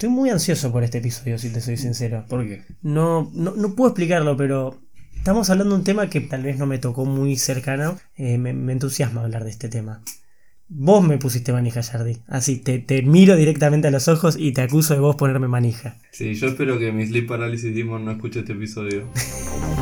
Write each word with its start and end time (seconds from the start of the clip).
Estoy 0.00 0.14
muy 0.14 0.30
ansioso 0.30 0.72
por 0.72 0.82
este 0.82 0.96
episodio, 0.96 1.36
si 1.36 1.50
te 1.50 1.60
soy 1.60 1.76
sincero. 1.76 2.24
¿Por 2.26 2.48
qué? 2.48 2.62
No, 2.80 3.30
no, 3.34 3.54
no 3.54 3.74
puedo 3.74 3.90
explicarlo, 3.90 4.34
pero 4.34 4.80
estamos 5.14 5.50
hablando 5.50 5.74
de 5.74 5.80
un 5.80 5.84
tema 5.84 6.08
que 6.08 6.22
tal 6.22 6.42
vez 6.42 6.56
no 6.56 6.64
me 6.64 6.78
tocó 6.78 7.04
muy 7.04 7.36
cercano. 7.36 7.98
Eh, 8.16 8.38
me, 8.38 8.54
me 8.54 8.72
entusiasma 8.72 9.20
hablar 9.20 9.44
de 9.44 9.50
este 9.50 9.68
tema. 9.68 10.02
Vos 10.68 11.06
me 11.06 11.18
pusiste 11.18 11.52
manija, 11.52 11.82
Jardi. 11.82 12.16
Así, 12.28 12.56
te, 12.56 12.78
te 12.78 13.02
miro 13.02 13.36
directamente 13.36 13.88
a 13.88 13.90
los 13.90 14.08
ojos 14.08 14.36
y 14.38 14.52
te 14.52 14.62
acuso 14.62 14.94
de 14.94 15.00
vos 15.00 15.16
ponerme 15.16 15.48
manija. 15.48 15.98
Sí, 16.12 16.32
yo 16.32 16.46
espero 16.48 16.78
que 16.78 16.92
mi 16.92 17.06
Sleep 17.06 17.28
Paralysis 17.28 17.74
Demon 17.74 18.02
no 18.06 18.12
escuche 18.12 18.40
este 18.40 18.54
episodio. 18.54 19.06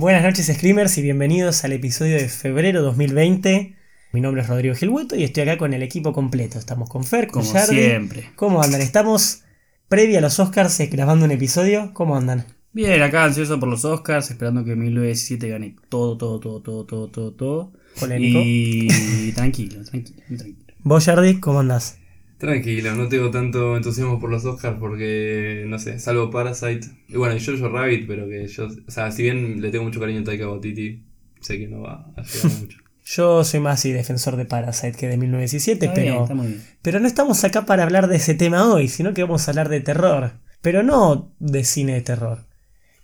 Buenas 0.00 0.22
noches, 0.22 0.46
Screamers, 0.46 0.96
y 0.98 1.02
bienvenidos 1.02 1.64
al 1.64 1.72
episodio 1.72 2.14
de 2.14 2.28
febrero 2.28 2.82
2020. 2.82 3.74
Mi 4.12 4.20
nombre 4.20 4.42
es 4.42 4.48
Rodrigo 4.48 4.76
Gilhueto 4.76 5.16
y 5.16 5.24
estoy 5.24 5.42
acá 5.42 5.58
con 5.58 5.74
el 5.74 5.82
equipo 5.82 6.12
completo. 6.12 6.56
Estamos 6.56 6.88
con 6.88 7.02
Fer, 7.02 7.26
con 7.26 7.44
Como 7.44 7.58
siempre. 7.66 8.30
¿Cómo 8.36 8.62
andan? 8.62 8.80
Estamos 8.80 9.42
previa 9.88 10.18
a 10.18 10.20
los 10.20 10.38
Oscars 10.38 10.78
eh, 10.78 10.86
grabando 10.86 11.24
un 11.24 11.32
episodio. 11.32 11.90
¿Cómo 11.94 12.16
andan? 12.16 12.44
Bien, 12.72 13.02
acá 13.02 13.24
ansioso 13.24 13.58
por 13.58 13.68
los 13.68 13.84
Oscars, 13.84 14.30
esperando 14.30 14.64
que 14.64 14.76
1917 14.76 15.48
gane 15.48 15.74
todo, 15.88 16.16
todo, 16.16 16.38
todo, 16.38 16.62
todo, 16.62 16.84
todo, 16.86 17.08
todo, 17.08 17.32
todo. 17.32 17.72
Polémico. 17.98 18.38
Y 18.40 19.32
tranquilo, 19.34 19.82
tranquilo, 19.82 20.22
muy 20.28 20.38
tranquilo. 20.38 20.74
Vos, 20.84 21.06
Jardi, 21.06 21.40
¿cómo 21.40 21.58
andás? 21.58 21.97
Tranquilo, 22.38 22.94
no 22.94 23.08
tengo 23.08 23.30
tanto 23.30 23.76
entusiasmo 23.76 24.20
por 24.20 24.30
los 24.30 24.44
Oscars 24.44 24.76
porque, 24.78 25.64
no 25.66 25.78
sé, 25.78 25.98
salvo 25.98 26.30
Parasite. 26.30 26.86
Y 27.08 27.16
bueno, 27.16 27.34
y 27.36 27.44
Jojo 27.44 27.68
Rabbit, 27.68 28.06
pero 28.06 28.28
que 28.28 28.46
yo, 28.46 28.68
o 28.68 28.90
sea, 28.90 29.10
si 29.10 29.24
bien 29.24 29.60
le 29.60 29.70
tengo 29.70 29.84
mucho 29.84 29.98
cariño 29.98 30.20
a 30.20 30.24
Taika 30.24 30.48
Waititi, 30.48 31.02
sé 31.40 31.58
que 31.58 31.66
no 31.66 31.80
va 31.80 32.12
a 32.16 32.22
llegar 32.22 32.60
mucho. 32.60 32.78
Yo 33.10 33.42
soy 33.42 33.60
más 33.60 33.86
y 33.86 33.92
defensor 33.92 34.36
de 34.36 34.44
Parasite 34.44 34.92
que 34.92 35.08
de 35.08 35.16
1917, 35.16 35.86
Está 35.86 35.98
bien, 35.98 36.12
pero, 36.12 36.22
está 36.24 36.34
muy 36.34 36.46
bien. 36.48 36.62
pero 36.82 37.00
no 37.00 37.06
estamos 37.06 37.42
acá 37.42 37.64
para 37.64 37.82
hablar 37.82 38.06
de 38.06 38.16
ese 38.16 38.34
tema 38.34 38.70
hoy, 38.70 38.88
sino 38.88 39.14
que 39.14 39.22
vamos 39.22 39.48
a 39.48 39.50
hablar 39.50 39.70
de 39.70 39.80
terror. 39.80 40.32
Pero 40.60 40.82
no 40.82 41.34
de 41.38 41.64
cine 41.64 41.94
de 41.94 42.02
terror. 42.02 42.44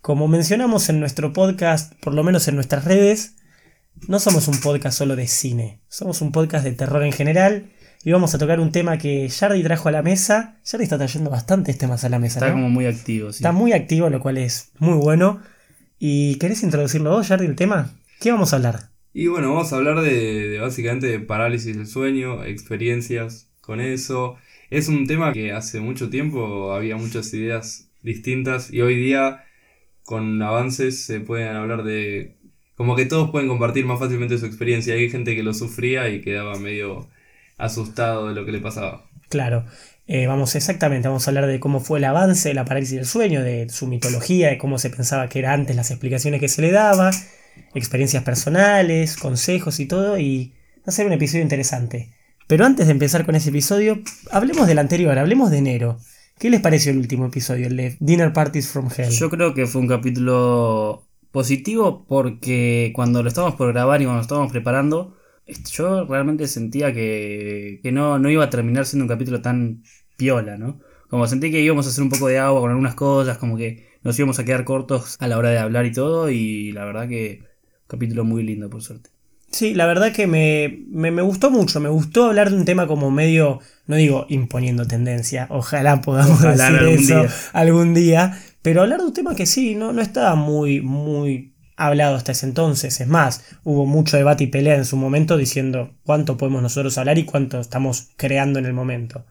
Como 0.02 0.28
mencionamos 0.28 0.90
en 0.90 1.00
nuestro 1.00 1.32
podcast, 1.32 1.94
por 2.00 2.12
lo 2.12 2.22
menos 2.22 2.46
en 2.48 2.54
nuestras 2.56 2.84
redes, 2.84 3.36
no 4.06 4.18
somos 4.18 4.46
un 4.46 4.60
podcast 4.60 4.98
solo 4.98 5.16
de 5.16 5.26
cine, 5.26 5.80
somos 5.88 6.20
un 6.20 6.32
podcast 6.32 6.64
de 6.64 6.72
terror 6.72 7.02
en 7.02 7.12
general. 7.12 7.70
Y 8.06 8.12
vamos 8.12 8.34
a 8.34 8.38
tocar 8.38 8.60
un 8.60 8.70
tema 8.70 8.98
que 8.98 9.30
Jardi 9.30 9.62
trajo 9.62 9.88
a 9.88 9.92
la 9.92 10.02
mesa. 10.02 10.58
Jardi 10.62 10.84
está 10.84 10.98
trayendo 10.98 11.30
bastantes 11.30 11.78
temas 11.78 12.04
a 12.04 12.10
la 12.10 12.18
mesa, 12.18 12.38
Está 12.38 12.48
¿no? 12.48 12.54
como 12.56 12.68
muy 12.68 12.84
activo, 12.84 13.32
sí. 13.32 13.38
Está 13.38 13.52
muy 13.52 13.72
activo, 13.72 14.10
lo 14.10 14.20
cual 14.20 14.36
es 14.36 14.72
muy 14.78 14.98
bueno. 14.98 15.40
¿Y 15.98 16.36
querés 16.36 16.62
introducirlo 16.62 17.10
vos, 17.10 17.26
Jardi, 17.26 17.46
el 17.46 17.56
tema? 17.56 17.94
¿Qué 18.20 18.30
vamos 18.30 18.52
a 18.52 18.56
hablar? 18.56 18.90
Y 19.14 19.28
bueno, 19.28 19.54
vamos 19.54 19.72
a 19.72 19.76
hablar 19.76 20.02
de, 20.02 20.48
de 20.48 20.58
básicamente 20.58 21.06
de 21.06 21.18
parálisis 21.20 21.74
del 21.76 21.86
sueño, 21.86 22.44
experiencias 22.44 23.48
con 23.62 23.80
eso. 23.80 24.36
Es 24.68 24.88
un 24.88 25.06
tema 25.06 25.32
que 25.32 25.52
hace 25.52 25.80
mucho 25.80 26.10
tiempo 26.10 26.74
había 26.74 26.96
muchas 26.96 27.32
ideas 27.32 27.88
distintas 28.02 28.70
y 28.70 28.82
hoy 28.82 28.96
día 28.96 29.44
con 30.02 30.42
avances 30.42 31.04
se 31.06 31.20
pueden 31.20 31.56
hablar 31.56 31.84
de... 31.84 32.36
Como 32.74 32.96
que 32.96 33.06
todos 33.06 33.30
pueden 33.30 33.48
compartir 33.48 33.86
más 33.86 33.98
fácilmente 33.98 34.36
su 34.36 34.44
experiencia. 34.44 34.92
Hay 34.92 35.08
gente 35.08 35.34
que 35.34 35.42
lo 35.42 35.54
sufría 35.54 36.10
y 36.10 36.20
quedaba 36.20 36.58
medio 36.58 37.08
asustado 37.56 38.28
de 38.28 38.34
lo 38.34 38.44
que 38.44 38.52
le 38.52 38.60
pasaba. 38.60 39.06
Claro, 39.28 39.64
eh, 40.06 40.26
vamos 40.26 40.54
exactamente, 40.54 41.08
vamos 41.08 41.26
a 41.26 41.30
hablar 41.30 41.46
de 41.46 41.60
cómo 41.60 41.80
fue 41.80 41.98
el 41.98 42.04
avance 42.04 42.48
de 42.50 42.54
la 42.54 42.64
parálisis 42.64 42.96
del 42.96 43.06
sueño, 43.06 43.42
de 43.42 43.68
su 43.70 43.86
mitología, 43.86 44.48
de 44.50 44.58
cómo 44.58 44.78
se 44.78 44.90
pensaba 44.90 45.28
que 45.28 45.38
era 45.38 45.52
antes 45.52 45.74
las 45.76 45.90
explicaciones 45.90 46.40
que 46.40 46.48
se 46.48 46.62
le 46.62 46.72
daba, 46.72 47.10
experiencias 47.74 48.22
personales, 48.22 49.16
consejos 49.16 49.80
y 49.80 49.86
todo, 49.86 50.18
y 50.18 50.54
va 50.78 50.84
a 50.86 50.92
ser 50.92 51.06
un 51.06 51.12
episodio 51.12 51.42
interesante. 51.42 52.10
Pero 52.46 52.66
antes 52.66 52.86
de 52.86 52.92
empezar 52.92 53.24
con 53.24 53.34
ese 53.34 53.48
episodio, 53.48 54.02
hablemos 54.30 54.66
del 54.66 54.78
anterior, 54.78 55.18
hablemos 55.18 55.50
de 55.50 55.58
enero. 55.58 55.98
¿Qué 56.38 56.50
les 56.50 56.60
pareció 56.60 56.92
el 56.92 56.98
último 56.98 57.26
episodio, 57.26 57.68
el 57.68 57.76
de 57.76 57.96
Dinner 58.00 58.32
Parties 58.32 58.68
from 58.68 58.90
Hell? 58.94 59.10
Yo 59.10 59.30
creo 59.30 59.54
que 59.54 59.66
fue 59.66 59.80
un 59.80 59.88
capítulo 59.88 61.06
positivo 61.30 62.04
porque 62.06 62.92
cuando 62.94 63.22
lo 63.22 63.28
estábamos 63.28 63.56
por 63.56 63.72
grabar 63.72 64.02
y 64.02 64.04
cuando 64.04 64.18
lo 64.18 64.22
estábamos 64.22 64.52
preparando, 64.52 65.16
yo 65.72 66.04
realmente 66.06 66.48
sentía 66.48 66.92
que, 66.92 67.80
que 67.82 67.92
no, 67.92 68.18
no 68.18 68.30
iba 68.30 68.44
a 68.44 68.50
terminar 68.50 68.86
siendo 68.86 69.04
un 69.04 69.08
capítulo 69.08 69.42
tan 69.42 69.82
piola, 70.16 70.56
¿no? 70.56 70.80
Como 71.08 71.26
sentí 71.26 71.50
que 71.50 71.60
íbamos 71.60 71.86
a 71.86 71.90
hacer 71.90 72.02
un 72.02 72.10
poco 72.10 72.28
de 72.28 72.38
agua 72.38 72.60
con 72.60 72.70
algunas 72.70 72.94
cosas, 72.94 73.38
como 73.38 73.56
que 73.56 73.86
nos 74.02 74.18
íbamos 74.18 74.38
a 74.38 74.44
quedar 74.44 74.64
cortos 74.64 75.16
a 75.20 75.28
la 75.28 75.38
hora 75.38 75.50
de 75.50 75.58
hablar 75.58 75.86
y 75.86 75.92
todo, 75.92 76.30
y 76.30 76.72
la 76.72 76.84
verdad 76.84 77.08
que 77.08 77.40
un 77.42 77.86
capítulo 77.86 78.24
muy 78.24 78.42
lindo, 78.42 78.68
por 78.70 78.82
suerte. 78.82 79.10
Sí, 79.50 79.72
la 79.74 79.86
verdad 79.86 80.12
que 80.12 80.26
me, 80.26 80.84
me, 80.88 81.12
me 81.12 81.22
gustó 81.22 81.50
mucho, 81.50 81.78
me 81.78 81.88
gustó 81.88 82.24
hablar 82.26 82.50
de 82.50 82.56
un 82.56 82.64
tema 82.64 82.88
como 82.88 83.10
medio, 83.12 83.60
no 83.86 83.94
digo 83.96 84.26
imponiendo 84.28 84.86
tendencia, 84.86 85.46
ojalá 85.50 86.00
podamos 86.00 86.44
Ojalá 86.44 86.70
decir 86.70 86.74
algún 86.74 86.98
eso 86.98 87.20
día. 87.20 87.36
algún 87.52 87.94
día, 87.94 88.42
pero 88.62 88.82
hablar 88.82 88.98
de 89.00 89.06
un 89.06 89.12
tema 89.12 89.36
que 89.36 89.46
sí, 89.46 89.76
no, 89.76 89.92
no 89.92 90.02
estaba 90.02 90.34
muy, 90.34 90.80
muy 90.80 91.53
hablado 91.76 92.16
hasta 92.16 92.32
ese 92.32 92.46
entonces, 92.46 93.00
es 93.00 93.08
más, 93.08 93.44
hubo 93.64 93.86
mucho 93.86 94.16
debate 94.16 94.44
y 94.44 94.48
pelea 94.48 94.76
en 94.76 94.84
su 94.84 94.96
momento 94.96 95.36
diciendo 95.36 95.90
cuánto 96.04 96.36
podemos 96.36 96.62
nosotros 96.62 96.96
hablar 96.98 97.18
y 97.18 97.24
cuánto 97.24 97.60
estamos 97.60 98.10
creando 98.16 98.58
en 98.58 98.66
el 98.66 98.72
momento. 98.72 99.24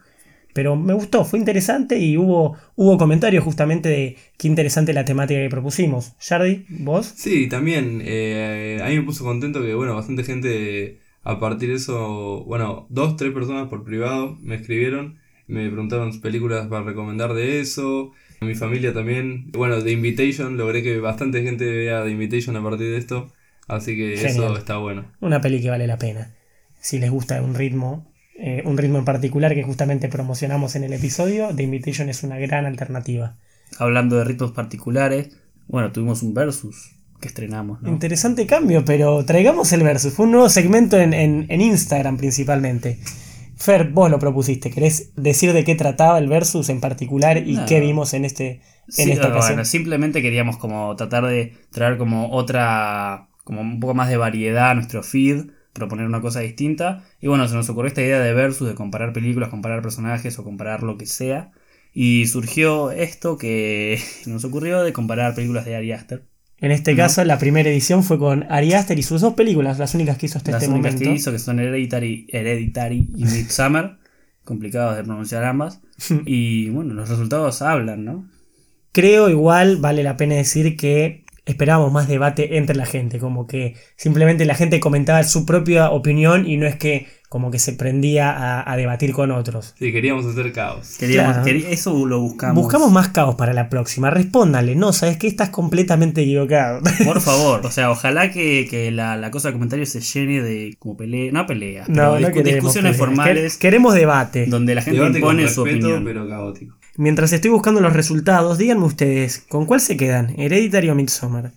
Pero 0.53 0.75
me 0.75 0.93
gustó, 0.93 1.25
fue 1.25 1.39
interesante 1.39 1.97
y 1.97 2.15
hubo, 2.15 2.55
hubo 2.75 2.97
comentarios 2.97 3.43
justamente 3.43 3.89
de 3.89 4.17
qué 4.37 4.47
interesante 4.47 4.93
la 4.93 5.03
temática 5.03 5.39
que 5.39 5.49
propusimos. 5.49 6.13
Jardi, 6.19 6.65
vos? 6.69 7.11
Sí, 7.15 7.47
también 7.49 8.01
eh, 8.05 8.79
a 8.83 8.89
mí 8.89 8.97
me 8.97 9.03
puso 9.03 9.23
contento 9.23 9.61
que, 9.61 9.73
bueno, 9.73 9.95
bastante 9.95 10.23
gente 10.23 10.99
a 11.23 11.39
partir 11.39 11.69
de 11.69 11.75
eso, 11.75 12.43
bueno, 12.45 12.85
dos, 12.89 13.15
tres 13.15 13.33
personas 13.33 13.67
por 13.67 13.83
privado 13.83 14.37
me 14.41 14.55
escribieron, 14.55 15.19
me 15.47 15.67
preguntaron 15.69 16.19
películas 16.21 16.67
para 16.67 16.83
recomendar 16.83 17.33
de 17.33 17.59
eso, 17.59 18.11
mi 18.43 18.55
familia 18.55 18.93
también, 18.93 19.51
bueno, 19.51 19.81
The 19.83 19.91
Invitation, 19.91 20.57
logré 20.57 20.83
que 20.83 20.99
bastante 20.99 21.41
gente 21.43 21.65
vea 21.65 22.03
The 22.03 22.11
Invitation 22.11 22.55
a 22.55 22.63
partir 22.63 22.87
de 22.91 22.97
esto, 22.97 23.31
así 23.67 23.95
que 23.95 24.13
eso 24.13 24.55
está 24.57 24.77
bueno. 24.77 25.05
una 25.21 25.41
peli 25.41 25.61
que 25.61 25.69
vale 25.69 25.87
la 25.87 25.97
pena. 25.97 26.31
Si 26.79 26.99
les 26.99 27.09
gusta 27.09 27.41
un 27.41 27.55
ritmo, 27.55 28.11
eh, 28.37 28.61
un 28.65 28.77
ritmo 28.77 28.97
en 28.99 29.05
particular 29.05 29.53
que 29.53 29.63
justamente 29.63 30.07
promocionamos 30.09 30.75
en 30.75 30.83
el 30.83 30.93
episodio, 30.93 31.49
The 31.55 31.63
Invitation 31.63 32.09
es 32.09 32.23
una 32.23 32.37
gran 32.37 32.65
alternativa. 32.65 33.37
Hablando 33.79 34.17
de 34.17 34.23
ritmos 34.25 34.51
particulares, 34.51 35.29
bueno, 35.67 35.91
tuvimos 35.91 36.21
un 36.23 36.33
versus 36.33 36.91
que 37.21 37.29
estrenamos, 37.29 37.81
¿no? 37.81 37.87
Interesante 37.89 38.45
cambio, 38.45 38.83
pero 38.83 39.23
traigamos 39.23 39.71
el 39.71 39.81
versus. 39.83 40.13
Fue 40.13 40.25
un 40.25 40.33
nuevo 40.33 40.49
segmento 40.49 40.99
en, 40.99 41.13
en- 41.13 41.45
en 41.47 41.61
Instagram 41.61 42.17
principalmente. 42.17 42.99
Fer, 43.57 43.89
vos 43.91 44.09
lo 44.09 44.19
propusiste. 44.19 44.71
¿Querés 44.71 45.11
decir 45.15 45.53
de 45.53 45.63
qué 45.63 45.75
trataba 45.75 46.17
el 46.17 46.27
versus 46.27 46.69
en 46.69 46.81
particular 46.81 47.37
y 47.37 47.55
No. 47.55 47.65
qué 47.65 47.79
vimos 47.79 48.13
en, 48.13 48.25
este, 48.25 48.51
en 48.51 48.61
Sí, 48.89 49.11
esta 49.11 49.27
ocasión? 49.29 49.65
simplemente 49.65 50.21
queríamos 50.21 50.57
como 50.57 50.95
tratar 50.95 51.25
de 51.25 51.53
traer 51.71 51.97
como 51.97 52.31
otra, 52.31 53.29
como 53.43 53.61
un 53.61 53.79
poco 53.79 53.93
más 53.93 54.09
de 54.09 54.17
variedad 54.17 54.71
a 54.71 54.75
nuestro 54.75 55.03
feed, 55.03 55.51
proponer 55.73 56.05
una 56.05 56.21
cosa 56.21 56.39
distinta. 56.41 57.03
Y 57.21 57.27
bueno, 57.27 57.47
se 57.47 57.55
nos 57.55 57.69
ocurrió 57.69 57.87
esta 57.87 58.01
idea 58.01 58.19
de 58.19 58.33
versus, 58.33 58.67
de 58.67 58.75
comparar 58.75 59.13
películas, 59.13 59.49
comparar 59.49 59.81
personajes 59.81 60.37
o 60.39 60.43
comparar 60.43 60.83
lo 60.83 60.97
que 60.97 61.05
sea. 61.05 61.51
Y 61.93 62.25
surgió 62.27 62.91
esto 62.91 63.37
que 63.37 63.99
nos 64.25 64.43
ocurrió 64.45 64.81
de 64.83 64.93
comparar 64.93 65.35
películas 65.35 65.65
de 65.65 65.75
Ari 65.75 65.91
Aster. 65.91 66.25
En 66.63 66.71
este 66.71 66.95
caso, 66.95 67.25
la 67.25 67.37
primera 67.37 67.69
edición 67.69 68.05
fue 68.05 68.17
con 68.17 68.49
Ari 68.49 68.71
Aster 68.71 68.97
y 68.97 69.03
sus 69.03 69.19
dos 69.19 69.33
películas, 69.33 69.79
las 69.79 69.93
únicas 69.95 70.17
que 70.17 70.27
hizo 70.27 70.37
hasta 70.37 70.51
Las 70.51 70.63
este 70.63 70.73
únicas 70.73 70.93
momento. 70.93 71.09
que 71.11 71.15
hizo, 71.17 71.31
que 71.33 71.39
son 71.39 71.59
Hereditary, 71.59 72.25
Hereditary 72.29 73.09
y 73.17 73.25
Midsommar, 73.25 73.99
complicados 74.45 74.95
de 74.95 75.03
pronunciar 75.03 75.43
ambas. 75.43 75.81
Y 76.25 76.69
bueno, 76.69 76.93
los 76.93 77.09
resultados 77.09 77.61
hablan, 77.61 78.05
¿no? 78.05 78.29
Creo 78.93 79.29
igual 79.29 79.75
vale 79.75 80.03
la 80.03 80.15
pena 80.15 80.35
decir 80.35 80.77
que 80.77 81.22
esperábamos 81.45 81.91
más 81.91 82.07
debate 82.07 82.57
entre 82.57 82.75
la 82.75 82.85
gente, 82.85 83.19
como 83.19 83.47
que 83.47 83.75
simplemente 83.95 84.45
la 84.45 84.55
gente 84.55 84.79
comentaba 84.79 85.23
su 85.23 85.45
propia 85.45 85.89
opinión 85.91 86.47
y 86.49 86.57
no 86.57 86.65
es 86.67 86.75
que 86.75 87.07
como 87.27 87.49
que 87.49 87.57
se 87.57 87.73
prendía 87.73 88.29
a, 88.31 88.71
a 88.71 88.77
debatir 88.77 89.11
con 89.11 89.31
otros. 89.31 89.73
Sí, 89.79 89.91
queríamos 89.91 90.23
hacer 90.27 90.51
caos. 90.53 90.97
Queríamos, 90.99 91.37
Claro. 91.39 91.49
eso 91.67 92.05
lo 92.05 92.19
buscamos. 92.19 92.61
Buscamos 92.63 92.91
más 92.91 93.09
caos 93.09 93.33
para 93.33 93.53
la 93.53 93.69
próxima, 93.69 94.11
respóndale, 94.11 94.75
no, 94.75 94.93
sabes 94.93 95.17
que 95.17 95.25
estás 95.25 95.49
completamente 95.49 96.21
equivocado. 96.21 96.81
Por 97.05 97.19
favor, 97.21 97.65
o 97.65 97.71
sea, 97.71 97.89
ojalá 97.89 98.29
que, 98.29 98.67
que 98.69 98.91
la, 98.91 99.17
la 99.17 99.31
cosa 99.31 99.47
de 99.47 99.53
comentarios 99.53 99.89
se 99.89 100.01
llene 100.01 100.43
de 100.43 100.75
como 100.77 100.95
pelea, 100.95 101.31
no 101.31 101.47
peleas, 101.47 101.89
No, 101.89 101.95
pero 101.95 102.11
no 102.11 102.17
discu- 102.19 102.33
queremos 102.33 102.45
discusiones 102.53 102.91
peleas. 102.91 102.97
formales 102.97 103.55
Quer- 103.55 103.61
Queremos 103.61 103.93
debate. 103.95 104.45
donde 104.45 104.75
la 104.75 104.81
gente 104.83 104.99
Debate 104.99 105.19
con 105.19 105.49
su 105.49 105.61
opinión. 105.63 106.03
pero 106.05 106.29
caótico. 106.29 106.75
Mientras 106.95 107.33
estoy 107.33 107.49
buscando 107.51 107.81
los 107.81 107.93
resultados, 107.93 108.57
díganme 108.57 108.85
ustedes, 108.85 109.45
¿con 109.49 109.65
cuál 109.65 109.81
se 109.81 109.97
quedan? 109.97 110.39
¿Hereditary 110.39 110.89
o 110.89 110.95
Midsommar? 110.95 111.51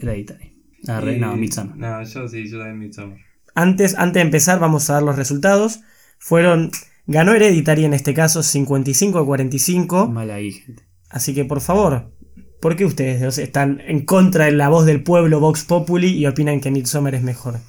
Hereditary. 0.00 0.52
Ah, 0.88 1.00
re- 1.00 1.16
Y- 1.16 1.20
no, 1.20 1.36
Midsommar. 1.36 1.76
No, 1.76 2.02
yo 2.02 2.28
sí, 2.28 2.48
yo 2.48 2.58
también 2.58 2.78
Midsommar. 2.78 3.18
Antes, 3.54 3.94
antes 3.96 4.14
de 4.14 4.20
empezar, 4.22 4.58
vamos 4.58 4.88
a 4.88 4.94
dar 4.94 5.02
los 5.02 5.16
resultados. 5.16 5.80
Fueron 6.18 6.70
Ganó 7.06 7.32
Hereditary 7.34 7.84
en 7.84 7.94
este 7.94 8.14
caso 8.14 8.42
55 8.42 9.18
a 9.18 9.26
45. 9.26 10.08
Mal 10.08 10.30
ahí, 10.30 10.52
gente. 10.52 10.82
Así 11.08 11.34
que 11.34 11.44
por 11.44 11.60
favor, 11.60 12.10
¿por 12.60 12.76
qué 12.76 12.84
ustedes 12.84 13.20
dos 13.20 13.38
están 13.38 13.80
en 13.86 14.04
contra 14.04 14.46
de 14.46 14.52
la 14.52 14.68
voz 14.68 14.86
del 14.86 15.02
pueblo 15.02 15.38
Vox 15.40 15.64
Populi 15.64 16.08
y 16.08 16.26
opinan 16.26 16.60
que 16.60 16.70
Midsommar 16.70 17.14
es 17.14 17.22
mejor? 17.22 17.60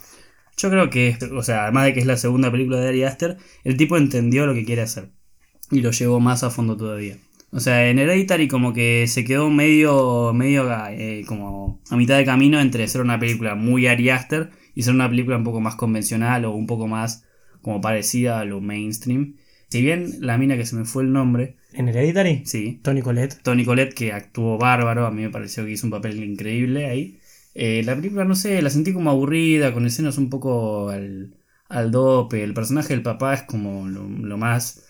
Yo 0.58 0.70
creo 0.72 0.90
que, 0.90 1.18
o 1.36 1.44
sea, 1.44 1.64
además 1.66 1.86
de 1.86 1.94
que 1.94 2.00
es 2.00 2.06
la 2.08 2.18
segunda 2.18 2.50
película 2.52 2.80
de 2.80 2.88
Ari 2.88 3.04
Aster, 3.04 3.38
el 3.64 3.78
tipo 3.78 3.96
entendió 3.96 4.46
lo 4.48 4.56
que 4.56 4.66
quiere 4.66 4.82
hacer. 4.82 5.12
Y 5.72 5.82
lo 5.82 5.92
llevó 5.92 6.20
más 6.20 6.44
a 6.44 6.50
fondo 6.50 6.78
todavía. 6.78 7.18
O 7.52 7.60
sea, 7.60 7.90
en 7.90 8.00
Hereditary 8.00 8.48
como 8.48 8.74
que 8.74 9.08
se 9.08 9.24
quedó 9.24 9.50
medio, 9.50 10.34
medio 10.34 10.70
eh, 10.90 11.24
como 11.28 11.82
a 11.90 11.96
mitad 11.96 12.18
de 12.18 12.26
camino 12.26 12.60
entre 12.60 12.88
ser 12.88 13.02
una 13.02 13.20
película 13.20 13.56
muy 13.56 13.88
Ari 13.88 14.10
Aster 14.10 14.50
y 14.76 14.84
ser 14.84 14.94
una 14.94 15.10
película 15.10 15.38
un 15.38 15.44
poco 15.44 15.62
más 15.62 15.76
convencional 15.76 16.46
o 16.46 16.52
un 16.52 16.68
poco 16.68 16.88
más 16.88 17.24
como 17.62 17.80
parecida 17.82 18.40
a 18.40 18.46
lo 18.46 18.60
mainstream. 18.60 19.36
Si 19.70 19.82
bien 19.82 20.16
la 20.20 20.38
mina 20.38 20.58
que 20.58 20.66
se 20.66 20.76
me 20.76 20.86
fue 20.86 21.04
el 21.04 21.12
nombre, 21.12 21.58
¿En 21.74 21.88
Hereditary? 21.88 22.44
sí, 22.46 22.80
Tony 22.84 23.02
Colette. 23.02 23.42
Tony 23.44 23.64
Collette, 23.66 23.94
que 23.94 24.12
actuó 24.14 24.58
bárbaro, 24.58 25.06
a 25.06 25.12
mí 25.12 25.22
me 25.22 25.30
pareció 25.30 25.66
que 25.66 25.72
hizo 25.72 25.88
un 25.88 25.92
papel 25.92 26.24
increíble 26.24 26.86
ahí. 26.86 27.20
Eh, 27.54 27.82
la 27.84 27.96
película, 27.96 28.24
no 28.24 28.36
sé, 28.36 28.62
la 28.62 28.70
sentí 28.70 28.94
como 28.94 29.10
aburrida, 29.10 29.74
con 29.74 29.86
escenas 29.86 30.18
un 30.18 30.30
poco 30.30 30.90
al, 30.90 31.36
al 31.70 31.92
dope. 31.92 32.44
El 32.44 32.54
personaje 32.54 32.94
del 32.94 33.04
papá 33.04 33.34
es 33.34 33.44
como 33.44 33.88
lo, 33.88 34.08
lo 34.08 34.38
más 34.38 34.87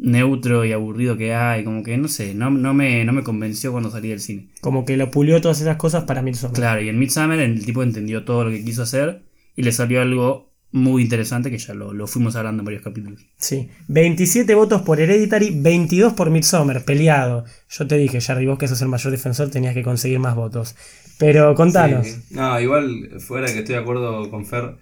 neutro 0.00 0.64
y 0.64 0.72
aburrido 0.72 1.16
que 1.16 1.34
hay. 1.34 1.64
Como 1.64 1.82
que, 1.82 1.96
no 1.96 2.08
sé, 2.08 2.34
no, 2.34 2.50
no, 2.50 2.74
me, 2.74 3.04
no 3.04 3.12
me 3.12 3.22
convenció 3.22 3.72
cuando 3.72 3.90
salí 3.90 4.08
del 4.08 4.20
cine. 4.20 4.48
Como 4.60 4.84
que 4.84 4.96
lo 4.96 5.10
pulió 5.10 5.40
todas 5.40 5.60
esas 5.60 5.76
cosas 5.76 6.04
para 6.04 6.22
Midsommar. 6.22 6.56
Claro, 6.56 6.80
y 6.80 6.88
en 6.88 6.98
Midsummer 6.98 7.38
el 7.38 7.64
tipo 7.64 7.82
entendió 7.82 8.24
todo 8.24 8.44
lo 8.44 8.50
que 8.50 8.64
quiso 8.64 8.82
hacer 8.82 9.22
y 9.56 9.62
le 9.62 9.72
salió 9.72 10.00
algo 10.00 10.50
muy 10.72 11.02
interesante 11.02 11.50
que 11.50 11.58
ya 11.58 11.74
lo, 11.74 11.92
lo 11.92 12.06
fuimos 12.06 12.36
hablando 12.36 12.60
en 12.60 12.64
varios 12.64 12.82
capítulos. 12.82 13.20
Sí. 13.36 13.68
27 13.88 14.54
votos 14.54 14.82
por 14.82 15.00
Hereditary, 15.00 15.50
22 15.54 16.12
por 16.12 16.30
Midsommar, 16.30 16.84
peleado. 16.84 17.44
Yo 17.68 17.86
te 17.86 17.96
dije, 17.96 18.20
Jarry, 18.20 18.46
vos 18.46 18.58
que 18.58 18.68
sos 18.68 18.80
el 18.82 18.88
mayor 18.88 19.10
defensor, 19.10 19.50
tenías 19.50 19.74
que 19.74 19.82
conseguir 19.82 20.20
más 20.20 20.36
votos. 20.36 20.76
Pero 21.18 21.54
contanos. 21.54 22.06
Sí. 22.06 22.22
No, 22.30 22.58
igual, 22.60 23.10
fuera 23.18 23.46
que 23.48 23.58
estoy 23.58 23.74
de 23.74 23.80
acuerdo 23.80 24.30
con 24.30 24.46
Fer, 24.46 24.76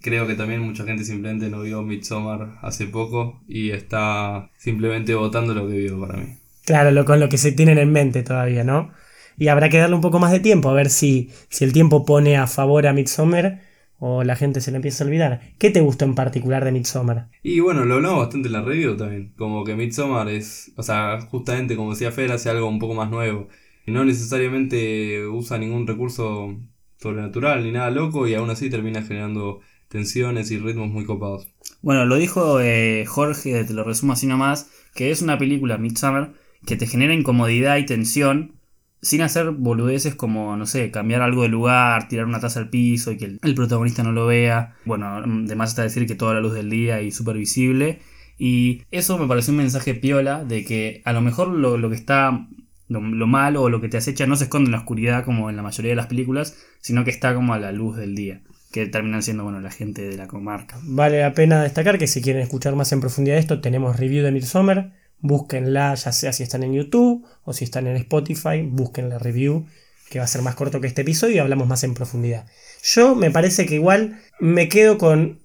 creo 0.00 0.26
que 0.26 0.34
también 0.34 0.60
mucha 0.60 0.84
gente 0.84 1.04
simplemente 1.04 1.48
no 1.50 1.62
vio 1.62 1.82
Midsommar 1.82 2.58
hace 2.62 2.86
poco 2.86 3.42
y 3.48 3.70
está 3.70 4.50
simplemente 4.56 5.14
votando 5.14 5.54
lo 5.54 5.68
que 5.68 5.78
vio 5.78 6.00
para 6.00 6.18
mí. 6.18 6.38
Claro, 6.64 6.90
lo, 6.90 7.04
con 7.04 7.20
lo 7.20 7.28
que 7.28 7.38
se 7.38 7.52
tienen 7.52 7.78
en 7.78 7.92
mente 7.92 8.22
todavía, 8.22 8.64
¿no? 8.64 8.92
Y 9.36 9.48
habrá 9.48 9.68
que 9.68 9.78
darle 9.78 9.96
un 9.96 10.00
poco 10.00 10.18
más 10.18 10.32
de 10.32 10.40
tiempo, 10.40 10.70
a 10.70 10.74
ver 10.74 10.88
si, 10.88 11.30
si 11.48 11.64
el 11.64 11.72
tiempo 11.72 12.04
pone 12.04 12.36
a 12.36 12.46
favor 12.46 12.86
a 12.86 12.92
Midsommar 12.92 13.62
o 13.98 14.22
la 14.24 14.36
gente 14.36 14.60
se 14.60 14.70
le 14.70 14.76
empieza 14.76 15.02
a 15.02 15.06
olvidar. 15.06 15.40
¿Qué 15.58 15.70
te 15.70 15.80
gustó 15.80 16.04
en 16.04 16.14
particular 16.14 16.64
de 16.64 16.72
Midsommar? 16.72 17.28
Y 17.42 17.60
bueno, 17.60 17.84
lo 17.84 17.94
hablamos 17.94 18.20
bastante 18.20 18.48
en 18.48 18.52
la 18.52 18.62
review 18.62 18.96
también. 18.96 19.32
Como 19.36 19.64
que 19.64 19.74
Midsommar 19.74 20.28
es, 20.28 20.72
o 20.76 20.82
sea, 20.82 21.20
justamente 21.22 21.76
como 21.76 21.90
decía 21.90 22.12
Fer, 22.12 22.32
hace 22.32 22.50
algo 22.50 22.68
un 22.68 22.78
poco 22.78 22.94
más 22.94 23.10
nuevo. 23.10 23.48
No 23.86 24.04
necesariamente 24.04 25.26
usa 25.26 25.58
ningún 25.58 25.86
recurso 25.86 26.56
sobrenatural 27.04 27.62
ni 27.62 27.70
nada 27.70 27.90
loco 27.90 28.26
y 28.26 28.34
aún 28.34 28.50
así 28.50 28.70
termina 28.70 29.02
generando 29.02 29.60
tensiones 29.88 30.50
y 30.50 30.58
ritmos 30.58 30.88
muy 30.88 31.04
copados. 31.04 31.46
Bueno, 31.82 32.06
lo 32.06 32.16
dijo 32.16 32.60
eh, 32.60 33.04
Jorge, 33.06 33.62
te 33.64 33.74
lo 33.74 33.84
resumo 33.84 34.14
así 34.14 34.26
nomás, 34.26 34.70
que 34.94 35.10
es 35.10 35.20
una 35.20 35.38
película, 35.38 35.76
Midsummer, 35.76 36.32
que 36.66 36.76
te 36.76 36.86
genera 36.86 37.12
incomodidad 37.12 37.76
y 37.76 37.84
tensión 37.84 38.54
sin 39.02 39.20
hacer 39.20 39.50
boludeces 39.50 40.14
como, 40.14 40.56
no 40.56 40.64
sé, 40.64 40.90
cambiar 40.90 41.20
algo 41.20 41.42
de 41.42 41.48
lugar, 41.48 42.08
tirar 42.08 42.24
una 42.24 42.40
taza 42.40 42.58
al 42.60 42.70
piso 42.70 43.12
y 43.12 43.18
que 43.18 43.38
el, 43.40 43.54
protagonista 43.54 44.02
no 44.02 44.12
lo 44.12 44.26
vea. 44.26 44.76
Bueno, 44.86 45.06
además 45.06 45.70
está 45.70 45.82
decir 45.82 46.06
que 46.06 46.14
toda 46.14 46.32
la 46.32 46.40
luz 46.40 46.54
del 46.54 46.70
día 46.70 47.02
y 47.02 47.10
súper 47.12 47.36
visible. 47.36 48.00
Y 48.38 48.82
eso 48.90 49.18
me 49.18 49.28
pareció 49.28 49.52
un 49.52 49.58
mensaje 49.58 49.94
piola 49.94 50.42
de 50.42 50.64
que 50.64 51.02
a 51.04 51.12
lo 51.12 51.20
mejor 51.20 51.48
lo 51.48 51.90
que 51.90 51.96
está, 51.96 52.48
lo, 52.88 53.00
lo 53.00 53.26
malo 53.26 53.62
o 53.62 53.68
lo 53.68 53.80
que 53.80 53.88
te 53.88 53.96
acecha 53.96 54.26
no 54.26 54.36
se 54.36 54.44
esconde 54.44 54.68
en 54.68 54.72
la 54.72 54.78
oscuridad 54.78 55.24
como 55.24 55.50
en 55.50 55.56
la 55.56 55.62
mayoría 55.62 55.90
de 55.90 55.96
las 55.96 56.06
películas, 56.06 56.56
sino 56.80 57.04
que 57.04 57.10
está 57.10 57.34
como 57.34 57.54
a 57.54 57.58
la 57.58 57.72
luz 57.72 57.96
del 57.96 58.14
día, 58.14 58.42
que 58.72 58.86
terminan 58.86 59.22
siendo, 59.22 59.44
bueno, 59.44 59.60
la 59.60 59.70
gente 59.70 60.02
de 60.02 60.16
la 60.16 60.26
comarca. 60.26 60.78
Vale 60.82 61.20
la 61.20 61.32
pena 61.34 61.62
destacar 61.62 61.98
que 61.98 62.06
si 62.06 62.22
quieren 62.22 62.42
escuchar 62.42 62.74
más 62.74 62.92
en 62.92 63.00
profundidad 63.00 63.38
esto, 63.38 63.60
tenemos 63.60 63.98
review 63.98 64.24
de 64.24 64.32
Midsommar. 64.32 64.92
Búsquenla, 65.20 65.94
ya 65.94 66.12
sea 66.12 66.32
si 66.32 66.42
están 66.42 66.64
en 66.64 66.74
YouTube 66.74 67.26
o 67.44 67.52
si 67.52 67.64
están 67.64 67.86
en 67.86 67.96
Spotify, 67.96 68.62
busquen 68.62 69.08
la 69.08 69.18
review, 69.18 69.66
que 70.10 70.18
va 70.18 70.26
a 70.26 70.28
ser 70.28 70.42
más 70.42 70.54
corto 70.54 70.80
que 70.80 70.86
este 70.86 71.02
episodio 71.02 71.36
y 71.36 71.38
hablamos 71.38 71.66
más 71.66 71.82
en 71.84 71.94
profundidad. 71.94 72.46
Yo 72.82 73.14
me 73.14 73.30
parece 73.30 73.64
que 73.64 73.76
igual 73.76 74.20
me 74.38 74.68
quedo 74.68 74.98
con 74.98 75.40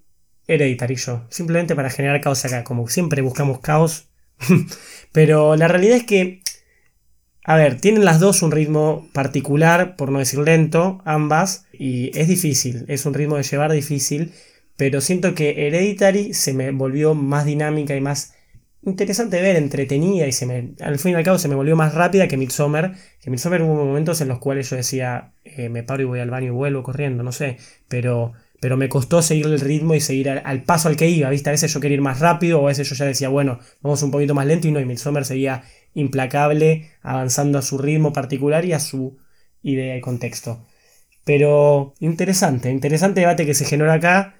Hereditary 0.50 0.96
yo, 0.96 1.26
simplemente 1.30 1.76
para 1.76 1.92
generar 1.92 2.20
caos 2.22 2.44
acá, 2.44 2.64
como 2.64 2.88
siempre 2.90 3.22
buscamos 3.22 3.60
caos. 3.60 4.08
Pero 5.12 5.56
la 5.56 5.68
realidad 5.68 5.98
es 5.98 6.04
que, 6.04 6.42
a 7.50 7.56
ver, 7.56 7.82
tienen 7.82 8.06
las 8.06 8.20
dos 8.20 8.44
un 8.44 8.52
ritmo 8.52 9.10
particular, 9.12 9.96
por 9.96 10.12
no 10.12 10.20
decir 10.20 10.38
lento, 10.38 11.02
ambas, 11.04 11.66
y 11.74 12.16
es 12.16 12.28
difícil, 12.28 12.86
es 12.88 13.08
un 13.08 13.16
ritmo 13.16 13.38
de 13.38 13.42
llevar 13.42 13.72
difícil, 13.72 14.34
pero 14.78 15.02
siento 15.02 15.34
que 15.34 15.66
Hereditary 15.66 16.36
se 16.36 16.54
me 16.54 16.70
volvió 16.70 17.16
más 17.16 17.46
dinámica 17.46 17.96
y 17.96 18.02
más 18.02 18.36
interesante 18.84 19.38
de 19.38 19.42
ver, 19.42 19.56
entretenida 19.56 20.28
y 20.28 20.32
se 20.32 20.46
me, 20.46 20.76
al 20.80 21.00
fin 21.00 21.14
y 21.14 21.16
al 21.16 21.24
cabo 21.24 21.40
se 21.40 21.48
me 21.48 21.56
volvió 21.56 21.76
más 21.76 21.96
rápida 21.96 22.28
que 22.28 22.38
Midsommar. 22.38 22.94
Que 23.20 23.32
Midsommar 23.32 23.64
hubo 23.64 23.84
momentos 23.84 24.22
en 24.22 24.28
los 24.28 24.38
cuales 24.38 24.70
yo 24.70 24.76
decía, 24.76 25.32
eh, 25.44 25.70
me 25.70 25.82
paro 25.82 26.04
y 26.04 26.06
voy 26.06 26.20
al 26.20 26.30
baño 26.30 26.50
y 26.50 26.52
vuelvo 26.52 26.84
corriendo, 26.84 27.24
no 27.24 27.32
sé, 27.32 27.58
pero, 27.88 28.34
pero 28.60 28.78
me 28.78 28.90
costó 28.90 29.24
seguir 29.24 29.48
el 29.48 29.60
ritmo 29.60 29.96
y 29.96 30.02
seguir 30.02 30.30
al, 30.30 30.44
al, 30.46 30.62
paso 30.62 30.88
al 30.88 30.96
que 30.96 31.10
iba, 31.10 31.32
¿viste? 31.32 31.50
A 31.50 31.54
veces 31.54 31.74
yo 31.74 31.80
quería 31.80 31.96
ir 31.96 32.02
más 32.02 32.20
rápido 32.20 32.62
o 32.62 32.66
a 32.66 32.68
veces 32.68 32.88
yo 32.88 32.94
ya 32.94 33.06
decía, 33.06 33.30
bueno, 33.30 33.58
vamos 33.82 34.04
un 34.04 34.12
poquito 34.12 34.36
más 34.36 34.46
lento 34.46 34.68
y 34.68 34.72
no, 34.72 34.80
y 34.80 34.86
Midsommar 34.86 35.26
seguía 35.26 35.64
implacable, 35.94 36.92
avanzando 37.02 37.58
a 37.58 37.62
su 37.62 37.78
ritmo 37.78 38.14
particular 38.14 38.66
y 38.66 38.74
a 38.74 38.80
su 38.80 39.18
idea 39.62 39.98
y 39.98 40.02
contexto. 40.02 40.66
Pero 41.26 41.94
interesante, 42.00 42.70
interesante 42.72 43.22
debate 43.22 43.46
que 43.46 43.54
se 43.54 43.66
genera 43.66 43.94
acá 43.94 44.36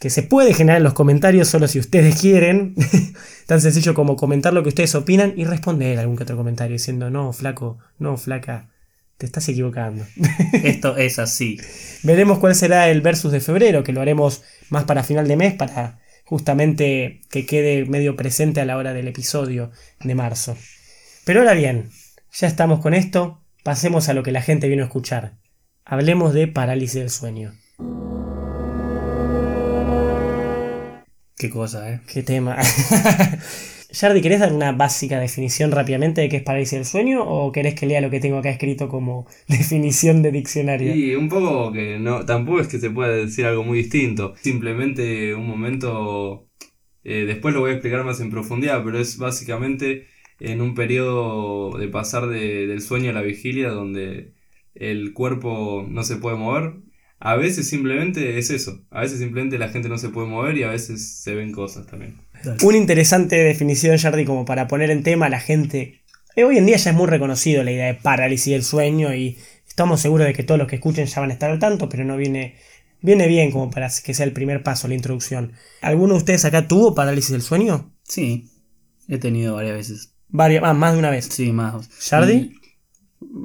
que 0.00 0.08
se 0.08 0.22
puede 0.22 0.54
generar 0.54 0.78
en 0.78 0.84
los 0.84 0.94
comentarios 0.94 1.46
solo 1.46 1.68
si 1.68 1.78
ustedes 1.78 2.18
quieren. 2.18 2.74
Tan 3.46 3.60
sencillo 3.60 3.92
como 3.92 4.16
comentar 4.16 4.54
lo 4.54 4.62
que 4.62 4.70
ustedes 4.70 4.94
opinan 4.94 5.34
y 5.36 5.44
responder 5.44 5.98
algún 5.98 6.16
que 6.16 6.22
otro 6.22 6.38
comentario 6.38 6.72
diciendo, 6.72 7.10
no, 7.10 7.34
flaco, 7.34 7.78
no, 7.98 8.16
flaca, 8.16 8.70
te 9.18 9.26
estás 9.26 9.46
equivocando. 9.50 10.06
Esto 10.64 10.96
es 10.96 11.18
así. 11.18 11.60
Veremos 12.02 12.38
cuál 12.38 12.54
será 12.54 12.88
el 12.88 13.02
versus 13.02 13.30
de 13.30 13.40
febrero, 13.40 13.84
que 13.84 13.92
lo 13.92 14.00
haremos 14.00 14.42
más 14.70 14.84
para 14.84 15.04
final 15.04 15.28
de 15.28 15.36
mes, 15.36 15.52
para 15.52 16.00
justamente 16.24 17.20
que 17.28 17.44
quede 17.44 17.84
medio 17.84 18.16
presente 18.16 18.62
a 18.62 18.64
la 18.64 18.78
hora 18.78 18.94
del 18.94 19.06
episodio 19.06 19.70
de 20.02 20.14
marzo. 20.14 20.56
Pero 21.24 21.40
ahora 21.40 21.54
bien, 21.54 21.90
ya 22.32 22.46
estamos 22.46 22.80
con 22.80 22.94
esto, 22.94 23.42
pasemos 23.62 24.08
a 24.08 24.14
lo 24.14 24.22
que 24.22 24.32
la 24.32 24.40
gente 24.40 24.68
vino 24.68 24.82
a 24.82 24.86
escuchar. 24.86 25.38
Hablemos 25.84 26.32
de 26.32 26.48
parálisis 26.48 27.00
del 27.00 27.10
sueño. 27.10 27.52
Qué 31.36 31.50
cosa, 31.50 31.90
¿eh? 31.90 32.00
Qué 32.10 32.22
tema. 32.22 32.56
Yardi, 33.92 34.22
¿querés 34.22 34.40
dar 34.40 34.52
una 34.52 34.72
básica 34.72 35.18
definición 35.18 35.72
rápidamente 35.72 36.20
de 36.20 36.28
qué 36.28 36.36
es 36.38 36.42
parálisis 36.42 36.78
del 36.78 36.84
sueño 36.84 37.22
o 37.22 37.50
querés 37.50 37.74
que 37.74 37.86
lea 37.86 38.00
lo 38.00 38.08
que 38.08 38.20
tengo 38.20 38.38
acá 38.38 38.50
escrito 38.50 38.88
como 38.88 39.26
definición 39.48 40.22
de 40.22 40.30
diccionario? 40.30 40.94
Y 40.94 41.16
un 41.16 41.28
poco 41.28 41.72
que 41.72 41.98
no, 41.98 42.24
tampoco 42.24 42.60
es 42.60 42.68
que 42.68 42.78
se 42.78 42.90
pueda 42.90 43.10
decir 43.10 43.44
algo 43.44 43.64
muy 43.64 43.78
distinto. 43.78 44.34
Simplemente 44.40 45.34
un 45.34 45.46
momento, 45.46 46.48
eh, 47.04 47.24
después 47.26 47.52
lo 47.52 47.60
voy 47.60 47.72
a 47.72 47.74
explicar 47.74 48.04
más 48.04 48.20
en 48.20 48.30
profundidad, 48.30 48.82
pero 48.84 48.98
es 48.98 49.18
básicamente 49.18 50.06
en 50.40 50.60
un 50.60 50.74
periodo 50.74 51.76
de 51.78 51.88
pasar 51.88 52.26
de, 52.26 52.66
del 52.66 52.80
sueño 52.80 53.10
a 53.10 53.12
la 53.12 53.22
vigilia 53.22 53.68
donde 53.70 54.34
el 54.74 55.12
cuerpo 55.12 55.86
no 55.88 56.02
se 56.02 56.16
puede 56.16 56.36
mover. 56.36 56.74
A 57.18 57.36
veces 57.36 57.68
simplemente 57.68 58.38
es 58.38 58.50
eso. 58.50 58.80
A 58.90 59.02
veces 59.02 59.18
simplemente 59.18 59.58
la 59.58 59.68
gente 59.68 59.90
no 59.90 59.98
se 59.98 60.08
puede 60.08 60.26
mover 60.26 60.56
y 60.56 60.62
a 60.62 60.70
veces 60.70 61.20
se 61.20 61.34
ven 61.34 61.52
cosas 61.52 61.86
también. 61.86 62.16
Una 62.62 62.78
interesante 62.78 63.36
definición, 63.36 63.98
Jardy, 63.98 64.24
como 64.24 64.46
para 64.46 64.66
poner 64.66 64.90
en 64.90 65.02
tema 65.02 65.26
a 65.26 65.30
la 65.30 65.40
gente. 65.40 66.00
Eh, 66.34 66.44
hoy 66.44 66.56
en 66.56 66.64
día 66.64 66.76
ya 66.76 66.90
es 66.90 66.96
muy 66.96 67.06
reconocido 67.06 67.62
la 67.62 67.72
idea 67.72 67.86
de 67.86 67.94
parálisis 67.94 68.52
del 68.52 68.62
sueño 68.62 69.14
y 69.14 69.36
estamos 69.68 70.00
seguros 70.00 70.26
de 70.26 70.32
que 70.32 70.44
todos 70.44 70.58
los 70.58 70.68
que 70.68 70.76
escuchen 70.76 71.06
ya 71.06 71.20
van 71.20 71.30
a 71.30 71.34
estar 71.34 71.50
al 71.50 71.58
tanto, 71.58 71.90
pero 71.90 72.04
no 72.04 72.16
viene, 72.16 72.56
viene 73.02 73.26
bien 73.26 73.50
como 73.50 73.70
para 73.70 73.90
que 74.02 74.14
sea 74.14 74.24
el 74.24 74.32
primer 74.32 74.62
paso, 74.62 74.88
la 74.88 74.94
introducción. 74.94 75.52
¿Alguno 75.82 76.14
de 76.14 76.18
ustedes 76.18 76.46
acá 76.46 76.66
tuvo 76.68 76.94
parálisis 76.94 77.32
del 77.32 77.42
sueño? 77.42 77.92
Sí, 78.04 78.48
he 79.08 79.18
tenido 79.18 79.56
varias 79.56 79.74
veces. 79.74 80.14
Varias, 80.32 80.62
ah, 80.64 80.74
más 80.74 80.92
de 80.94 80.98
una 80.98 81.10
vez. 81.10 81.26
Sí, 81.26 81.52
más. 81.52 81.88
¿Jardy? 82.08 82.34
Y- 82.34 82.60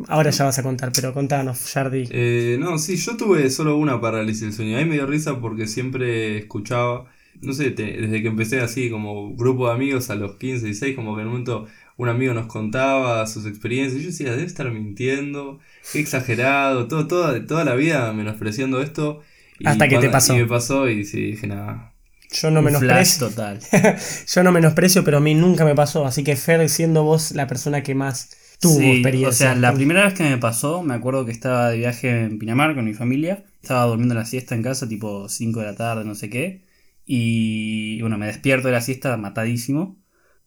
Ahora 0.07 0.29
ya 0.31 0.45
vas 0.45 0.57
a 0.57 0.63
contar, 0.63 0.91
pero 0.93 1.13
contanos, 1.13 1.69
Jardy. 1.71 2.07
Eh, 2.09 2.57
no, 2.59 2.77
sí, 2.79 2.95
yo 2.95 3.17
tuve 3.17 3.49
solo 3.49 3.77
una 3.77 3.99
parálisis 3.99 4.41
del 4.41 4.53
sueño. 4.53 4.77
Ahí 4.77 4.85
me 4.85 4.95
dio 4.95 5.05
risa 5.05 5.39
porque 5.41 5.67
siempre 5.67 6.37
escuchaba, 6.37 7.07
no 7.41 7.53
sé, 7.53 7.71
te- 7.71 7.97
desde 8.01 8.21
que 8.21 8.29
empecé 8.29 8.61
así 8.61 8.89
como 8.89 9.35
grupo 9.35 9.67
de 9.67 9.73
amigos 9.73 10.09
a 10.09 10.15
los 10.15 10.37
15, 10.37 10.65
16, 10.65 10.95
como 10.95 11.15
que 11.15 11.21
en 11.21 11.27
un 11.27 11.33
momento 11.33 11.67
un 11.97 12.09
amigo 12.09 12.33
nos 12.33 12.47
contaba 12.47 13.25
sus 13.27 13.45
experiencias. 13.45 13.99
y 14.01 14.03
Yo 14.05 14.09
decía, 14.11 14.31
debe 14.31 14.43
estar 14.45 14.71
mintiendo, 14.71 15.59
qué 15.91 15.99
exagerado, 15.99 16.87
todo, 16.87 17.07
toda, 17.07 17.45
toda 17.45 17.65
la 17.65 17.75
vida 17.75 18.11
menospreciando 18.13 18.81
esto. 18.81 19.21
Y 19.59 19.67
Hasta 19.67 19.87
que 19.89 19.97
te 19.99 20.09
pasó. 20.09 20.35
Y 20.35 20.39
me 20.39 20.45
pasó 20.45 20.89
y 20.89 21.03
sí, 21.05 21.21
dije, 21.31 21.47
nada. 21.47 21.94
Yo 22.41 22.51
no 22.51 22.61
menosprecio. 22.61 23.29
total. 23.29 23.59
Yo 24.27 24.43
no 24.43 24.51
menosprecio, 24.51 25.03
pero 25.03 25.17
a 25.17 25.21
mí 25.21 25.33
nunca 25.35 25.65
me 25.65 25.75
pasó. 25.75 26.05
Así 26.05 26.23
que 26.23 26.35
Fer, 26.35 26.67
siendo 26.69 27.03
vos 27.03 27.31
la 27.31 27.47
persona 27.47 27.83
que 27.83 27.95
más 27.95 28.29
tuvo 28.59 28.79
Sí, 28.79 28.91
experiencia. 28.91 29.29
O 29.29 29.31
sea, 29.33 29.55
la 29.55 29.73
primera 29.73 30.03
vez 30.05 30.13
que 30.13 30.23
me 30.23 30.37
pasó, 30.37 30.83
me 30.83 30.93
acuerdo 30.93 31.25
que 31.25 31.31
estaba 31.31 31.69
de 31.69 31.77
viaje 31.77 32.09
en 32.25 32.39
Pinamar 32.39 32.75
con 32.75 32.85
mi 32.85 32.93
familia. 32.93 33.45
Estaba 33.61 33.85
durmiendo 33.85 34.15
la 34.15 34.25
siesta 34.25 34.55
en 34.55 34.61
casa, 34.63 34.87
tipo 34.87 35.27
5 35.29 35.59
de 35.61 35.65
la 35.67 35.75
tarde, 35.75 36.05
no 36.05 36.15
sé 36.15 36.29
qué. 36.29 36.63
Y 37.05 38.01
bueno, 38.01 38.17
me 38.17 38.27
despierto 38.27 38.67
de 38.67 38.73
la 38.73 38.81
siesta 38.81 39.15
matadísimo. 39.17 39.97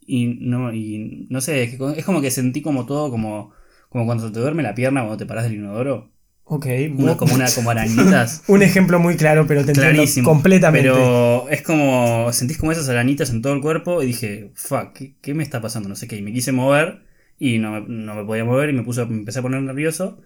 Y 0.06 0.26
no, 0.40 0.72
y 0.72 1.26
no 1.30 1.40
sé, 1.40 1.62
es, 1.64 1.76
que- 1.76 1.98
es 1.98 2.04
como 2.04 2.20
que 2.20 2.30
sentí 2.30 2.62
como 2.62 2.86
todo, 2.86 3.10
como, 3.10 3.52
como 3.90 4.06
cuando 4.06 4.30
te 4.32 4.40
duerme 4.40 4.62
la 4.62 4.74
pierna 4.74 5.00
cuando 5.02 5.16
te 5.18 5.26
parás 5.26 5.44
del 5.44 5.54
inodoro. 5.54 6.10
Ok, 6.50 6.66
Una, 6.96 7.16
como, 7.16 7.34
una, 7.34 7.46
como 7.54 7.70
arañitas. 7.70 8.42
un 8.48 8.62
ejemplo 8.62 8.98
muy 8.98 9.16
claro, 9.16 9.46
pero 9.46 9.64
te 9.64 9.72
Clarísimo. 9.72 10.28
completamente. 10.28 10.88
Pero 10.88 11.48
es 11.50 11.62
como, 11.62 12.32
sentís 12.32 12.56
como 12.58 12.72
esas 12.72 12.88
arañitas 12.88 13.30
en 13.30 13.42
todo 13.42 13.52
el 13.52 13.60
cuerpo 13.60 14.02
y 14.02 14.06
dije, 14.06 14.50
fuck, 14.54 14.92
¿qué, 14.94 15.14
qué 15.20 15.34
me 15.34 15.42
está 15.42 15.60
pasando? 15.60 15.88
No 15.88 15.94
sé 15.94 16.08
qué. 16.08 16.16
Y 16.16 16.22
me 16.22 16.32
quise 16.32 16.52
mover 16.52 17.02
y 17.38 17.58
no 17.58 17.72
me, 17.72 17.80
no 17.86 18.14
me 18.14 18.24
podía 18.24 18.44
mover 18.44 18.70
y 18.70 18.72
me, 18.72 18.82
puse, 18.82 19.04
me 19.06 19.16
empecé 19.18 19.40
a 19.40 19.42
poner 19.42 19.60
nervioso 19.62 20.20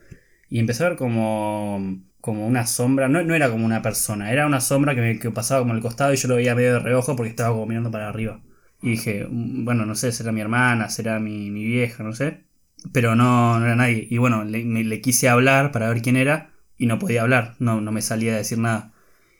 y 0.49 0.59
empecé 0.61 0.85
a 0.85 0.91
ver 0.91 0.99
como, 0.99 2.00
como 2.21 2.47
una 2.47 2.67
sombra. 2.67 3.09
No, 3.09 3.23
no 3.25 3.35
era 3.35 3.50
como 3.50 3.64
una 3.67 3.83
persona, 3.83 4.33
era 4.33 4.47
una 4.47 4.61
sombra 4.61 4.95
que, 4.95 5.00
me, 5.00 5.19
que 5.19 5.31
pasaba 5.31 5.61
como 5.62 5.73
al 5.75 5.81
costado 5.81 6.12
y 6.12 6.17
yo 6.17 6.29
lo 6.29 6.37
veía 6.37 6.55
medio 6.55 6.75
de 6.75 6.79
reojo 6.81 7.17
porque 7.17 7.31
estaba 7.31 7.50
como 7.50 7.67
mirando 7.67 7.91
para 7.91 8.09
arriba. 8.09 8.43
Y 8.81 8.91
dije, 8.91 9.26
"Mm, 9.29 9.64
bueno, 9.64 9.87
no 9.87 9.95
sé, 9.95 10.12
será 10.12 10.33
mi 10.33 10.41
hermana, 10.41 10.88
será 10.88 11.19
mi, 11.21 11.50
mi 11.50 11.64
vieja, 11.64 12.02
no 12.05 12.12
sé. 12.12 12.45
Pero 12.93 13.15
no, 13.15 13.59
no 13.61 13.65
era 13.67 13.77
nadie. 13.77 14.07
Y 14.11 14.19
bueno, 14.19 14.45
le, 14.45 14.65
me- 14.65 14.85
le 14.85 15.01
quise 15.01 15.29
hablar 15.29 15.71
para 15.73 15.89
ver 15.89 16.03
quién 16.03 16.17
era 16.17 16.51
y 16.79 16.87
no 16.87 16.99
podía 16.99 17.23
hablar, 17.23 17.55
no, 17.61 17.81
no 17.81 17.93
me 17.93 18.03
salía 18.03 18.35
a 18.35 18.39
decir 18.39 18.59
nada. 18.59 18.93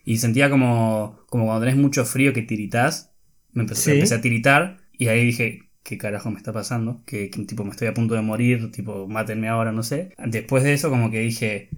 Y 0.05 0.17
sentía 0.17 0.49
como, 0.49 1.19
como 1.27 1.45
cuando 1.45 1.65
tenés 1.65 1.79
mucho 1.79 2.05
frío 2.05 2.33
que 2.33 2.41
tiritas. 2.41 3.11
Me 3.51 3.63
empecé, 3.63 3.81
Sí. 3.81 3.91
empecé 3.91 4.15
a 4.15 4.21
tiritar 4.21 4.77
y 4.97 5.07
ahí 5.07 5.25
dije, 5.25 5.63
¿qué 5.83 5.97
carajo 5.97 6.31
me 6.31 6.37
está 6.37 6.53
pasando? 6.53 7.01
Que, 7.05 7.29
que, 7.29 7.43
tipo 7.45 7.63
me 7.63 7.71
estoy 7.71 7.87
a 7.87 7.93
punto 7.93 8.15
de 8.15 8.21
morir, 8.21 8.71
tipo 8.71 9.07
mátenme 9.07 9.47
ahora, 9.49 9.71
no 9.71 9.83
sé. 9.83 10.13
Después 10.25 10.63
de 10.63 10.73
eso 10.73 10.89
como 10.89 11.11
que 11.11 11.19
dije, 11.19 11.69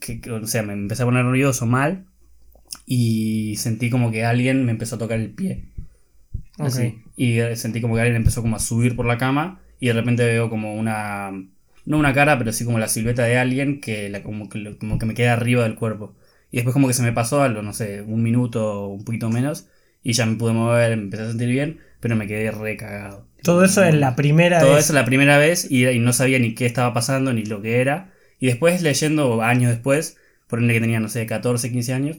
que, 0.00 0.20
que- 0.20 0.30
o 0.30 0.46
sea, 0.46 0.62
me 0.62 0.72
empecé 0.72 1.02
a 1.02 1.06
poner 1.06 1.24
nervioso 1.24 1.66
mal 1.66 2.06
y 2.86 3.56
sentí 3.56 3.90
como 3.90 4.10
que 4.10 4.24
alguien 4.24 4.64
me 4.64 4.72
empezó 4.72 4.96
a 4.96 4.98
tocar 4.98 5.20
el 5.20 5.30
pie. 5.30 5.64
Así. 6.58 6.98
Y 7.16 7.38
sentí 7.56 7.80
como 7.80 7.94
que 7.94 8.00
alguien 8.00 8.16
empezó 8.16 8.42
como 8.42 8.56
a 8.56 8.60
subir 8.60 8.96
por 8.96 9.06
la 9.06 9.18
cama 9.18 9.60
y 9.80 9.88
de 9.88 9.92
repente 9.94 10.24
veo 10.24 10.50
como 10.50 10.74
una... 10.74 11.30
No 11.84 11.98
una 11.98 12.12
cara, 12.12 12.38
pero 12.38 12.52
sí 12.52 12.64
como 12.66 12.78
la 12.78 12.88
silueta 12.88 13.24
de 13.24 13.38
alguien 13.38 13.80
que, 13.80 14.08
la, 14.10 14.22
como, 14.22 14.48
que, 14.50 14.58
lo- 14.58 14.78
como 14.78 14.98
que 14.98 15.06
me 15.06 15.14
queda 15.14 15.32
arriba 15.34 15.62
del 15.62 15.74
cuerpo. 15.76 16.14
Y 16.50 16.56
después 16.58 16.74
como 16.74 16.86
que 16.88 16.94
se 16.94 17.02
me 17.02 17.12
pasó 17.12 17.42
algo, 17.42 17.62
no 17.62 17.72
sé, 17.72 18.02
un 18.02 18.22
minuto 18.22 18.84
o 18.84 18.88
un 18.88 19.04
poquito 19.04 19.30
menos. 19.30 19.68
Y 20.02 20.12
ya 20.12 20.26
me 20.26 20.36
pude 20.36 20.52
mover, 20.52 20.96
me 20.96 21.04
empecé 21.04 21.22
a 21.24 21.28
sentir 21.28 21.48
bien, 21.48 21.80
pero 22.00 22.14
me 22.16 22.26
quedé 22.26 22.50
re 22.50 22.76
cagado. 22.76 23.26
Todo 23.42 23.64
eso 23.64 23.84
en 23.84 24.00
la 24.00 24.16
primera 24.16 24.60
Todo 24.60 24.76
vez. 24.76 24.84
eso 24.84 24.92
la 24.92 25.04
primera 25.04 25.38
vez 25.38 25.70
y, 25.70 25.86
y 25.86 25.98
no 25.98 26.12
sabía 26.12 26.38
ni 26.38 26.54
qué 26.54 26.66
estaba 26.66 26.92
pasando 26.92 27.32
ni 27.32 27.44
lo 27.44 27.62
que 27.62 27.80
era. 27.80 28.12
Y 28.38 28.46
después 28.46 28.82
leyendo 28.82 29.42
años 29.42 29.70
después, 29.70 30.16
por 30.46 30.60
que 30.66 30.80
tenía, 30.80 31.00
no 31.00 31.08
sé, 31.08 31.26
14, 31.26 31.70
15 31.72 31.92
años, 31.94 32.18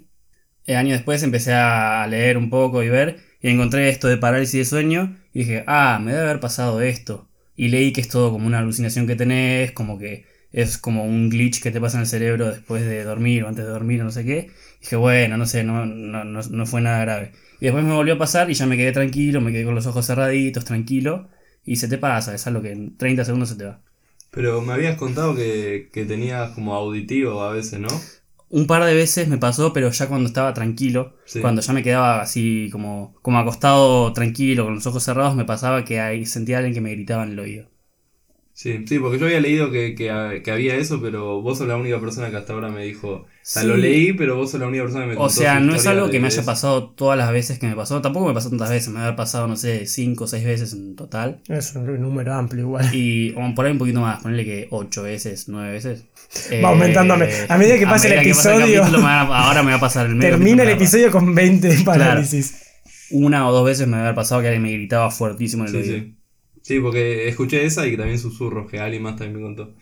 eh, 0.66 0.76
años 0.76 0.94
después 0.94 1.24
empecé 1.24 1.54
a 1.54 2.06
leer 2.08 2.38
un 2.38 2.50
poco 2.50 2.84
y 2.84 2.90
ver 2.90 3.20
y 3.42 3.50
encontré 3.50 3.90
esto 3.90 4.08
de 4.08 4.18
parálisis 4.18 4.60
de 4.60 4.66
sueño 4.66 5.18
y 5.34 5.40
dije, 5.40 5.64
ah, 5.68 6.00
me 6.04 6.12
debe 6.14 6.24
haber 6.26 6.40
pasado 6.42 6.82
esto. 6.82 7.29
Y 7.60 7.68
leí 7.68 7.92
que 7.92 8.00
es 8.02 8.08
todo 8.08 8.32
como 8.32 8.48
una 8.48 8.60
alucinación 8.60 9.06
que 9.06 9.18
tenés, 9.18 9.74
como 9.74 10.00
que 10.00 10.26
es 10.54 10.78
como 10.78 11.04
un 11.04 11.30
glitch 11.30 11.62
que 11.62 11.72
te 11.72 11.82
pasa 11.82 11.98
en 11.98 12.02
el 12.04 12.08
cerebro 12.08 12.48
después 12.50 12.86
de 12.86 13.04
dormir 13.04 13.44
o 13.44 13.50
antes 13.50 13.66
de 13.66 13.72
dormir 13.72 14.00
o 14.02 14.06
no 14.06 14.12
sé 14.12 14.24
qué. 14.24 14.50
Y 14.80 14.84
dije, 14.84 14.96
bueno, 14.96 15.36
no 15.38 15.46
sé, 15.46 15.64
no, 15.66 15.86
no, 15.86 16.24
no, 16.24 16.42
no 16.42 16.66
fue 16.66 16.80
nada 16.82 17.02
grave. 17.02 17.34
Y 17.60 17.66
después 17.66 17.84
me 17.84 17.94
volvió 17.94 18.14
a 18.14 18.18
pasar 18.18 18.50
y 18.50 18.54
ya 18.54 18.66
me 18.66 18.78
quedé 18.78 18.94
tranquilo, 18.94 19.42
me 19.42 19.52
quedé 19.52 19.66
con 19.66 19.76
los 19.76 19.88
ojos 19.88 20.08
cerraditos, 20.08 20.64
tranquilo. 20.66 21.30
Y 21.66 21.76
se 21.76 21.90
te 21.90 21.98
pasa, 21.98 22.34
es 22.34 22.48
algo 22.48 22.62
que 22.62 22.72
en 22.72 22.96
30 22.98 23.26
segundos 23.26 23.50
se 23.50 23.56
te 23.56 23.66
va. 23.66 23.82
Pero 24.32 24.62
me 24.62 24.74
habías 24.74 24.98
contado 24.98 25.36
que, 25.36 25.90
que 25.92 26.06
tenías 26.06 26.52
como 26.52 26.76
auditivo 26.76 27.42
a 27.44 27.52
veces, 27.52 27.80
¿no? 27.80 27.90
Un 28.50 28.68
par 28.68 28.84
de 28.86 28.94
veces 28.94 29.28
me 29.28 29.38
pasó, 29.38 29.74
pero 29.74 29.90
ya 29.92 30.08
cuando 30.08 30.28
estaba 30.28 30.54
tranquilo, 30.54 31.16
Sí. 31.26 31.40
cuando 31.42 31.62
ya 31.62 31.74
me 31.74 31.84
quedaba 31.84 32.22
así 32.22 32.70
como, 32.72 33.16
como 33.22 33.38
acostado 33.40 34.12
tranquilo, 34.14 34.66
con 34.66 34.76
los 34.76 34.88
ojos 34.88 35.04
cerrados, 35.04 35.36
me 35.36 35.46
pasaba 35.46 35.84
que 35.86 36.00
ahí 36.00 36.26
sentía 36.26 36.58
a 36.58 36.60
alguien 36.60 36.74
que 36.74 36.82
me 36.82 36.92
gritaba 36.92 37.24
en 37.24 37.32
el 37.32 37.40
oído. 37.40 37.70
Sí, 38.62 38.84
sí, 38.86 39.00
porque 39.00 39.18
yo 39.18 39.26
había 39.26 39.40
leído 39.40 39.72
que, 39.72 39.96
que, 39.96 40.42
que 40.44 40.52
había 40.52 40.76
eso, 40.76 41.00
pero 41.02 41.42
vos 41.42 41.60
sos 41.60 41.66
la 41.70 41.78
única 41.78 41.98
persona 42.02 42.30
que 42.30 42.36
hasta 42.36 42.52
ahora 42.52 42.68
me 42.68 42.84
dijo. 42.84 43.08
O 43.10 43.28
sea, 43.42 43.62
Sí. 43.62 43.68
lo 43.70 43.78
leí, 43.78 44.12
pero 44.12 44.36
vos 44.36 44.52
sos 44.52 44.60
la 44.60 44.68
única 44.68 44.84
persona 44.84 45.06
que 45.06 45.12
me 45.12 45.16
O 45.16 45.20
contó 45.20 45.34
sea, 45.34 45.60
su 45.60 45.66
no 45.66 45.76
es 45.76 45.88
algo 45.88 46.10
que 46.10 46.20
me 46.20 46.28
haya 46.28 46.42
eso. 46.42 46.46
pasado 46.46 46.90
todas 46.90 47.18
las 47.18 47.32
veces 47.32 47.58
que 47.58 47.68
me 47.68 47.76
pasó. 47.78 48.02
Tampoco 48.02 48.28
me 48.28 48.34
pasó 48.34 48.50
tantas 48.50 48.70
veces, 48.70 48.90
me 48.90 49.00
había 49.00 49.16
pasado, 49.16 49.48
no 49.48 49.56
sé, 49.56 49.86
5 49.86 50.26
o 50.26 50.28
6 50.28 50.44
veces 50.44 50.74
en 50.74 50.98
total. 50.98 51.40
Es 51.48 51.74
un 51.74 52.02
número 52.02 52.34
amplio 52.34 52.64
igual. 52.64 52.94
Y 52.94 53.34
o 53.38 53.56
por 53.56 53.66
ahí 53.66 53.72
un 53.72 53.78
poquito 53.78 54.02
más, 54.02 54.22
ponerle 54.22 54.44
que 54.44 54.68
8 54.72 55.04
veces, 55.04 55.48
9 55.48 55.72
veces. 55.72 56.04
Va 56.62 56.68
aumentando 56.68 57.14
a 57.14 57.18
me- 57.18 57.30
a 57.48 57.58
medida 57.58 57.80
que 57.80 57.88
pasa 57.88 58.08
el 58.10 58.16
medida 58.18 58.24
que 58.24 58.30
pasa 58.36 58.56
episodio, 58.58 58.82
capítulo, 58.82 59.08
ahora 59.08 59.64
me 59.64 59.72
va 59.72 59.78
a 59.78 59.80
pasar 59.80 60.06
el 60.08 60.16
medio 60.16 60.32
Termina 60.32 60.64
el 60.64 60.70
episodio 60.72 61.12
con 61.12 61.34
20 61.34 61.78
parálisis. 61.86 62.56
Una 63.12 63.48
o 63.48 63.54
dos 63.54 63.64
veces 63.66 63.88
me 63.88 63.96
había 63.96 64.14
pasado 64.14 64.42
que 64.42 64.48
alguien 64.48 64.64
me 64.64 64.74
gritaba 64.74 65.10
fuertísimo 65.12 65.66
en 65.66 65.76
el 65.76 65.84
Sí, 65.86 65.90
oído. 65.92 66.04
sí. 66.04 66.16
Sí, 66.62 66.80
porque 66.80 67.28
escuché 67.28 67.66
esa 67.66 67.88
y 67.88 67.92
que 67.92 67.98
también 67.98 68.20
susurros, 68.20 68.70
que 68.70 68.80
alguien 68.80 69.04
más 69.04 69.16
también 69.16 69.38
me 69.38 69.42
contó. 69.42 69.74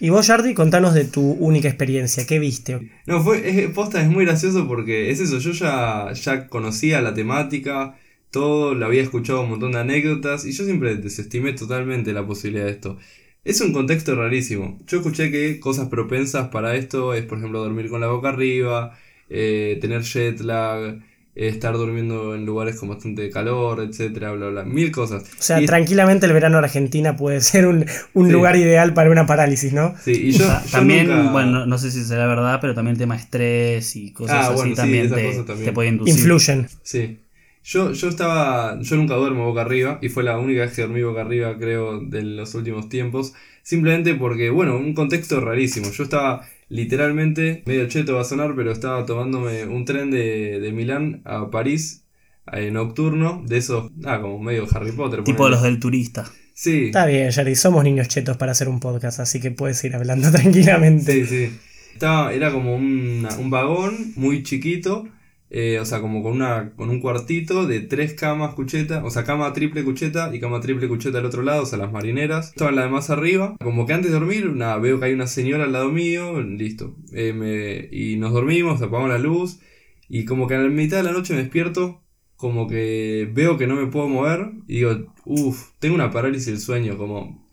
Y 0.00 0.10
vos, 0.10 0.26
Jardi, 0.26 0.54
contanos 0.54 0.92
de 0.94 1.04
tu 1.04 1.22
única 1.22 1.68
experiencia. 1.68 2.26
¿Qué 2.26 2.38
viste? 2.38 2.90
No, 3.06 3.22
fue, 3.22 3.48
es, 3.48 3.70
posta, 3.70 4.02
es 4.02 4.08
muy 4.08 4.24
gracioso 4.24 4.66
porque 4.66 5.10
es 5.10 5.20
eso, 5.20 5.38
yo 5.38 5.52
ya, 5.52 6.12
ya 6.12 6.48
conocía 6.48 7.00
la 7.00 7.14
temática, 7.14 7.96
todo, 8.30 8.74
lo 8.74 8.86
había 8.86 9.02
escuchado 9.02 9.42
un 9.42 9.50
montón 9.50 9.72
de 9.72 9.78
anécdotas 9.78 10.44
y 10.44 10.52
yo 10.52 10.64
siempre 10.64 10.96
desestimé 10.96 11.52
totalmente 11.52 12.12
la 12.12 12.26
posibilidad 12.26 12.66
de 12.66 12.72
esto. 12.72 12.98
Es 13.44 13.60
un 13.60 13.72
contexto 13.72 14.14
rarísimo. 14.16 14.78
Yo 14.86 14.98
escuché 14.98 15.30
que 15.30 15.60
cosas 15.60 15.88
propensas 15.88 16.48
para 16.48 16.74
esto 16.76 17.14
es, 17.14 17.24
por 17.24 17.38
ejemplo, 17.38 17.60
dormir 17.62 17.88
con 17.88 18.00
la 18.00 18.08
boca 18.08 18.30
arriba, 18.30 18.98
eh, 19.28 19.78
tener 19.80 20.02
jet 20.02 20.40
lag, 20.40 21.00
estar 21.34 21.74
durmiendo 21.74 22.34
en 22.34 22.46
lugares 22.46 22.76
con 22.76 22.88
bastante 22.90 23.28
calor, 23.30 23.80
etcétera, 23.80 24.32
bla, 24.32 24.48
bla, 24.50 24.64
mil 24.64 24.92
cosas. 24.92 25.22
O 25.24 25.42
sea, 25.42 25.60
Y- 25.60 25.66
tranquilamente 25.66 26.26
el 26.26 26.32
verano 26.32 26.58
en 26.58 26.64
Argentina 26.64 27.16
puede 27.16 27.40
ser 27.40 27.66
un, 27.66 27.84
un 28.14 28.26
Sí. 28.26 28.32
lugar 28.32 28.56
ideal 28.56 28.94
para 28.94 29.10
una 29.10 29.26
parálisis, 29.26 29.72
¿no? 29.72 29.94
Sí, 30.02 30.12
y 30.12 30.30
yo, 30.32 30.44
yo 30.46 30.70
también, 30.70 31.08
nunca- 31.08 31.32
bueno, 31.32 31.50
no- 31.50 31.66
no 31.66 31.78
sé 31.78 31.90
si 31.90 32.04
será 32.04 32.26
verdad, 32.26 32.58
pero 32.60 32.74
también 32.74 32.92
el 32.92 32.98
tema 32.98 33.16
estrés 33.16 33.96
y 33.96 34.12
cosas 34.12 34.36
Ah, 34.36 34.46
así 34.48 34.54
bueno, 34.54 34.70
sí, 34.70 34.76
también, 34.76 35.10
te, 35.12 35.26
cosas 35.26 35.46
también. 35.46 35.66
te 35.66 35.72
puede 35.72 35.88
inducir. 35.88 36.14
Influyen. 36.14 36.68
Sí. 36.82 37.18
Yo, 37.66 37.92
yo 37.92 38.08
estaba. 38.10 38.78
Yo 38.82 38.96
nunca 38.96 39.14
duermo 39.14 39.46
boca 39.46 39.62
arriba. 39.62 39.98
Y 40.02 40.10
fue 40.10 40.22
la 40.22 40.36
única 40.38 40.60
vez 40.60 40.72
que 40.74 40.82
dormí 40.82 41.02
boca 41.02 41.22
arriba, 41.22 41.56
creo, 41.58 41.98
de 41.98 42.22
los 42.22 42.54
últimos 42.54 42.90
tiempos. 42.90 43.32
Simplemente 43.62 44.14
porque, 44.14 44.50
bueno, 44.50 44.76
un 44.76 44.92
contexto 44.92 45.40
rarísimo. 45.40 45.90
Yo 45.90 46.02
estaba 46.04 46.46
literalmente, 46.68 47.62
medio 47.66 47.86
cheto 47.88 48.14
va 48.14 48.22
a 48.22 48.24
sonar, 48.24 48.54
pero 48.56 48.72
estaba 48.72 49.04
tomándome 49.06 49.64
un 49.66 49.84
tren 49.84 50.10
de, 50.10 50.60
de 50.60 50.72
Milán 50.72 51.22
a 51.24 51.50
París, 51.50 52.04
eh, 52.52 52.70
nocturno, 52.70 53.42
de 53.46 53.56
esos, 53.58 53.90
ah, 54.04 54.20
como 54.20 54.38
medio 54.38 54.66
Harry 54.72 54.92
Potter. 54.92 55.24
Tipo 55.24 55.38
ponele. 55.38 55.56
los 55.56 55.62
del 55.62 55.78
turista. 55.80 56.30
Sí, 56.56 56.86
Está 56.86 57.06
bien, 57.06 57.32
Jardi, 57.32 57.54
somos 57.56 57.82
niños 57.82 58.06
chetos 58.08 58.36
para 58.36 58.52
hacer 58.52 58.68
un 58.68 58.78
podcast, 58.80 59.18
así 59.20 59.40
que 59.40 59.50
puedes 59.50 59.82
ir 59.84 59.94
hablando 59.96 60.30
tranquilamente. 60.32 61.12
sí, 61.12 61.26
sí. 61.26 61.58
Estaba, 61.94 62.32
era 62.32 62.50
como 62.52 62.74
una- 62.74 63.34
un 63.36 63.50
vagón 63.50 64.12
muy 64.16 64.42
chiquito. 64.42 65.08
Eh, 65.56 65.78
o 65.80 65.84
sea, 65.84 66.00
como 66.00 66.22
con, 66.22 66.32
una, 66.32 66.72
con 66.74 66.90
un 66.90 67.00
cuartito 67.00 67.66
de 67.66 67.78
tres 67.80 68.14
camas 68.14 68.54
cucheta, 68.54 69.04
o 69.04 69.10
sea, 69.10 69.22
cama 69.24 69.52
triple 69.52 69.84
cucheta 69.84 70.34
y 70.34 70.40
cama 70.40 70.60
triple 70.60 70.88
cucheta 70.88 71.18
al 71.18 71.26
otro 71.26 71.42
lado, 71.42 71.62
o 71.62 71.66
sea, 71.66 71.78
las 71.78 71.92
marineras. 71.92 72.48
Estaba 72.48 72.70
en 72.70 72.76
la 72.76 72.82
de 72.84 72.88
más 72.90 73.08
arriba. 73.10 73.56
Como 73.62 73.86
que 73.86 73.92
antes 73.92 74.10
de 74.10 74.18
dormir, 74.18 74.50
nada, 74.54 74.78
veo 74.78 74.98
que 74.98 75.06
hay 75.06 75.12
una 75.14 75.28
señora 75.28 75.64
al 75.64 75.72
lado 75.72 75.90
mío, 75.92 76.40
listo. 76.42 76.96
Eh, 77.12 77.32
me- 77.32 77.88
y 77.96 78.16
nos 78.16 78.32
dormimos, 78.32 78.82
apagamos 78.82 79.10
la 79.10 79.18
luz. 79.18 79.60
Y 80.08 80.24
como 80.24 80.46
que 80.48 80.54
a 80.54 80.58
la 80.58 80.68
mitad 80.68 80.96
de 80.98 81.04
la 81.04 81.12
noche 81.12 81.34
me 81.34 81.40
despierto, 81.40 82.02
como 82.36 82.66
que 82.68 83.30
veo 83.32 83.56
que 83.56 83.66
no 83.68 83.76
me 83.76 83.86
puedo 83.86 84.08
mover. 84.08 84.50
Y 84.66 84.76
digo, 84.78 85.14
uff, 85.24 85.70
tengo 85.78 85.94
una 85.94 86.10
parálisis 86.10 86.46
del 86.48 86.58
sueño, 86.58 86.98
como... 86.98 87.43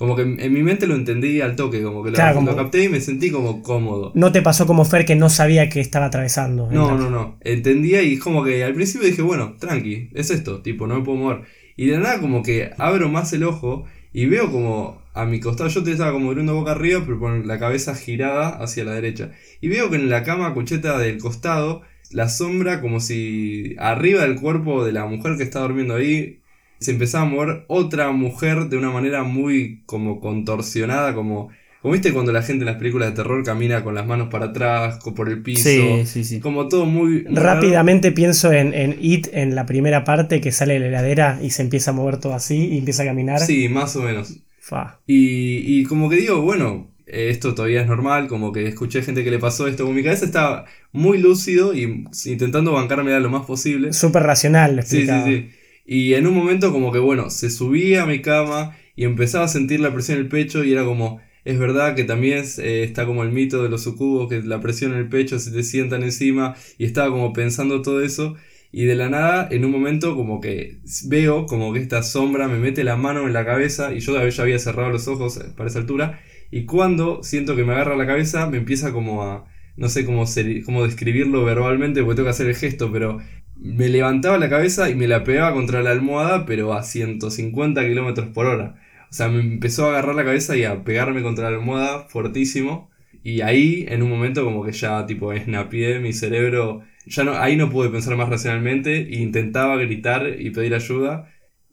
Como 0.00 0.16
que 0.16 0.22
en 0.22 0.52
mi 0.54 0.62
mente 0.62 0.86
lo 0.86 0.94
entendí 0.94 1.42
al 1.42 1.56
toque, 1.56 1.82
como 1.82 2.02
que 2.02 2.08
lo, 2.08 2.14
Claro, 2.14 2.36
como- 2.36 2.50
lo 2.52 2.56
capté 2.56 2.84
y 2.84 2.88
me 2.88 3.02
sentí 3.02 3.30
como 3.30 3.62
cómodo. 3.62 4.12
No 4.14 4.32
te 4.32 4.40
pasó 4.40 4.66
como 4.66 4.86
Fer 4.86 5.04
que 5.04 5.14
no 5.14 5.28
sabía 5.28 5.68
que 5.68 5.78
estaba 5.80 6.06
atravesando. 6.06 6.70
No, 6.72 6.96
no, 6.96 7.10
no. 7.10 7.36
Entendía 7.42 8.00
y 8.02 8.16
como 8.16 8.42
que 8.42 8.64
al 8.64 8.72
principio 8.72 9.06
dije, 9.06 9.20
bueno, 9.20 9.56
tranqui, 9.60 10.08
es 10.14 10.30
esto, 10.30 10.62
tipo, 10.62 10.86
no 10.86 10.98
me 10.98 11.04
puedo 11.04 11.18
mover. 11.18 11.42
Y 11.76 11.88
de 11.88 11.98
nada 11.98 12.18
como 12.18 12.42
que 12.42 12.70
abro 12.78 13.10
más 13.10 13.30
el 13.34 13.44
ojo 13.44 13.84
y 14.10 14.24
veo 14.24 14.50
como 14.50 15.02
a 15.12 15.26
mi 15.26 15.38
costado, 15.38 15.68
yo 15.68 15.82
te 15.84 15.92
estaba 15.92 16.12
como 16.12 16.28
durmiendo 16.28 16.54
boca 16.54 16.70
arriba, 16.70 17.02
pero 17.04 17.20
con 17.20 17.46
la 17.46 17.58
cabeza 17.58 17.94
girada 17.94 18.48
hacia 18.48 18.84
la 18.84 18.92
derecha. 18.94 19.32
Y 19.60 19.68
veo 19.68 19.90
que 19.90 19.96
en 19.96 20.08
la 20.08 20.22
cama 20.22 20.54
cucheta 20.54 20.96
del 20.98 21.18
costado, 21.18 21.82
la 22.10 22.30
sombra 22.30 22.80
como 22.80 23.00
si 23.00 23.76
arriba 23.78 24.22
del 24.22 24.36
cuerpo 24.40 24.82
de 24.82 24.92
la 24.92 25.04
mujer 25.04 25.36
que 25.36 25.42
está 25.42 25.60
durmiendo 25.60 25.96
ahí, 25.96 26.39
se 26.80 26.92
empezaba 26.92 27.24
a 27.24 27.28
mover 27.28 27.64
otra 27.68 28.10
mujer 28.12 28.68
de 28.68 28.76
una 28.78 28.90
manera 28.90 29.22
muy 29.24 29.82
como 29.86 30.20
contorsionada, 30.20 31.14
como 31.14 31.50
Como 31.82 31.92
viste 31.92 32.12
cuando 32.12 32.32
la 32.32 32.42
gente 32.42 32.62
en 32.62 32.66
las 32.66 32.76
películas 32.76 33.08
de 33.10 33.16
terror 33.16 33.42
camina 33.44 33.82
con 33.82 33.94
las 33.94 34.06
manos 34.06 34.28
para 34.28 34.46
atrás, 34.46 34.98
por 35.16 35.28
el 35.30 35.42
piso. 35.42 35.62
Sí, 35.62 36.04
sí, 36.06 36.24
sí. 36.24 36.40
Como 36.40 36.68
todo 36.68 36.84
muy. 36.86 37.24
raro. 37.24 37.34
Rápidamente 37.34 38.12
pienso 38.12 38.52
en, 38.52 38.74
en 38.74 38.96
It, 39.00 39.28
en 39.32 39.54
la 39.54 39.66
primera 39.66 40.04
parte, 40.04 40.40
que 40.40 40.52
sale 40.52 40.74
de 40.74 40.80
la 40.80 40.86
heladera 40.88 41.38
y 41.42 41.50
se 41.50 41.62
empieza 41.62 41.90
a 41.92 41.94
mover 41.94 42.18
todo 42.18 42.34
así 42.34 42.68
y 42.74 42.78
empieza 42.78 43.02
a 43.02 43.06
caminar. 43.06 43.40
Sí, 43.40 43.68
más 43.68 43.96
o 43.96 44.02
menos. 44.02 44.42
Fa. 44.58 45.00
Y, 45.06 45.80
y 45.80 45.84
como 45.84 46.08
que 46.10 46.16
digo, 46.16 46.42
bueno, 46.42 46.94
esto 47.06 47.54
todavía 47.54 47.80
es 47.82 47.88
normal, 47.88 48.28
como 48.28 48.52
que 48.52 48.66
escuché 48.68 49.02
gente 49.02 49.24
que 49.24 49.30
le 49.30 49.38
pasó 49.38 49.66
esto. 49.66 49.84
Como 49.84 49.94
mi 49.94 50.04
cabeza 50.04 50.24
estaba 50.26 50.66
muy 50.92 51.18
lúcido 51.18 51.74
y 51.74 52.04
intentando 52.26 52.72
bancarme 52.72 53.18
lo 53.20 53.30
más 53.30 53.46
posible. 53.46 53.92
Súper 53.92 54.22
racional, 54.22 54.76
lo 54.76 54.82
Sí, 54.82 55.06
sí, 55.06 55.22
sí. 55.22 55.50
Y 55.90 56.14
en 56.14 56.26
un 56.28 56.34
momento 56.34 56.70
como 56.72 56.92
que, 56.92 57.00
bueno, 57.00 57.30
se 57.30 57.50
subía 57.50 58.04
a 58.04 58.06
mi 58.06 58.22
cama 58.22 58.76
y 58.94 59.04
empezaba 59.04 59.44
a 59.46 59.48
sentir 59.48 59.80
la 59.80 59.92
presión 59.92 60.18
en 60.18 60.24
el 60.24 60.28
pecho 60.28 60.62
y 60.64 60.72
era 60.72 60.84
como, 60.84 61.20
es 61.44 61.58
verdad 61.58 61.96
que 61.96 62.04
también 62.04 62.44
eh, 62.58 62.84
está 62.84 63.06
como 63.06 63.24
el 63.24 63.32
mito 63.32 63.62
de 63.62 63.68
los 63.70 63.82
sucubos, 63.82 64.28
que 64.28 64.40
la 64.42 64.60
presión 64.60 64.92
en 64.92 64.98
el 64.98 65.08
pecho 65.08 65.38
se 65.40 65.50
te 65.50 65.62
sientan 65.64 66.02
encima 66.04 66.54
y 66.78 66.84
estaba 66.84 67.10
como 67.10 67.32
pensando 67.32 67.82
todo 67.82 68.02
eso. 68.02 68.36
Y 68.72 68.84
de 68.84 68.94
la 68.94 69.08
nada, 69.08 69.48
en 69.50 69.64
un 69.64 69.72
momento 69.72 70.14
como 70.14 70.40
que 70.40 70.78
veo 71.08 71.46
como 71.46 71.72
que 71.72 71.80
esta 71.80 72.02
sombra 72.04 72.46
me 72.46 72.58
mete 72.60 72.84
la 72.84 72.96
mano 72.96 73.26
en 73.26 73.32
la 73.32 73.44
cabeza 73.44 73.92
y 73.92 73.98
yo 74.00 74.28
ya 74.28 74.42
había 74.42 74.58
cerrado 74.60 74.90
los 74.90 75.08
ojos 75.08 75.38
eh, 75.38 75.52
para 75.56 75.68
esa 75.68 75.80
altura. 75.80 76.20
Y 76.52 76.66
cuando 76.66 77.22
siento 77.24 77.56
que 77.56 77.64
me 77.64 77.72
agarra 77.72 77.96
la 77.96 78.06
cabeza, 78.06 78.48
me 78.48 78.58
empieza 78.58 78.92
como 78.92 79.22
a, 79.24 79.44
no 79.76 79.88
sé 79.88 80.04
cómo, 80.04 80.26
ser- 80.26 80.62
cómo 80.64 80.84
describirlo 80.84 81.44
verbalmente 81.44 82.02
porque 82.02 82.16
tengo 82.16 82.26
que 82.26 82.30
hacer 82.30 82.46
el 82.48 82.54
gesto, 82.56 82.90
pero 82.92 83.18
me 83.60 83.88
levantaba 83.88 84.38
la 84.38 84.48
cabeza 84.48 84.88
y 84.88 84.94
me 84.94 85.06
la 85.06 85.22
pegaba 85.22 85.52
contra 85.52 85.82
la 85.82 85.90
almohada, 85.90 86.46
pero 86.46 86.72
a 86.72 86.82
150 86.82 87.86
kilómetros 87.86 88.28
por 88.28 88.46
hora. 88.46 88.76
O 89.10 89.12
sea, 89.12 89.28
me 89.28 89.40
empezó 89.40 89.86
a 89.86 89.90
agarrar 89.90 90.14
la 90.14 90.24
cabeza 90.24 90.56
y 90.56 90.64
a 90.64 90.82
pegarme 90.82 91.22
contra 91.22 91.50
la 91.50 91.58
almohada 91.58 92.08
fortísimo. 92.08 92.90
Y 93.22 93.42
ahí, 93.42 93.84
en 93.88 94.02
un 94.02 94.08
momento, 94.08 94.44
como 94.44 94.64
que 94.64 94.72
ya, 94.72 95.04
tipo, 95.06 95.34
snapié 95.34 95.98
mi 95.98 96.12
cerebro. 96.12 96.82
Ya 97.06 97.24
no, 97.24 97.32
ahí 97.32 97.56
no 97.56 97.70
pude 97.70 97.90
pensar 97.90 98.16
más 98.16 98.28
racionalmente. 98.28 99.08
Intentaba 99.10 99.76
gritar 99.76 100.36
y 100.38 100.50
pedir 100.50 100.74
ayuda. 100.74 101.28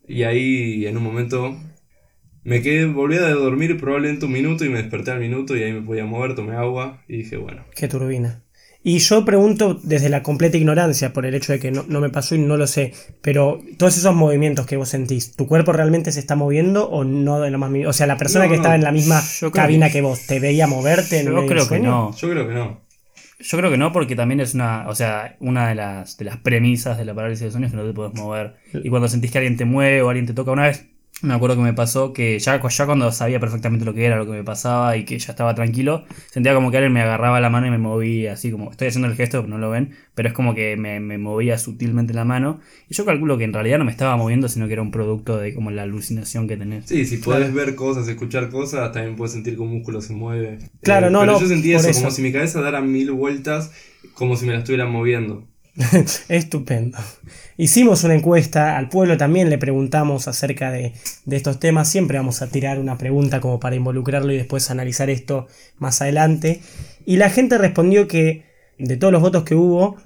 Y 0.07 0.23
ahí, 0.23 0.85
en 0.87 0.97
un 0.97 1.03
momento, 1.03 1.57
me 2.43 2.61
quedé, 2.61 2.85
volví 2.85 3.15
a 3.17 3.29
dormir 3.29 3.77
probablemente 3.77 4.25
un 4.25 4.33
minuto 4.33 4.65
y 4.65 4.69
me 4.69 4.81
desperté 4.81 5.11
al 5.11 5.19
minuto 5.19 5.55
y 5.55 5.63
ahí 5.63 5.73
me 5.73 5.81
podía 5.81 6.05
mover, 6.05 6.35
tomé 6.35 6.55
agua 6.55 7.03
y 7.07 7.17
dije, 7.17 7.37
bueno. 7.37 7.63
Qué 7.75 7.87
turbina. 7.87 8.41
Y 8.83 8.99
yo 8.99 9.25
pregunto 9.25 9.79
desde 9.83 10.07
la 10.07 10.23
completa 10.23 10.55
ignorancia, 10.55 11.11
por 11.11 11.25
el 11.25 11.35
hecho 11.35 11.51
de 11.51 11.59
que 11.59 11.71
no, 11.71 11.83
no 11.89 11.99
me 11.99 12.09
pasó 12.09 12.35
y 12.35 12.39
no 12.39 12.55
lo 12.57 12.67
sé, 12.67 12.93
pero 13.21 13.59
todos 13.77 13.97
esos 13.97 14.15
movimientos 14.15 14.65
que 14.65 14.77
vos 14.77 14.87
sentís, 14.87 15.35
¿tu 15.35 15.45
cuerpo 15.47 15.73
realmente 15.73 16.11
se 16.11 16.19
está 16.21 16.35
moviendo 16.35 16.87
o 16.89 17.03
no 17.03 17.41
de 17.41 17.49
lo 17.51 17.57
más 17.57 17.69
mínimo? 17.69 17.89
O 17.89 17.93
sea, 17.93 18.07
la 18.07 18.17
persona 18.17 18.45
No, 18.45 18.51
que 18.51 18.55
no. 18.57 18.61
estaba 18.61 18.75
en 18.75 18.83
la 18.83 18.91
misma 18.91 19.21
cabina 19.53 19.87
que- 19.87 19.93
que, 19.93 20.01
vos, 20.01 20.25
¿te 20.27 20.39
veía 20.39 20.67
moverte 20.67 21.23
Yo 21.25 21.45
creo 21.47 21.63
que 21.63 21.67
sueño? 21.67 21.89
no. 21.89 22.15
Yo 22.15 22.29
creo 22.29 22.47
que 22.47 22.53
no. 22.53 22.81
Yo 23.39 23.57
creo 23.57 23.69
que 23.69 23.77
no, 23.77 23.91
porque 23.91 24.15
también 24.15 24.39
es 24.39 24.53
una, 24.55 24.87
o 24.87 24.95
sea, 24.95 25.35
una 25.41 25.67
de 25.69 25.75
las, 25.75 26.17
de 26.17 26.25
las 26.25 26.37
premisas 26.37 26.97
de 26.97 27.05
la 27.05 27.13
parálisis 27.13 27.45
de 27.45 27.51
sueño 27.51 27.65
es 27.67 27.71
que 27.71 27.77
no 27.77 27.85
te 27.85 27.93
puedes 27.93 28.13
mover. 28.15 28.55
Y 28.73 28.89
cuando 28.89 29.07
sentís 29.07 29.31
que 29.31 29.37
alguien 29.39 29.57
te 29.57 29.65
mueve 29.65 30.01
o 30.01 30.09
alguien 30.09 30.25
te 30.25 30.33
toca 30.33 30.51
una 30.51 30.63
vez, 30.63 30.87
me 31.23 31.33
acuerdo 31.33 31.55
que 31.55 31.63
me 31.63 31.73
pasó 31.73 32.13
que 32.13 32.37
ya, 32.37 32.61
ya 32.61 32.85
cuando 32.85 33.11
sabía 33.11 33.39
perfectamente 33.39 33.85
lo 33.85 33.93
que 33.93 34.05
era, 34.05 34.17
lo 34.17 34.25
que 34.25 34.33
me 34.33 34.43
pasaba 34.43 34.97
y 34.97 35.03
que 35.03 35.17
ya 35.17 35.31
estaba 35.31 35.55
tranquilo, 35.55 36.05
sentía 36.29 36.53
como 36.53 36.69
que 36.69 36.77
alguien 36.77 36.93
me 36.93 37.01
agarraba 37.01 37.39
la 37.41 37.49
mano 37.49 37.65
y 37.65 37.71
me 37.71 37.79
movía, 37.79 38.33
así 38.33 38.51
como, 38.51 38.69
estoy 38.69 38.89
haciendo 38.89 39.07
el 39.07 39.15
gesto, 39.15 39.41
no 39.47 39.57
lo 39.57 39.71
ven, 39.71 39.95
pero 40.13 40.27
es 40.27 40.35
como 40.35 40.53
que 40.53 40.77
me, 40.77 40.99
me 40.99 41.17
movía 41.17 41.57
sutilmente 41.57 42.13
la 42.13 42.23
mano. 42.23 42.59
Y 42.87 42.93
yo 42.93 43.03
calculo 43.03 43.37
que 43.37 43.45
en 43.45 43.53
realidad 43.53 43.79
no 43.79 43.85
me 43.85 43.91
estaba 43.91 44.15
moviendo, 44.15 44.47
sino 44.47 44.67
que 44.67 44.73
era 44.73 44.83
un 44.83 44.91
producto 44.91 45.37
de 45.37 45.55
como 45.55 45.71
la 45.71 45.83
alucinación 45.83 46.47
que 46.47 46.55
tenés. 46.55 46.85
Sí, 46.85 47.05
si 47.05 47.17
podés 47.17 47.51
ver 47.51 47.73
cosas, 47.73 48.07
escuchar 48.07 48.49
cosas, 48.49 48.91
también 48.91 49.15
puedes 49.15 49.33
sentir 49.33 49.55
que 49.55 49.61
un 49.61 49.73
músculo 49.73 50.01
se 50.01 50.13
mueve. 50.13 50.59
Claro, 50.83 51.09
no, 51.09 51.21
pero 51.21 51.31
no, 51.31 51.39
Yo 51.39 51.47
sentía 51.47 51.77
eso, 51.77 51.91
como 51.93 52.11
si 52.11 52.21
mi 52.21 52.31
cabeza 52.31 52.61
diera 52.61 52.81
mil 52.81 53.11
vueltas, 53.11 53.71
como 54.13 54.35
si 54.35 54.45
me 54.45 54.53
la 54.53 54.59
estuvieran 54.59 54.91
moviendo. 54.91 55.47
Estupendo. 56.29 56.97
Hicimos 57.55 58.03
una 58.03 58.15
encuesta, 58.15 58.77
al 58.77 58.89
pueblo 58.89 59.17
también 59.17 59.49
le 59.49 59.57
preguntamos 59.57 60.27
acerca 60.27 60.71
de, 60.71 60.93
de 61.25 61.35
estos 61.35 61.59
temas. 61.59 61.89
Siempre 61.89 62.17
vamos 62.17 62.41
a 62.41 62.47
tirar 62.47 62.79
una 62.79 62.97
pregunta 62.97 63.39
como 63.39 63.59
para 63.59 63.75
involucrarlo 63.75 64.31
y 64.31 64.37
después 64.37 64.71
analizar 64.71 65.09
esto 65.09 65.47
más 65.77 66.01
adelante. 66.01 66.61
Y 67.05 67.17
la 67.17 67.29
gente 67.29 67.57
respondió 67.57 68.07
que 68.07 68.45
de 68.77 68.97
todos 68.97 69.13
los 69.13 69.21
votos 69.21 69.43
que 69.43 69.55
hubo, 69.55 69.97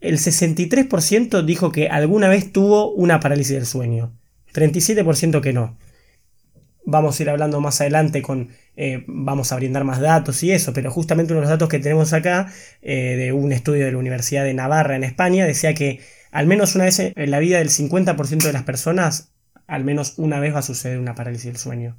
el 0.00 0.18
63% 0.18 1.44
dijo 1.44 1.72
que 1.72 1.88
alguna 1.88 2.28
vez 2.28 2.52
tuvo 2.52 2.92
una 2.92 3.20
parálisis 3.20 3.54
del 3.54 3.66
sueño. 3.66 4.12
37% 4.52 5.40
que 5.40 5.52
no. 5.52 5.76
Vamos 6.84 7.18
a 7.18 7.22
ir 7.22 7.30
hablando 7.30 7.60
más 7.60 7.80
adelante 7.80 8.20
con, 8.20 8.50
eh, 8.76 9.04
vamos 9.06 9.52
a 9.52 9.56
brindar 9.56 9.84
más 9.84 10.00
datos 10.00 10.42
y 10.42 10.52
eso, 10.52 10.72
pero 10.72 10.90
justamente 10.90 11.32
uno 11.32 11.40
de 11.40 11.46
los 11.46 11.50
datos 11.50 11.68
que 11.68 11.78
tenemos 11.78 12.12
acá, 12.12 12.52
eh, 12.82 13.16
de 13.16 13.32
un 13.32 13.52
estudio 13.52 13.84
de 13.84 13.92
la 13.92 13.98
Universidad 13.98 14.44
de 14.44 14.54
Navarra 14.54 14.96
en 14.96 15.04
España, 15.04 15.46
decía 15.46 15.74
que 15.74 16.00
al 16.32 16.46
menos 16.46 16.74
una 16.74 16.84
vez 16.84 16.98
en 16.98 17.30
la 17.30 17.38
vida 17.38 17.58
del 17.58 17.70
50% 17.70 18.42
de 18.42 18.52
las 18.52 18.64
personas, 18.64 19.32
al 19.66 19.84
menos 19.84 20.14
una 20.18 20.40
vez 20.40 20.54
va 20.54 20.58
a 20.58 20.62
suceder 20.62 20.98
una 20.98 21.14
parálisis 21.14 21.46
del 21.46 21.56
sueño. 21.56 21.96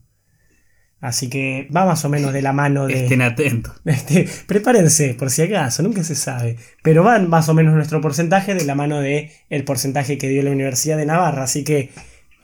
Así 1.01 1.29
que 1.29 1.67
va 1.75 1.85
más 1.85 2.03
o 2.05 2.09
menos 2.09 2.33
de 2.33 2.41
la 2.41 2.51
mano 2.51 2.87
de... 2.87 3.03
Estén 3.03 3.21
atentos. 3.21 3.75
Este, 3.85 4.27
prepárense, 4.47 5.13
por 5.13 5.29
si 5.29 5.43
acaso, 5.43 5.83
nunca 5.83 6.03
se 6.03 6.15
sabe. 6.15 6.57
Pero 6.83 7.03
van 7.03 7.29
más 7.29 7.47
o 7.47 7.53
menos 7.53 7.75
nuestro 7.75 8.01
porcentaje 8.01 8.55
de 8.55 8.65
la 8.65 8.75
mano 8.75 8.99
de 8.99 9.31
el 9.49 9.63
porcentaje 9.63 10.17
que 10.17 10.29
dio 10.29 10.41
la 10.41 10.51
Universidad 10.51 10.97
de 10.97 11.05
Navarra. 11.05 11.43
Así 11.43 11.63
que 11.63 11.91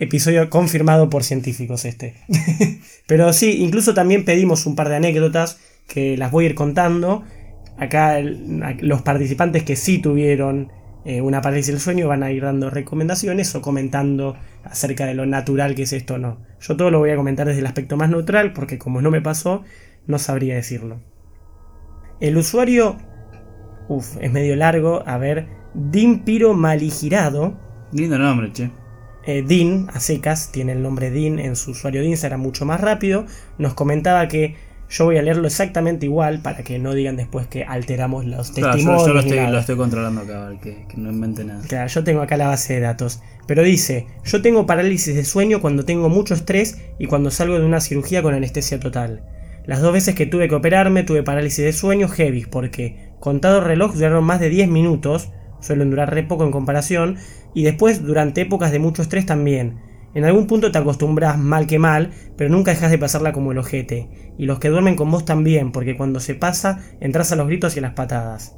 episodio 0.01 0.49
confirmado 0.49 1.09
por 1.09 1.23
científicos 1.23 1.85
este. 1.85 2.15
Pero 3.07 3.31
sí, 3.33 3.61
incluso 3.61 3.93
también 3.93 4.25
pedimos 4.25 4.65
un 4.65 4.75
par 4.75 4.89
de 4.89 4.95
anécdotas 4.95 5.59
que 5.87 6.17
las 6.17 6.31
voy 6.31 6.45
a 6.45 6.49
ir 6.49 6.55
contando. 6.55 7.23
Acá 7.77 8.19
los 8.19 9.03
participantes 9.03 9.63
que 9.63 9.75
sí 9.75 9.99
tuvieron 9.99 10.71
eh, 11.05 11.21
una 11.21 11.41
parálisis 11.41 11.73
del 11.73 11.79
sueño 11.79 12.07
van 12.07 12.23
a 12.23 12.31
ir 12.31 12.43
dando 12.43 12.69
recomendaciones 12.71 13.53
o 13.55 13.61
comentando 13.61 14.35
acerca 14.63 15.05
de 15.05 15.13
lo 15.13 15.25
natural 15.27 15.75
que 15.75 15.83
es 15.83 15.93
esto 15.93 16.15
o 16.15 16.17
no. 16.17 16.39
Yo 16.59 16.75
todo 16.75 16.89
lo 16.89 16.99
voy 16.99 17.11
a 17.11 17.15
comentar 17.15 17.47
desde 17.47 17.59
el 17.59 17.67
aspecto 17.67 17.95
más 17.95 18.09
neutral 18.09 18.53
porque 18.53 18.79
como 18.79 19.01
no 19.01 19.11
me 19.11 19.21
pasó, 19.21 19.63
no 20.07 20.17
sabría 20.17 20.55
decirlo. 20.55 20.99
El 22.19 22.37
usuario, 22.37 22.97
uff, 23.87 24.17
es 24.19 24.31
medio 24.31 24.55
largo, 24.55 25.03
a 25.05 25.17
ver, 25.17 25.47
Dimpiro 25.73 26.53
Maligirado, 26.53 27.59
Lindo 27.93 28.17
nombre, 28.17 28.51
che. 28.53 28.71
Eh, 29.25 29.43
Din, 29.45 29.87
a 29.93 29.99
secas, 29.99 30.51
tiene 30.51 30.71
el 30.73 30.81
nombre 30.81 31.11
Din 31.11 31.39
en 31.39 31.55
su 31.55 31.71
usuario 31.71 32.01
de 32.01 32.07
Instagram 32.07 32.41
mucho 32.41 32.65
más 32.65 32.81
rápido, 32.81 33.25
nos 33.57 33.73
comentaba 33.73 34.27
que 34.27 34.55
yo 34.89 35.05
voy 35.05 35.17
a 35.17 35.21
leerlo 35.21 35.47
exactamente 35.47 36.05
igual 36.05 36.41
para 36.41 36.63
que 36.63 36.77
no 36.77 36.93
digan 36.93 37.15
después 37.15 37.47
que 37.47 37.63
alteramos 37.63 38.25
los 38.25 38.51
Claro, 38.51 38.73
testimonios. 38.73 39.07
yo 39.07 39.13
lo, 39.13 39.19
estoy, 39.21 39.37
nada. 39.37 39.49
lo 39.51 39.59
estoy 39.59 39.77
controlando 39.77 40.21
acá, 40.21 40.51
que, 40.61 40.85
que 40.89 40.97
no 40.97 41.09
invente 41.09 41.45
nada. 41.45 41.61
Claro, 41.67 41.87
yo 41.87 42.03
tengo 42.03 42.21
acá 42.21 42.35
la 42.35 42.47
base 42.47 42.73
de 42.73 42.79
datos. 42.81 43.21
Pero 43.47 43.63
dice, 43.63 44.07
yo 44.25 44.41
tengo 44.41 44.65
parálisis 44.65 45.15
de 45.15 45.23
sueño 45.23 45.61
cuando 45.61 45.85
tengo 45.85 46.09
mucho 46.09 46.33
estrés 46.33 46.77
y 46.99 47.05
cuando 47.05 47.31
salgo 47.31 47.57
de 47.57 47.65
una 47.65 47.79
cirugía 47.79 48.21
con 48.21 48.33
anestesia 48.33 48.81
total. 48.81 49.23
Las 49.65 49.79
dos 49.79 49.93
veces 49.93 50.13
que 50.15 50.25
tuve 50.25 50.49
que 50.49 50.55
operarme 50.55 51.03
tuve 51.03 51.23
parálisis 51.23 51.63
de 51.63 51.71
sueño 51.71 52.09
heavy 52.09 52.45
porque 52.45 53.11
contado 53.21 53.61
reloj 53.61 53.93
duraron 53.93 54.23
más 54.25 54.41
de 54.41 54.49
10 54.49 54.67
minutos, 54.69 55.29
suelen 55.61 55.89
durar 55.91 56.13
re 56.13 56.23
poco 56.23 56.43
en 56.43 56.51
comparación, 56.51 57.17
y 57.53 57.63
después 57.63 58.03
durante 58.03 58.41
épocas 58.41 58.71
de 58.71 58.79
mucho 58.79 59.01
estrés 59.01 59.25
también. 59.25 59.79
En 60.13 60.25
algún 60.25 60.47
punto 60.47 60.71
te 60.71 60.77
acostumbras 60.77 61.37
mal 61.37 61.67
que 61.67 61.79
mal, 61.79 62.11
pero 62.35 62.49
nunca 62.49 62.71
dejas 62.71 62.91
de 62.91 62.97
pasarla 62.97 63.31
como 63.31 63.51
el 63.51 63.57
ojete. 63.57 64.09
Y 64.37 64.45
los 64.45 64.59
que 64.59 64.69
duermen 64.69 64.95
con 64.95 65.09
vos 65.09 65.23
también, 65.23 65.71
porque 65.71 65.95
cuando 65.95 66.19
se 66.19 66.35
pasa, 66.35 66.79
entras 66.99 67.31
a 67.31 67.35
los 67.35 67.47
gritos 67.47 67.75
y 67.75 67.79
a 67.79 67.83
las 67.83 67.93
patadas. 67.93 68.55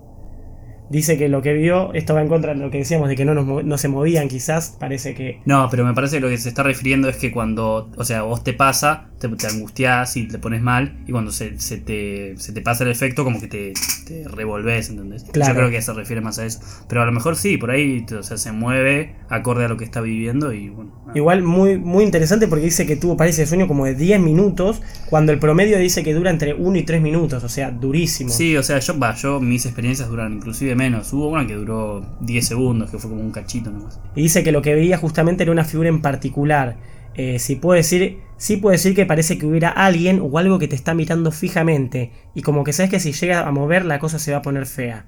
Dice 0.94 1.18
que 1.18 1.28
lo 1.28 1.42
que 1.42 1.54
vio, 1.54 1.92
esto 1.96 2.14
va 2.14 2.22
en 2.22 2.28
contra 2.28 2.54
de 2.54 2.60
lo 2.60 2.70
que 2.70 2.78
decíamos 2.78 3.10
de 3.10 3.16
que 3.16 3.26
no, 3.26 3.34
nos 3.34 3.66
no 3.66 3.78
se 3.80 3.88
movían 3.88 4.28
quizás, 4.28 4.78
parece 4.80 5.16
que... 5.16 5.42
No, 5.44 5.68
pero 5.72 5.84
me 5.84 5.96
parece 5.96 6.18
que 6.18 6.20
lo 6.20 6.30
que 6.30 6.38
se 6.38 6.50
está 6.50 6.62
refiriendo 6.62 7.10
es 7.10 7.18
que 7.18 7.32
cuando, 7.32 7.90
o 7.98 8.04
sea, 8.04 8.22
vos 8.22 8.44
te 8.44 8.54
pasa, 8.54 9.08
te, 9.18 9.28
te 9.28 9.48
angustias 9.48 10.16
y 10.18 10.28
te 10.28 10.38
pones 10.38 10.62
mal, 10.62 11.00
y 11.08 11.12
cuando 11.12 11.32
se, 11.32 11.60
se 11.60 11.78
te, 11.78 12.36
se 12.38 12.54
te 12.54 12.62
pasa 12.62 12.84
el 12.84 12.92
efecto, 12.92 13.24
como 13.24 13.42
que 13.42 13.48
te, 13.48 13.74
te 14.06 14.28
revolves, 14.28 14.92
¿entendés? 14.92 15.24
Claro. 15.32 15.54
Yo 15.54 15.58
creo 15.58 15.72
que 15.72 15.82
se 15.82 15.94
refiere 15.94 16.22
más 16.22 16.38
a 16.38 16.46
eso. 16.46 16.60
Pero 16.88 17.02
a 17.02 17.08
lo 17.08 17.12
mejor 17.12 17.38
sí, 17.38 17.58
por 17.58 17.72
ahí 17.72 18.06
o 18.16 18.22
sea, 18.22 18.38
se 18.38 18.52
mueve 18.52 19.16
acorde 19.34 19.65
a 19.65 19.67
lo 19.67 19.78
que 19.78 19.86
está 19.86 20.02
viviendo 20.02 20.54
y 20.54 20.69
bueno. 20.69 20.91
Igual 21.15 21.43
muy, 21.43 21.78
muy 21.78 22.04
interesante 22.04 22.48
porque 22.48 22.65
dice 22.65 22.86
que 22.86 22.96
tuvo 22.96 23.17
parálisis 23.17 23.39
de 23.39 23.46
sueño 23.48 23.67
como 23.67 23.86
de 23.86 23.96
10 23.96 24.19
minutos, 24.19 24.82
cuando 25.10 25.32
el 25.32 25.39
promedio 25.39 25.78
dice 25.78 26.04
que 26.04 26.13
dura 26.13 26.32
entre 26.32 26.54
1 26.54 26.78
y 26.78 26.84
3 26.84 27.02
minutos, 27.02 27.43
o 27.43 27.50
sea, 27.50 27.72
durísimo. 27.72 28.30
Sí, 28.30 28.56
o 28.58 28.63
sea, 28.63 28.80
yo, 28.80 28.98
va, 28.98 29.15
yo 29.15 29.39
mis 29.39 29.65
experiencias 29.65 30.10
duran 30.10 30.34
inclusive 30.34 30.76
menos. 30.76 31.12
Hubo 31.13 31.30
una 31.30 31.46
que 31.46 31.54
duró 31.54 32.06
10 32.22 32.48
segundos, 32.48 32.91
que 32.91 32.98
fue 32.98 33.10
como 33.10 33.22
un 33.22 33.32
cachito 33.32 33.72
nomás. 33.72 34.00
Y 34.15 34.24
dice 34.24 34.43
que 34.43 34.52
lo 34.52 34.62
que 34.62 34.74
veía 34.74 34.98
justamente 34.98 35.43
era 35.43 35.52
una 35.52 35.65
figura 35.65 35.89
en 35.89 36.02
particular. 36.02 36.78
Eh, 37.15 37.38
si 37.38 37.56
puedo 37.56 37.76
decir, 37.76 38.19
sí 38.38 38.58
puedo 38.58 38.72
decir 38.72 38.96
que 38.96 39.06
parece 39.06 39.38
que 39.38 39.46
hubiera 39.46 39.69
alguien 39.69 40.19
o 40.22 40.38
algo 40.38 40.58
que 40.58 40.67
te 40.67 40.76
está 40.76 40.93
mirando 40.93 41.32
fijamente. 41.32 42.12
Y 42.34 42.41
como 42.41 42.63
que 42.63 42.74
sabes 42.74 42.89
que 42.89 43.00
si 43.00 43.12
llega 43.12 43.48
a 43.48 43.52
mover 43.52 43.86
la 43.86 44.00
cosa 44.00 44.19
se 44.19 44.32
va 44.32 44.39
a 44.39 44.41
poner 44.41 44.65
fea. 44.65 45.06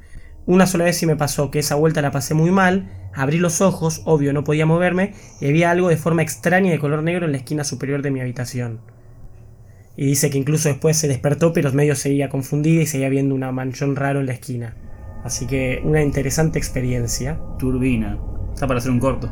Una 0.48 0.68
sola 0.68 0.86
vez 0.86 0.98
sí 0.98 1.06
me 1.06 1.16
pasó 1.16 1.50
que 1.50 1.60
esa 1.60 1.76
vuelta 1.76 2.02
la 2.02 2.12
pasé 2.12 2.34
muy 2.36 2.52
mal. 2.52 2.92
Abrí 3.14 3.38
los 3.38 3.62
ojos, 3.62 4.02
obvio 4.06 4.32
no 4.34 4.44
podía 4.44 4.66
moverme, 4.66 5.14
y 5.40 5.48
había 5.48 5.72
algo 5.72 5.90
de 5.90 5.98
forma 5.98 6.22
extraña 6.22 6.72
de 6.72 6.80
color 6.80 7.02
negro 7.02 7.26
en 7.26 7.32
la 7.32 7.38
esquina 7.38 7.64
superior 7.64 8.02
de 8.02 8.12
mi 8.12 8.22
habitación. 8.22 8.80
Y 9.98 10.06
dice 10.06 10.30
que 10.30 10.38
incluso 10.38 10.70
después 10.70 10.98
se 10.98 11.08
despertó, 11.08 11.54
pero 11.54 11.72
medio 11.72 11.96
seguía 11.96 12.30
confundida 12.30 12.82
y 12.82 12.86
seguía 12.86 13.10
viendo 13.10 13.34
una 13.34 13.52
manchón 13.52 13.96
raro 13.96 14.20
en 14.20 14.26
la 14.28 14.34
esquina. 14.34 14.76
Así 15.24 15.48
que 15.48 15.82
una 15.84 16.04
interesante 16.04 16.60
experiencia. 16.60 17.40
Turbina. 17.58 18.20
Está 18.54 18.68
para 18.68 18.78
hacer 18.80 18.92
un 18.92 19.00
corto. 19.00 19.32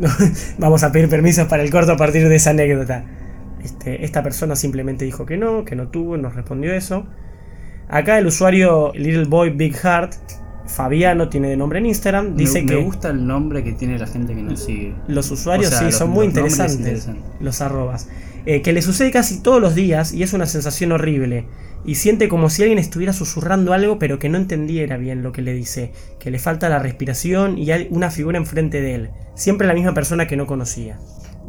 Vamos 0.58 0.82
a 0.84 0.92
pedir 0.92 1.08
permisos 1.10 1.48
para 1.48 1.62
el 1.62 1.70
corto 1.70 1.92
a 1.92 1.96
partir 1.96 2.28
de 2.28 2.36
esa 2.36 2.50
anécdota. 2.50 3.04
Este, 3.62 4.04
esta 4.04 4.22
persona 4.22 4.56
simplemente 4.56 5.04
dijo 5.04 5.26
que 5.26 5.36
no, 5.36 5.64
que 5.64 5.76
no 5.76 5.88
tuvo, 5.88 6.16
nos 6.16 6.34
respondió 6.34 6.72
eso. 6.72 7.06
Acá 7.92 8.18
el 8.18 8.26
usuario 8.26 8.90
Little 8.94 9.26
Boy 9.26 9.50
Big 9.50 9.76
Heart, 9.76 10.14
Fabiano, 10.66 11.28
tiene 11.28 11.48
de 11.50 11.58
nombre 11.58 11.78
en 11.78 11.86
Instagram, 11.86 12.34
dice 12.36 12.62
me, 12.62 12.66
que... 12.68 12.76
Me 12.76 12.84
gusta 12.84 13.10
el 13.10 13.26
nombre 13.26 13.62
que 13.62 13.72
tiene 13.72 13.98
la 13.98 14.06
gente 14.06 14.34
que 14.34 14.42
nos 14.42 14.64
sigue. 14.64 14.94
Los 15.08 15.30
usuarios 15.30 15.66
O 15.68 15.70
sea, 15.70 15.78
sí, 15.80 15.84
los- 15.84 15.96
son 15.96 16.08
muy 16.10 16.24
interesantes. 16.26 17.08
Los 17.38 17.60
arrobas. 17.60 18.08
Eh, 18.46 18.62
que 18.62 18.72
le 18.72 18.80
sucede 18.80 19.10
casi 19.10 19.40
todos 19.42 19.60
los 19.60 19.74
días 19.74 20.14
y 20.14 20.22
es 20.22 20.32
una 20.32 20.46
sensación 20.46 20.90
horrible. 20.92 21.44
Y 21.84 21.96
siente 21.96 22.28
como 22.28 22.48
si 22.48 22.62
alguien 22.62 22.78
estuviera 22.78 23.12
susurrando 23.12 23.74
algo 23.74 23.98
pero 23.98 24.18
que 24.18 24.28
no 24.30 24.38
entendiera 24.38 24.96
bien 24.96 25.22
lo 25.22 25.32
que 25.32 25.42
le 25.42 25.52
dice. 25.52 25.92
Que 26.18 26.30
le 26.30 26.38
falta 26.38 26.70
la 26.70 26.78
respiración 26.78 27.58
y 27.58 27.70
hay 27.72 27.88
una 27.90 28.10
figura 28.10 28.38
enfrente 28.38 28.80
de 28.80 28.94
él. 28.94 29.10
Siempre 29.34 29.66
la 29.66 29.74
misma 29.74 29.92
persona 29.92 30.26
que 30.26 30.36
no 30.38 30.46
conocía. 30.46 30.98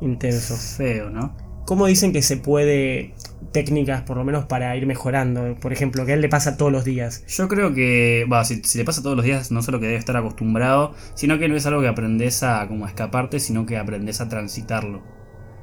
Intenso. 0.02 0.56
Feo, 0.58 1.10
¿no? 1.10 1.36
¿Cómo 1.66 1.86
dicen 1.86 2.12
que 2.12 2.22
se 2.22 2.36
puede 2.36 3.14
técnicas 3.54 4.02
por 4.02 4.18
lo 4.18 4.26
menos 4.26 4.46
para 4.46 4.76
ir 4.76 4.86
mejorando? 4.86 5.56
Por 5.62 5.72
ejemplo, 5.72 6.06
que 6.06 6.12
a 6.12 6.16
él 6.16 6.22
le 6.22 6.28
pasa 6.28 6.58
todos 6.58 6.72
los 6.72 6.84
días. 6.84 7.24
Yo 7.28 7.48
creo 7.48 7.74
que, 7.74 8.28
va, 8.32 8.44
si, 8.44 8.62
le 8.78 8.84
pasa 8.84 9.02
todos 9.02 9.16
los 9.16 9.24
días, 9.24 9.52
no 9.52 9.62
solo 9.62 9.80
que 9.80 9.86
debe 9.86 9.98
estar 9.98 10.18
acostumbrado, 10.18 10.94
sino 11.14 11.40
que 11.40 11.48
no 11.48 11.56
es 11.56 11.66
algo 11.66 11.82
que 11.82 11.88
aprendes 11.88 12.44
a 12.44 12.68
como 12.68 12.86
a 12.86 12.90
escaparte, 12.90 13.40
sino 13.40 13.66
que 13.66 13.78
aprendes 13.78 14.20
a 14.20 14.28
transitarlo. 14.28 15.02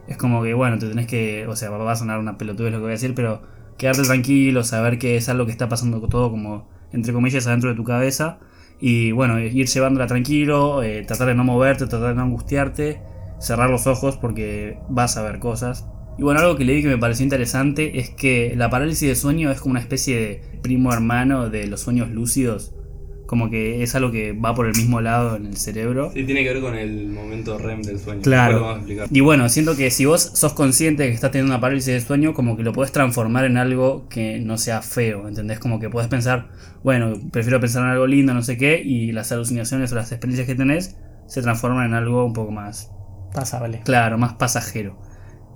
Es 0.08 0.16
como 0.16 0.42
que, 0.42 0.54
bueno, 0.54 0.78
te 0.78 0.88
tenés 0.88 1.06
que, 1.06 1.46
o 1.46 1.54
sea, 1.54 1.70
va 1.70 1.92
a 1.92 1.96
sonar 1.96 2.18
una 2.18 2.38
pelotudez 2.38 2.72
lo 2.72 2.78
que 2.78 2.82
voy 2.82 2.90
a 2.90 2.92
decir, 2.92 3.14
pero 3.14 3.42
quedarte 3.76 4.02
tranquilo, 4.02 4.64
saber 4.64 4.98
que 4.98 5.16
es 5.16 5.28
algo 5.28 5.46
que 5.46 5.52
está 5.52 5.68
pasando 5.68 6.00
todo 6.08 6.30
como, 6.30 6.68
entre 6.92 7.12
comillas, 7.12 7.46
adentro 7.46 7.70
de 7.70 7.76
tu 7.76 7.84
cabeza. 7.84 8.38
Y 8.80 9.12
bueno, 9.12 9.38
ir 9.38 9.66
llevándola 9.66 10.06
tranquilo, 10.06 10.82
eh, 10.82 11.04
tratar 11.06 11.28
de 11.28 11.34
no 11.34 11.44
moverte, 11.44 11.86
tratar 11.86 12.08
de 12.08 12.14
no 12.14 12.22
angustiarte, 12.22 13.02
cerrar 13.38 13.70
los 13.70 13.86
ojos 13.86 14.16
porque 14.16 14.78
vas 14.88 15.16
a 15.16 15.22
ver 15.22 15.38
cosas. 15.38 15.86
Y 16.18 16.22
bueno, 16.22 16.40
algo 16.40 16.56
que 16.56 16.64
leí 16.64 16.82
que 16.82 16.88
me 16.88 16.98
pareció 16.98 17.24
interesante 17.24 17.98
es 17.98 18.10
que 18.10 18.54
la 18.56 18.68
parálisis 18.68 19.08
de 19.08 19.14
sueño 19.14 19.50
es 19.50 19.60
como 19.60 19.72
una 19.72 19.80
especie 19.80 20.16
de 20.16 20.42
primo 20.62 20.92
hermano 20.92 21.48
de 21.48 21.66
los 21.66 21.80
sueños 21.80 22.10
lúcidos. 22.10 22.74
Como 23.26 23.48
que 23.48 23.84
es 23.84 23.94
algo 23.94 24.10
que 24.10 24.32
va 24.32 24.54
por 24.56 24.66
el 24.66 24.74
mismo 24.74 25.00
lado 25.00 25.36
en 25.36 25.46
el 25.46 25.56
cerebro. 25.56 26.10
Sí, 26.12 26.24
tiene 26.24 26.42
que 26.42 26.52
ver 26.52 26.62
con 26.62 26.74
el 26.74 27.06
momento 27.08 27.58
REM 27.58 27.82
del 27.82 28.00
sueño. 28.00 28.22
Claro. 28.22 28.54
Después 28.54 28.60
lo 28.60 28.66
vamos 28.66 28.74
a 28.74 28.78
explicar. 28.80 29.08
Y 29.12 29.20
bueno, 29.20 29.48
siento 29.48 29.76
que 29.76 29.90
si 29.92 30.04
vos 30.04 30.32
sos 30.34 30.52
consciente 30.52 31.04
de 31.04 31.10
que 31.10 31.14
estás 31.14 31.30
teniendo 31.30 31.54
una 31.54 31.60
parálisis 31.60 31.94
de 31.94 32.00
sueño, 32.00 32.34
como 32.34 32.56
que 32.56 32.64
lo 32.64 32.72
podés 32.72 32.90
transformar 32.90 33.44
en 33.44 33.56
algo 33.56 34.08
que 34.08 34.40
no 34.40 34.58
sea 34.58 34.82
feo, 34.82 35.28
¿entendés? 35.28 35.60
Como 35.60 35.78
que 35.78 35.88
podés 35.88 36.08
pensar, 36.08 36.48
bueno, 36.82 37.14
prefiero 37.30 37.60
pensar 37.60 37.84
en 37.84 37.90
algo 37.90 38.08
lindo, 38.08 38.34
no 38.34 38.42
sé 38.42 38.56
qué, 38.56 38.82
y 38.84 39.12
las 39.12 39.30
alucinaciones 39.30 39.92
o 39.92 39.94
las 39.94 40.10
experiencias 40.10 40.48
que 40.48 40.56
tenés 40.56 40.96
se 41.28 41.40
transforman 41.40 41.86
en 41.86 41.94
algo 41.94 42.24
un 42.26 42.32
poco 42.32 42.50
más 42.50 42.90
Pasable. 43.32 43.80
Claro, 43.84 44.18
más 44.18 44.34
pasajero. 44.34 44.98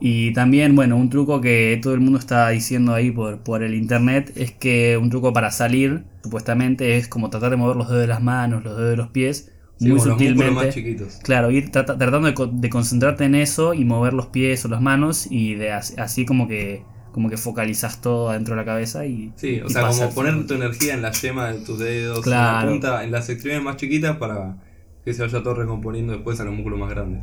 Y 0.06 0.34
también, 0.34 0.76
bueno, 0.76 0.96
un 0.98 1.08
truco 1.08 1.40
que 1.40 1.78
todo 1.82 1.94
el 1.94 2.00
mundo 2.00 2.18
está 2.18 2.50
diciendo 2.50 2.92
ahí 2.92 3.10
por, 3.10 3.38
por 3.38 3.62
el 3.62 3.72
internet 3.74 4.32
es 4.36 4.52
que 4.52 4.98
un 4.98 5.08
truco 5.08 5.32
para 5.32 5.50
salir, 5.50 6.04
supuestamente, 6.22 6.98
es 6.98 7.08
como 7.08 7.30
tratar 7.30 7.48
de 7.50 7.56
mover 7.56 7.76
los 7.76 7.88
dedos 7.88 8.02
de 8.02 8.08
las 8.08 8.22
manos, 8.22 8.62
los 8.64 8.76
dedos 8.76 8.90
de 8.90 8.96
los 8.98 9.08
pies, 9.08 9.50
Sí, 9.78 9.86
muy 9.88 9.94
los 9.94 10.02
sutilmente. 10.04 10.54
más 10.66 10.74
chiquitos. 10.74 11.16
Claro, 11.22 11.50
ir 11.50 11.70
trata- 11.70 11.96
tratando 11.96 12.28
de, 12.28 12.34
co- 12.34 12.46
de 12.48 12.68
concentrarte 12.68 13.24
en 13.24 13.34
eso 13.34 13.72
y 13.72 13.86
mover 13.86 14.12
los 14.12 14.26
pies 14.26 14.62
o 14.66 14.68
las 14.68 14.82
manos 14.82 15.26
y 15.30 15.54
de 15.54 15.72
as- 15.72 15.96
así 15.98 16.26
como 16.26 16.48
que 16.48 16.82
como 17.12 17.30
que 17.30 17.36
focalizas 17.36 18.00
todo 18.02 18.28
adentro 18.28 18.56
de 18.56 18.60
la 18.60 18.64
cabeza 18.66 19.06
y 19.06 19.32
Sí, 19.36 19.60
o 19.62 19.66
y 19.66 19.70
sea, 19.70 19.86
como 19.88 20.10
poner 20.10 20.46
tu 20.48 20.54
energía 20.54 20.94
en 20.94 21.02
la 21.02 21.12
yema 21.12 21.50
de 21.52 21.60
tus 21.60 21.78
dedos, 21.78 22.20
Claro. 22.22 22.58
en 22.58 22.66
la 22.66 22.72
punta, 22.72 23.04
en 23.04 23.10
las 23.12 23.28
extremidades 23.30 23.64
más 23.64 23.76
chiquitas 23.76 24.16
para 24.16 24.56
que 25.04 25.14
se 25.14 25.22
vaya 25.22 25.42
todo 25.42 25.54
recomponiendo 25.54 26.12
después 26.12 26.40
a 26.40 26.44
los 26.44 26.52
músculos 26.54 26.78
más 26.78 26.90
grandes. 26.90 27.22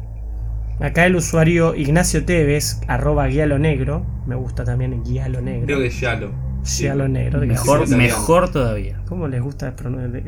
Acá 0.82 1.06
el 1.06 1.16
usuario 1.16 1.76
Ignacio 1.76 2.26
Tevez, 2.26 2.82
arroba 2.88 3.28
guialo 3.28 3.60
negro. 3.60 4.04
Me 4.26 4.34
gusta 4.36 4.64
también 4.64 5.04
guialo 5.04 5.40
negro. 5.40 5.68
Creo 5.68 5.80
que 5.80 5.88
es 5.88 6.00
Yalo. 6.00 6.32
Sí. 6.64 6.84
Guialo 6.84 7.08
negro. 7.08 7.40
mejor, 7.42 7.88
mejor 7.90 8.52
todavía. 8.52 9.00
¿Cómo 9.08 9.28
les 9.28 9.44
gusta 9.44 9.76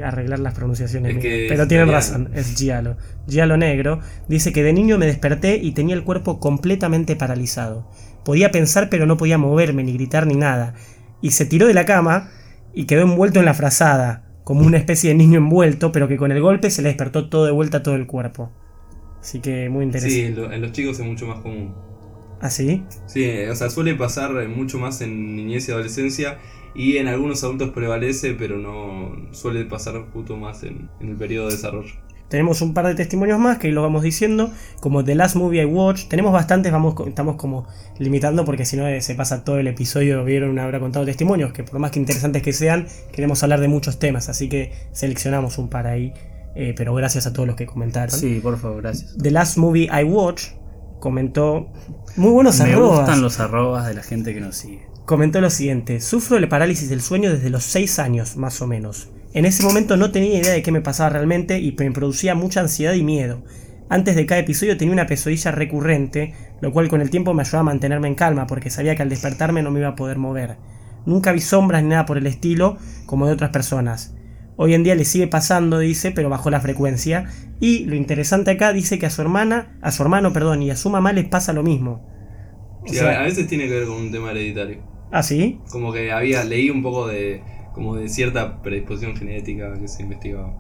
arreglar 0.04 0.40
las 0.40 0.54
pronunciaciones? 0.54 1.16
Es 1.16 1.22
que 1.22 1.28
mías? 1.28 1.42
es 1.42 1.50
Pero 1.50 1.68
tienen 1.68 1.90
italiano. 1.90 2.26
razón, 2.26 2.30
es 2.36 2.56
Giallo. 2.56 2.98
Giallo 3.28 3.58
Negro 3.58 4.00
dice 4.28 4.54
que 4.54 4.62
de 4.62 4.74
niño 4.74 5.00
me 5.00 5.08
desperté 5.08 5.58
y 5.58 5.72
tenía 5.72 5.96
el 5.96 6.04
cuerpo 6.04 6.40
completamente 6.40 7.16
paralizado. 7.16 7.90
Podía 8.24 8.52
pensar 8.52 8.90
pero 8.90 9.08
no 9.08 9.18
podía 9.18 9.40
moverme, 9.40 9.84
ni 9.84 9.94
gritar, 9.94 10.28
ni 10.28 10.36
nada. 10.36 10.76
Y 11.22 11.32
se 11.32 11.46
tiró 11.48 11.66
de 11.66 11.74
la 11.74 11.86
cama 11.86 12.30
y 12.76 12.86
quedó 12.86 13.02
envuelto 13.02 13.40
en 13.40 13.46
la 13.46 13.56
frazada, 13.56 14.24
como 14.44 14.66
una 14.66 14.78
especie 14.78 15.10
de 15.10 15.16
niño 15.16 15.38
envuelto, 15.40 15.92
pero 15.92 16.08
que 16.08 16.18
con 16.18 16.32
el 16.32 16.42
golpe 16.42 16.70
se 16.70 16.84
le 16.84 16.90
despertó 16.90 17.30
todo 17.30 17.46
de 17.46 17.52
vuelta 17.52 17.82
todo 17.82 17.96
el 17.96 18.06
cuerpo. 18.06 18.52
Así 19.24 19.40
que 19.42 19.70
muy 19.70 19.86
Sí, 19.86 19.88
interesante. 19.88 20.28
en, 20.28 20.36
lo- 20.36 20.52
en 20.52 20.62
los 20.62 20.72
chicos 20.72 21.00
es 21.00 21.06
mucho 21.06 21.26
más 21.28 21.40
común. 21.40 21.74
¿Ah, 22.42 22.50
sí? 22.50 22.84
Sí, 23.06 23.26
o 23.50 23.56
sea, 23.56 23.70
suele 23.70 23.96
pasar 23.96 24.32
mucho 24.50 24.78
más 24.80 25.02
en 25.02 25.36
niñez 25.36 25.68
y 25.70 25.72
adolescencia 25.72 26.40
y 26.76 26.98
en 26.98 27.08
algunos 27.08 27.44
adultos 27.44 27.70
prevalece, 27.72 28.34
pero 28.34 28.58
no 28.58 29.34
suele 29.34 29.66
pasar 29.66 29.96
justo 30.12 30.36
más 30.38 30.64
en, 30.64 30.90
en 31.00 31.10
el 31.10 31.16
periodo 31.16 31.48
de 31.48 31.54
desarrollo. 31.56 31.94
Tenemos 32.30 32.62
un 32.62 32.74
par 32.74 32.88
de 32.88 32.96
testimonios 32.96 33.38
más 33.40 33.60
que 33.60 33.68
ahí 33.68 33.74
lo 33.74 33.84
vamos 33.84 34.02
diciendo, 34.02 34.52
como 34.80 35.04
The 35.04 35.14
Last 35.14 35.36
Movie 35.36 35.62
I 35.62 35.66
Watched. 35.66 36.08
Tenemos 36.10 36.34
bastantes, 36.34 36.72
vamos, 36.72 36.96
estamos 37.08 37.36
como 37.36 37.68
limitando 38.00 38.44
porque 38.44 38.66
si 38.66 38.76
no 38.76 38.88
eh, 38.88 39.02
se 39.02 39.14
pasa 39.14 39.44
todo 39.44 39.60
el 39.60 39.68
episodio, 39.68 40.24
vieron 40.26 40.50
una 40.50 40.66
hora 40.66 40.80
contado 40.80 41.06
testimonios, 41.06 41.54
que 41.54 41.64
por 41.64 41.78
más 41.80 41.92
que 41.92 42.00
interesantes 42.00 42.42
que 42.42 42.52
sean, 42.52 42.88
queremos 43.12 43.44
hablar 43.44 43.60
de 43.60 43.68
muchos 43.68 44.00
temas, 44.00 44.30
así 44.30 44.50
que 44.50 44.72
seleccionamos 44.94 45.60
un 45.60 45.70
par 45.70 45.86
ahí, 45.86 46.12
eh, 46.56 46.74
pero 46.76 46.94
gracias 46.94 47.26
a 47.28 47.34
todos 47.34 47.48
los 47.48 47.56
que 47.56 47.66
comentaron. 47.66 48.18
Sí, 48.18 48.40
por 48.42 48.58
favor, 48.58 48.82
gracias. 48.82 49.16
The 49.22 49.32
Last 49.32 49.58
Movie 49.58 49.90
I 49.92 50.04
Watched 50.04 50.56
comentó, 51.00 51.72
muy 52.16 52.32
buenos 52.32 52.60
Me 52.60 52.72
arrobas. 52.72 53.00
gustan 53.00 53.22
los 53.22 53.40
arrobas 53.40 53.88
de 53.88 53.94
la 53.94 54.04
gente 54.04 54.34
que 54.34 54.42
nos 54.42 54.56
sigue. 54.56 54.88
Comentó 55.06 55.42
lo 55.42 55.50
siguiente, 55.50 56.00
sufro 56.00 56.40
de 56.40 56.48
parálisis 56.48 56.90
del 56.90 57.02
sueño 57.02 57.30
desde 57.34 57.50
los 57.50 57.64
6 57.64 58.00
años, 58.00 58.38
más 58.38 58.62
o 58.62 58.68
menos. 58.68 59.10
En 59.34 59.46
ese 59.46 59.64
momento 59.64 59.98
no 59.98 60.12
tenía 60.12 60.40
idea 60.40 60.54
de 60.54 60.62
qué 60.62 60.72
me 60.72 60.80
pasaba 60.80 61.10
realmente 61.10 61.60
y 61.60 61.76
me 61.78 61.92
producía 61.92 62.36
mucha 62.36 62.62
ansiedad 62.62 62.94
y 62.94 63.04
miedo. 63.04 63.44
Antes 63.90 64.16
de 64.16 64.26
cada 64.26 64.40
episodio 64.40 64.78
tenía 64.78 64.94
una 64.94 65.08
pesadilla 65.08 65.52
recurrente, 65.52 66.34
lo 66.62 66.72
cual 66.72 66.88
con 66.88 67.02
el 67.02 67.10
tiempo 67.10 67.34
me 67.34 67.42
ayudaba 67.42 67.60
a 67.62 67.64
mantenerme 67.64 68.08
en 68.08 68.16
calma 68.16 68.48
porque 68.48 68.70
sabía 68.70 68.96
que 68.96 69.02
al 69.02 69.10
despertarme 69.10 69.62
no 69.62 69.72
me 69.72 69.80
iba 69.80 69.90
a 69.90 69.96
poder 69.96 70.18
mover. 70.18 70.58
Nunca 71.06 71.32
vi 71.32 71.42
sombras 71.42 71.84
ni 71.84 71.90
nada 71.90 72.06
por 72.06 72.18
el 72.18 72.28
estilo, 72.28 72.78
como 73.06 73.28
de 73.28 73.34
otras 73.34 73.50
personas. 73.50 74.16
Hoy 74.64 74.76
en 74.76 74.84
día 74.86 74.96
le 74.96 75.04
sigue 75.04 75.28
pasando, 75.28 75.78
dice, 75.80 76.12
pero 76.12 76.30
bajó 76.30 76.50
la 76.50 76.62
frecuencia. 76.62 77.26
Y 77.60 77.84
lo 77.84 77.96
interesante 77.98 78.50
acá 78.52 78.72
dice 78.72 78.98
que 78.98 79.06
a 79.06 79.10
su 79.10 79.22
hermana, 79.22 79.78
a 79.82 79.92
su 79.92 80.04
hermano, 80.04 80.32
perdón, 80.32 80.62
y 80.62 80.72
a 80.72 80.78
su 80.78 80.90
mamá 80.90 81.12
les 81.12 81.26
pasa 81.26 81.52
lo 81.52 81.64
mismo. 81.64 82.02
O 82.82 82.88
Sí, 82.88 82.96
sea- 82.96 83.20
a 83.20 83.22
a 83.22 83.24
veces 83.24 83.46
tiene 83.48 83.68
que 83.68 83.74
ver 83.74 83.88
con 83.88 83.98
un 83.98 84.10
tema 84.14 84.32
hereditario. 84.32 84.78
¿Ah, 85.12 85.22
sí? 85.22 85.60
Como 85.70 85.92
que 85.92 86.14
había, 86.14 86.46
leí 86.46 86.70
un 86.70 86.82
poco 86.82 87.08
de, 87.08 87.44
como 87.74 87.98
de 87.98 88.08
cierta 88.08 88.62
predisposición 88.62 89.18
genética 89.18 89.74
que 89.78 89.90
se 89.90 90.04
investigaba. 90.04 90.54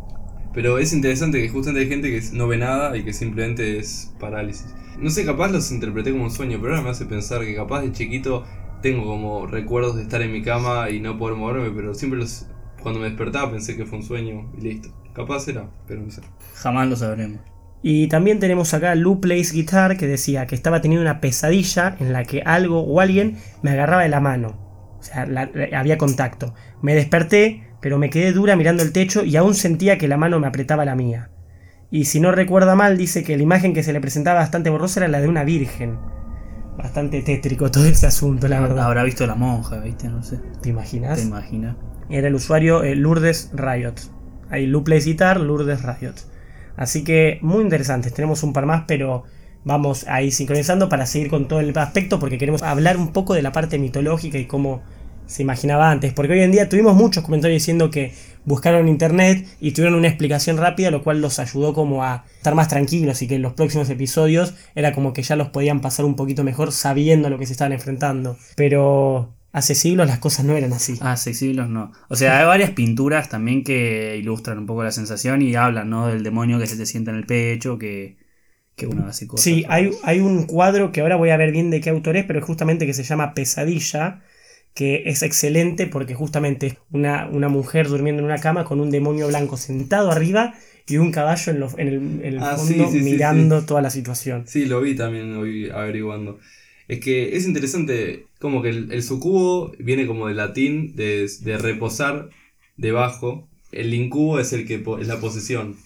Pero 0.54 0.80
es 0.80 0.92
interesante 0.92 1.42
que 1.42 1.48
justamente 1.48 1.84
hay 1.86 1.90
gente 1.90 2.12
que 2.12 2.22
no 2.36 2.48
ve 2.50 2.58
nada 2.58 2.98
y 2.98 3.06
que 3.06 3.14
simplemente 3.14 3.78
es 3.80 4.14
parálisis. 4.20 4.68
No 5.00 5.10
sé, 5.12 5.26
capaz 5.26 5.50
los 5.50 5.72
interpreté 5.72 6.12
como 6.12 6.26
un 6.26 6.32
sueño, 6.32 6.60
pero 6.62 6.74
ahora 6.74 6.84
me 6.84 6.90
hace 6.90 7.06
pensar 7.06 7.40
que 7.46 7.56
capaz 7.56 7.82
de 7.82 7.94
chiquito 7.94 8.44
tengo 8.82 9.06
como 9.06 9.48
recuerdos 9.48 9.96
de 9.96 10.04
estar 10.04 10.22
en 10.22 10.34
mi 10.34 10.42
cama 10.42 10.90
y 10.90 11.00
no 11.00 11.18
poder 11.18 11.38
moverme, 11.38 11.72
pero 11.72 11.94
siempre 11.96 12.20
los, 12.20 12.48
cuando 12.84 13.00
me 13.00 13.08
despertaba 13.08 13.50
pensé 13.52 13.76
que 13.76 13.86
fue 13.86 13.98
un 14.00 14.04
sueño 14.04 14.52
y 14.58 14.62
listo. 14.62 14.90
Capaz 15.14 15.48
era, 15.48 15.70
pero 15.88 16.02
no 16.02 16.12
sé. 16.12 16.22
Jamás 16.56 16.88
lo 16.88 16.96
sabremos. 16.96 17.40
Y 17.82 18.08
también 18.08 18.40
tenemos 18.40 18.74
acá 18.74 18.96
Lou 18.96 19.20
Plays 19.20 19.52
Guitar 19.52 19.98
que 19.98 20.08
decía 20.08 20.48
que 20.48 20.56
estaba 20.56 20.82
teniendo 20.82 21.02
una 21.02 21.20
pesadilla 21.20 21.96
en 22.00 22.14
la 22.14 22.24
que 22.24 22.42
algo 22.44 22.82
o 22.82 23.00
alguien 23.02 23.38
me 23.62 23.72
agarraba 23.72 24.04
de 24.04 24.10
la 24.10 24.20
mano. 24.22 24.60
O 25.00 25.04
sea, 25.04 25.26
la- 25.26 25.50
la- 25.54 25.78
había 25.78 25.98
contacto. 25.98 26.54
Me 26.82 26.96
desperté, 26.96 27.64
pero 27.82 27.98
me 27.98 28.10
quedé 28.10 28.32
dura 28.32 28.56
mirando 28.56 28.84
el 28.84 28.94
techo 28.94 29.26
y 29.26 29.36
aún 29.36 29.54
sentía 29.56 29.98
que 29.98 30.08
la 30.08 30.16
mano 30.18 30.40
me 30.40 30.48
apretaba 30.48 30.86
la 30.86 30.96
mía. 30.96 31.30
Y 31.92 32.06
si 32.06 32.20
no 32.22 32.32
recuerda 32.32 32.76
mal, 32.76 32.98
dice 32.98 33.24
que 33.24 33.36
la 33.38 33.44
imagen 33.44 33.74
que 33.74 33.84
se 33.84 33.92
le 33.94 34.00
presentaba 34.02 34.40
bastante 34.40 34.70
borrosa 34.70 35.02
era 35.02 35.10
la 35.10 35.20
de 35.22 35.28
una 35.28 35.44
virgen. 35.44 35.98
Bastante 36.78 37.22
tétrico 37.22 37.70
todo 37.70 37.86
ese 37.86 38.08
asunto, 38.08 38.48
la 38.48 38.62
verdad. 38.62 38.86
Habrá 38.86 39.04
visto 39.04 39.28
la 39.28 39.36
monja, 39.36 39.80
¿viste? 39.80 40.08
No 40.08 40.24
sé. 40.24 40.40
¿Te 40.62 40.70
imaginas? 40.70 41.20
¿Te 41.20 41.26
imaginas? 41.26 41.76
Era 42.10 42.28
el 42.28 42.36
usuario 42.36 42.84
eh, 42.84 42.96
Lourdes 42.96 43.52
Riot. 43.54 43.96
Ahí 44.50 44.72
Plays 44.72 45.06
Guitar, 45.06 45.40
Lourdes 45.40 45.82
Riot. 45.82 46.16
Así 46.76 47.04
que 47.04 47.40
muy 47.42 47.64
interesantes. 47.64 48.14
Tenemos 48.14 48.44
un 48.44 48.54
par 48.54 48.66
más, 48.66 48.84
pero 48.88 49.24
vamos 49.64 50.06
ahí 50.08 50.32
sincronizando 50.32 50.90
para 50.90 51.06
seguir 51.06 51.30
con 51.30 51.48
todo 51.48 51.60
el 51.60 51.78
aspecto 51.78 52.20
porque 52.20 52.38
queremos 52.38 52.64
hablar 52.64 52.98
un 52.98 53.14
poco 53.14 53.34
de 53.34 53.42
la 53.42 53.52
parte 53.52 53.80
mitológica 53.80 54.38
y 54.38 54.46
cómo 54.46 54.82
se 55.26 55.42
imaginaba 55.42 55.90
antes. 55.90 56.14
Porque 56.14 56.34
hoy 56.34 56.42
en 56.42 56.52
día 56.52 56.70
tuvimos 56.70 56.96
muchos 56.96 57.24
comentarios 57.24 57.62
diciendo 57.62 57.90
que 57.90 58.14
buscaron 58.46 58.88
internet 58.88 59.48
y 59.60 59.72
tuvieron 59.72 59.98
una 59.98 60.08
explicación 60.08 60.58
rápida, 60.58 60.92
lo 60.92 61.04
cual 61.04 61.22
los 61.22 61.40
ayudó 61.40 61.74
como 61.74 62.04
a 62.04 62.26
estar 62.38 62.56
más 62.56 62.68
tranquilos 62.68 63.22
y 63.22 63.28
que 63.28 63.36
en 63.36 63.42
los 63.42 63.54
próximos 63.54 63.90
episodios 63.90 64.54
era 64.76 64.94
como 64.94 65.14
que 65.14 65.24
ya 65.24 65.36
los 65.36 65.50
podían 65.50 65.82
pasar 65.82 66.06
un 66.06 66.16
poquito 66.16 66.44
mejor 66.44 66.72
sabiendo 66.72 67.30
lo 67.30 67.40
que 67.40 67.46
se 67.46 67.54
estaban 67.54 67.74
enfrentando. 67.74 68.38
Pero 68.56 69.34
hace 69.54 69.76
siglos 69.76 70.08
las 70.08 70.20
cosas 70.20 70.46
no 70.46 70.58
eran 70.58 70.74
así. 70.74 70.98
Hace 71.02 71.34
siglos 71.34 71.70
no. 71.70 71.92
O 72.10 72.16
sea, 72.16 72.40
hay 72.40 72.46
varias 72.46 72.72
pinturas 72.72 73.30
también 73.30 73.64
que 73.64 74.18
ilustran 74.18 74.58
un 74.60 74.66
poco 74.66 74.84
la 74.84 74.92
sensación 74.92 75.42
y 75.42 75.56
hablan, 75.56 75.90
¿no? 75.90 76.08
Del 76.08 76.24
demonio 76.24 76.60
que 76.60 76.68
se 76.68 76.76
te 76.76 76.86
sienta 76.86 77.12
en 77.12 77.18
el 77.18 77.26
pecho, 77.26 77.78
que, 77.78 78.18
que 78.76 78.88
uno 78.88 79.06
hace 79.08 79.28
cosas. 79.28 79.44
Sí, 79.46 79.66
hay, 79.70 79.92
hay 80.04 80.20
un 80.20 80.44
cuadro 80.46 80.92
que 80.92 81.02
ahora 81.02 81.16
voy 81.16 81.30
a 81.30 81.38
ver 81.38 81.52
bien 81.52 81.70
de 81.72 81.82
qué 81.82 81.90
autor 81.90 82.18
es, 82.18 82.26
pero 82.26 82.42
justamente 82.42 82.86
que 82.86 82.94
se 82.94 83.04
llama 83.04 83.34
Pesadilla, 83.34 84.22
que 84.74 85.04
es 85.06 85.22
excelente 85.24 85.88
porque 85.88 86.16
justamente 86.16 86.68
es 86.68 86.78
una, 86.92 87.28
una 87.28 87.50
mujer 87.50 87.88
durmiendo 87.90 88.22
en 88.22 88.26
una 88.26 88.40
cama 88.40 88.64
con 88.66 88.80
un 88.80 88.90
demonio 88.90 89.28
blanco 89.28 89.58
sentado 89.58 90.12
arriba 90.12 90.56
y 90.88 90.98
un 90.98 91.12
caballo 91.12 91.52
en, 91.52 91.60
lo- 91.60 91.78
en 91.80 91.88
el, 91.88 91.96
en 91.96 92.26
el 92.26 92.40
Ah, 92.40 92.56
fondo 92.58 92.90
sí, 92.90 92.90
sí, 92.92 93.04
sí, 93.04 93.04
mirando 93.04 93.62
toda 93.66 93.82
la 93.82 93.90
situación. 93.90 94.46
Sí, 94.48 94.66
lo 94.66 94.82
vi 94.82 94.96
también 94.96 95.36
hoy 95.38 95.70
averiguando. 95.70 96.40
Es 96.88 97.00
que 97.00 97.36
es 97.36 97.46
interesante 97.46 98.28
como 98.40 98.62
que 98.62 98.70
el, 98.70 98.92
el 98.92 99.04
sucubo 99.04 99.74
viene 99.80 100.06
como 100.06 100.28
del 100.28 100.38
latín 100.38 100.96
de, 100.96 101.30
de 101.42 101.58
reposar 101.58 102.30
debajo. 102.78 103.50
El 103.72 103.94
incubo 103.94 104.40
es 104.40 104.54
el 104.54 104.66
que 104.68 104.84
es 105.00 105.08
la 105.08 105.20
posesión. 105.20 105.78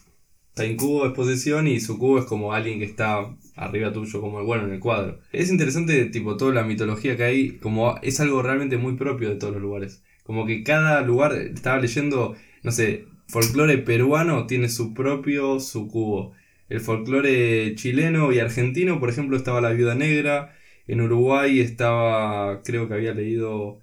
O 0.53 0.59
sea, 0.59 0.65
incubo 0.65 1.05
es 1.05 1.13
posesión 1.13 1.67
y 1.67 1.79
sucubo 1.79 2.17
es 2.17 2.25
como 2.25 2.51
alguien 2.51 2.79
que 2.79 2.85
está 2.85 3.35
arriba 3.55 3.93
tuyo, 3.93 4.21
como 4.21 4.43
bueno 4.43 4.65
en 4.65 4.73
el 4.73 4.79
cuadro. 4.79 5.19
Es 5.31 5.51
interesante 5.51 6.05
tipo 6.05 6.35
toda 6.35 6.51
la 6.53 6.63
mitología 6.63 7.15
que 7.15 7.23
hay, 7.23 7.51
como 7.57 7.97
es 8.01 8.19
algo 8.19 8.41
realmente 8.41 8.77
muy 8.77 8.95
propio 8.95 9.29
de 9.29 9.35
todos 9.35 9.53
los 9.53 9.61
lugares. 9.61 10.03
Como 10.23 10.45
que 10.47 10.63
cada 10.63 11.01
lugar, 11.01 11.33
estaba 11.33 11.79
leyendo, 11.79 12.35
no 12.63 12.71
sé, 12.71 13.05
folclore 13.27 13.77
peruano 13.77 14.47
tiene 14.47 14.69
su 14.69 14.93
propio 14.95 15.59
sucubo. 15.59 16.33
El 16.69 16.81
folclore 16.81 17.75
chileno 17.75 18.31
y 18.33 18.39
argentino, 18.39 18.99
por 18.99 19.09
ejemplo, 19.09 19.37
estaba 19.37 19.61
la 19.61 19.71
viuda 19.71 19.95
negra. 19.95 20.56
En 20.87 21.01
Uruguay 21.01 21.59
estaba, 21.59 22.61
creo 22.63 22.87
que 22.87 22.93
había 22.95 23.13
leído 23.13 23.81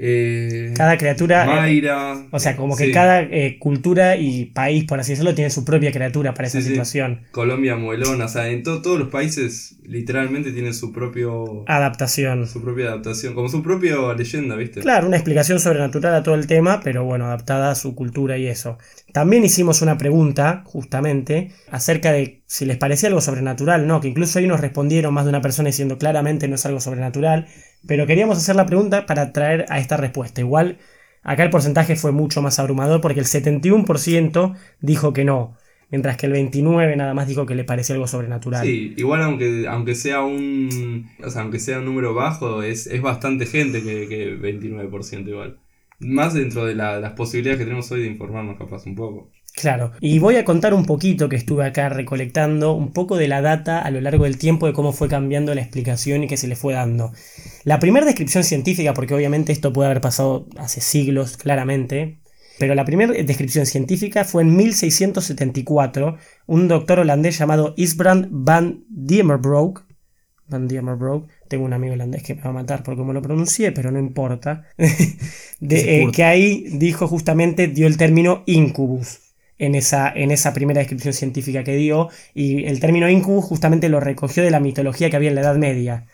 eh, 0.00 0.72
Cada 0.76 0.96
criatura, 0.96 1.42
eh, 1.44 1.46
Mayra. 1.46 2.26
o 2.30 2.38
sea, 2.38 2.56
como 2.56 2.76
que 2.76 2.86
Sí. 2.86 2.92
cada 2.92 3.20
eh, 3.22 3.56
cultura 3.58 4.16
y 4.16 4.46
país, 4.46 4.84
por 4.84 5.00
así 5.00 5.12
decirlo, 5.12 5.34
tiene 5.34 5.50
su 5.50 5.64
propia 5.64 5.90
criatura 5.90 6.34
para 6.34 6.46
esa 6.46 6.58
Sí, 6.58 6.64
sí. 6.64 6.70
situación. 6.70 7.22
Colombia 7.32 7.74
Muelona, 7.76 8.26
o 8.26 8.28
sea, 8.28 8.48
en 8.48 8.62
to- 8.62 8.80
todos 8.82 8.98
los 8.98 9.08
países 9.08 9.76
literalmente 9.82 10.52
tienen 10.52 10.74
su 10.74 10.92
propio 10.92 11.64
Adaptación. 11.66 12.46
su 12.46 12.62
propia 12.62 12.86
adaptación, 12.88 13.34
como 13.34 13.48
su 13.48 13.62
propia 13.62 13.96
leyenda, 14.16 14.54
¿viste? 14.54 14.80
Claro, 14.80 15.06
una 15.08 15.16
explicación 15.16 15.58
sobrenatural 15.58 16.14
a 16.14 16.22
todo 16.22 16.34
el 16.36 16.46
tema, 16.46 16.80
pero 16.84 17.04
bueno, 17.04 17.26
adaptada 17.26 17.70
a 17.70 17.74
su 17.74 17.94
cultura 17.94 18.36
y 18.38 18.46
eso. 18.46 18.78
También 19.12 19.44
hicimos 19.44 19.82
una 19.82 19.98
pregunta, 19.98 20.62
justamente, 20.64 21.50
acerca 21.70 22.12
de 22.12 22.42
si 22.46 22.64
les 22.66 22.76
parecía 22.76 23.08
algo 23.08 23.20
sobrenatural, 23.20 23.86
¿no? 23.86 24.00
Que 24.00 24.08
incluso 24.08 24.38
ahí 24.38 24.46
nos 24.46 24.60
respondieron 24.60 25.12
más 25.12 25.24
de 25.24 25.30
una 25.30 25.40
persona 25.42 25.68
diciendo 25.68 25.98
claramente 25.98 26.46
no 26.48 26.54
es 26.54 26.64
algo 26.66 26.80
sobrenatural, 26.80 27.46
pero 27.86 28.06
queríamos 28.06 28.38
hacer 28.38 28.56
la 28.56 28.66
pregunta 28.66 29.06
para 29.06 29.32
traer 29.32 29.66
a 29.68 29.78
esta 29.78 29.96
respuesta. 29.96 30.40
Igual, 30.40 30.78
acá 31.22 31.44
el 31.44 31.50
porcentaje 31.50 31.96
fue 31.96 32.12
mucho 32.12 32.42
más 32.42 32.58
abrumador 32.58 33.00
porque 33.00 33.20
el 33.20 33.26
71% 33.26 34.54
dijo 34.80 35.12
que 35.12 35.24
no, 35.24 35.56
mientras 35.90 36.16
que 36.16 36.26
el 36.26 36.32
29% 36.32 36.96
nada 36.98 37.14
más 37.14 37.28
dijo 37.28 37.46
que 37.46 37.54
le 37.54 37.64
parecía 37.64 37.94
algo 37.94 38.06
sobrenatural. 38.06 38.66
Sí, 38.66 38.94
igual 38.96 39.22
aunque, 39.22 39.66
aunque 39.68 39.94
sea 39.94 40.22
un 40.22 41.08
o 41.22 41.30
sea, 41.30 41.42
aunque 41.42 41.58
sea 41.60 41.78
un 41.78 41.84
número 41.86 42.14
bajo, 42.14 42.62
es, 42.62 42.86
es 42.86 43.00
bastante 43.02 43.46
gente 43.46 43.82
que, 43.82 44.08
que 44.08 44.34
29% 44.36 45.30
igual. 45.30 45.58
Más 46.00 46.34
dentro 46.34 46.64
de 46.64 46.74
la- 46.74 47.00
las 47.00 47.12
posibilidades 47.14 47.58
que 47.58 47.64
tenemos 47.64 47.90
hoy 47.90 48.02
de 48.02 48.06
informarnos 48.08 48.56
capaz 48.58 48.86
un 48.86 48.94
poco. 48.94 49.30
Claro, 49.60 49.90
y 50.00 50.20
voy 50.20 50.36
a 50.36 50.44
contar 50.44 50.72
un 50.72 50.86
poquito 50.86 51.28
que 51.28 51.34
estuve 51.34 51.66
acá 51.66 51.88
recolectando, 51.88 52.74
un 52.74 52.92
poco 52.92 53.16
de 53.16 53.26
la 53.26 53.42
data 53.42 53.80
a 53.80 53.90
lo 53.90 54.00
largo 54.00 54.22
del 54.22 54.38
tiempo 54.38 54.68
de 54.68 54.72
cómo 54.72 54.92
fue 54.92 55.08
cambiando 55.08 55.52
la 55.52 55.60
explicación 55.60 56.22
y 56.22 56.28
que 56.28 56.36
se 56.36 56.46
le 56.46 56.54
fue 56.54 56.74
dando. 56.74 57.12
La 57.64 57.80
primera 57.80 58.06
descripción 58.06 58.44
científica, 58.44 58.94
porque 58.94 59.14
obviamente 59.14 59.50
esto 59.50 59.72
puede 59.72 59.86
haber 59.90 60.00
pasado 60.00 60.46
hace 60.58 60.80
siglos 60.80 61.36
claramente, 61.36 62.20
pero 62.60 62.76
la 62.76 62.84
primera 62.84 63.12
descripción 63.12 63.66
científica 63.66 64.24
fue 64.24 64.42
en 64.42 64.54
1674, 64.54 66.18
un 66.46 66.68
doctor 66.68 67.00
holandés 67.00 67.36
llamado 67.36 67.74
Isbrand 67.76 68.28
van 68.30 68.84
Diemerbroek, 68.88 69.84
Van 70.46 70.68
Diemerbroek, 70.68 71.26
tengo 71.48 71.64
un 71.64 71.72
amigo 71.72 71.94
holandés 71.94 72.22
que 72.22 72.36
me 72.36 72.42
va 72.42 72.50
a 72.50 72.52
matar 72.52 72.84
por 72.84 72.96
cómo 72.96 73.12
lo 73.12 73.22
pronuncié, 73.22 73.72
pero 73.72 73.90
no 73.90 73.98
importa, 73.98 74.66
de, 75.60 76.02
eh, 76.02 76.08
que 76.12 76.22
ahí 76.22 76.64
dijo 76.70 77.08
justamente, 77.08 77.66
dio 77.66 77.88
el 77.88 77.96
término 77.96 78.44
incubus 78.46 79.27
en 79.58 79.74
esa, 79.74 80.10
en 80.14 80.30
esa 80.30 80.52
primera 80.54 80.80
descripción 80.80 81.14
científica 81.14 81.64
que 81.64 81.76
dio, 81.76 82.08
y 82.34 82.64
el 82.64 82.80
término 82.80 83.08
incubus 83.08 83.44
justamente 83.44 83.88
lo 83.88 84.00
recogió 84.00 84.42
de 84.42 84.50
la 84.50 84.60
mitología 84.60 85.10
que 85.10 85.16
había 85.16 85.28
en 85.28 85.34
la 85.34 85.42
Edad 85.42 85.56
Media, 85.56 86.06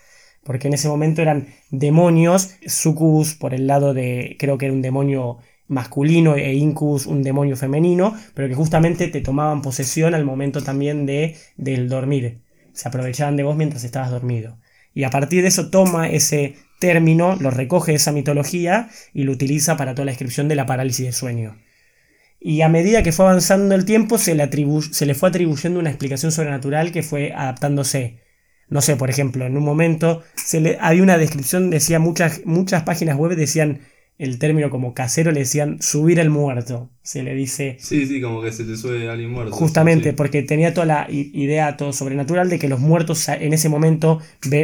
porque 0.44 0.68
en 0.68 0.74
ese 0.74 0.88
momento 0.88 1.22
eran 1.22 1.48
demonios, 1.70 2.56
sucubus 2.66 3.34
por 3.34 3.54
el 3.54 3.66
lado 3.66 3.94
de, 3.94 4.36
creo 4.38 4.58
que 4.58 4.66
era 4.66 4.74
un 4.74 4.82
demonio 4.82 5.38
masculino 5.66 6.36
e 6.36 6.54
incubus 6.54 7.06
un 7.06 7.22
demonio 7.22 7.56
femenino, 7.56 8.14
pero 8.34 8.48
que 8.48 8.54
justamente 8.54 9.08
te 9.08 9.20
tomaban 9.20 9.62
posesión 9.62 10.14
al 10.14 10.24
momento 10.24 10.62
también 10.62 11.06
de, 11.06 11.36
del 11.56 11.88
dormir, 11.88 12.40
se 12.72 12.88
aprovechaban 12.88 13.36
de 13.36 13.42
vos 13.44 13.56
mientras 13.56 13.84
estabas 13.84 14.10
dormido. 14.10 14.58
Y 14.92 15.04
a 15.04 15.10
partir 15.10 15.42
de 15.42 15.48
eso 15.48 15.70
toma 15.70 16.08
ese 16.08 16.54
término, 16.78 17.36
lo 17.36 17.50
recoge 17.50 17.92
de 17.92 17.96
esa 17.96 18.12
mitología 18.12 18.90
y 19.12 19.24
lo 19.24 19.32
utiliza 19.32 19.76
para 19.76 19.94
toda 19.94 20.04
la 20.06 20.12
descripción 20.12 20.48
de 20.48 20.54
la 20.54 20.66
parálisis 20.66 21.06
del 21.06 21.14
sueño. 21.14 21.56
Y 22.46 22.60
a 22.60 22.68
medida 22.68 23.02
que 23.02 23.10
fue 23.12 23.24
avanzando 23.26 23.74
el 23.74 23.86
tiempo, 23.86 24.18
se 24.18 24.34
le, 24.34 24.44
atribu- 24.44 24.92
se 24.92 25.06
le 25.06 25.14
fue 25.14 25.30
atribuyendo 25.30 25.80
una 25.80 25.88
explicación 25.90 26.30
sobrenatural 26.30 26.92
que 26.92 27.02
fue 27.02 27.32
adaptándose. 27.32 28.18
No 28.68 28.82
sé, 28.82 28.96
por 28.96 29.08
ejemplo, 29.10 29.46
en 29.46 29.56
un 29.56 29.64
momento 29.64 30.22
se 30.34 30.60
le, 30.60 30.76
había 30.80 31.02
una 31.02 31.16
descripción, 31.18 31.70
decía 31.70 31.98
muchas, 31.98 32.42
muchas 32.44 32.82
páginas 32.82 33.16
web 33.16 33.34
decían 33.36 33.80
el 34.18 34.38
término 34.38 34.68
como 34.70 34.92
casero, 34.94 35.32
le 35.32 35.40
decían 35.40 35.80
subir 35.80 36.20
el 36.20 36.28
muerto. 36.30 36.90
Se 37.02 37.22
le 37.22 37.34
dice 37.34 37.76
Sí, 37.80 38.06
sí, 38.06 38.20
como 38.20 38.42
que 38.42 38.52
se 38.52 38.64
te 38.64 38.76
sube 38.76 39.08
alguien 39.08 39.30
muerto. 39.30 39.52
Justamente, 39.54 40.10
sí. 40.10 40.16
porque 40.16 40.42
tenía 40.42 40.74
toda 40.74 40.86
la 40.86 41.06
idea 41.10 41.76
todo 41.78 41.92
sobrenatural 41.94 42.48
de 42.50 42.58
que 42.58 42.68
los 42.68 42.80
muertos 42.80 43.28
a- 43.30 43.36
en 43.36 43.54
ese 43.54 43.68
momento 43.70 44.20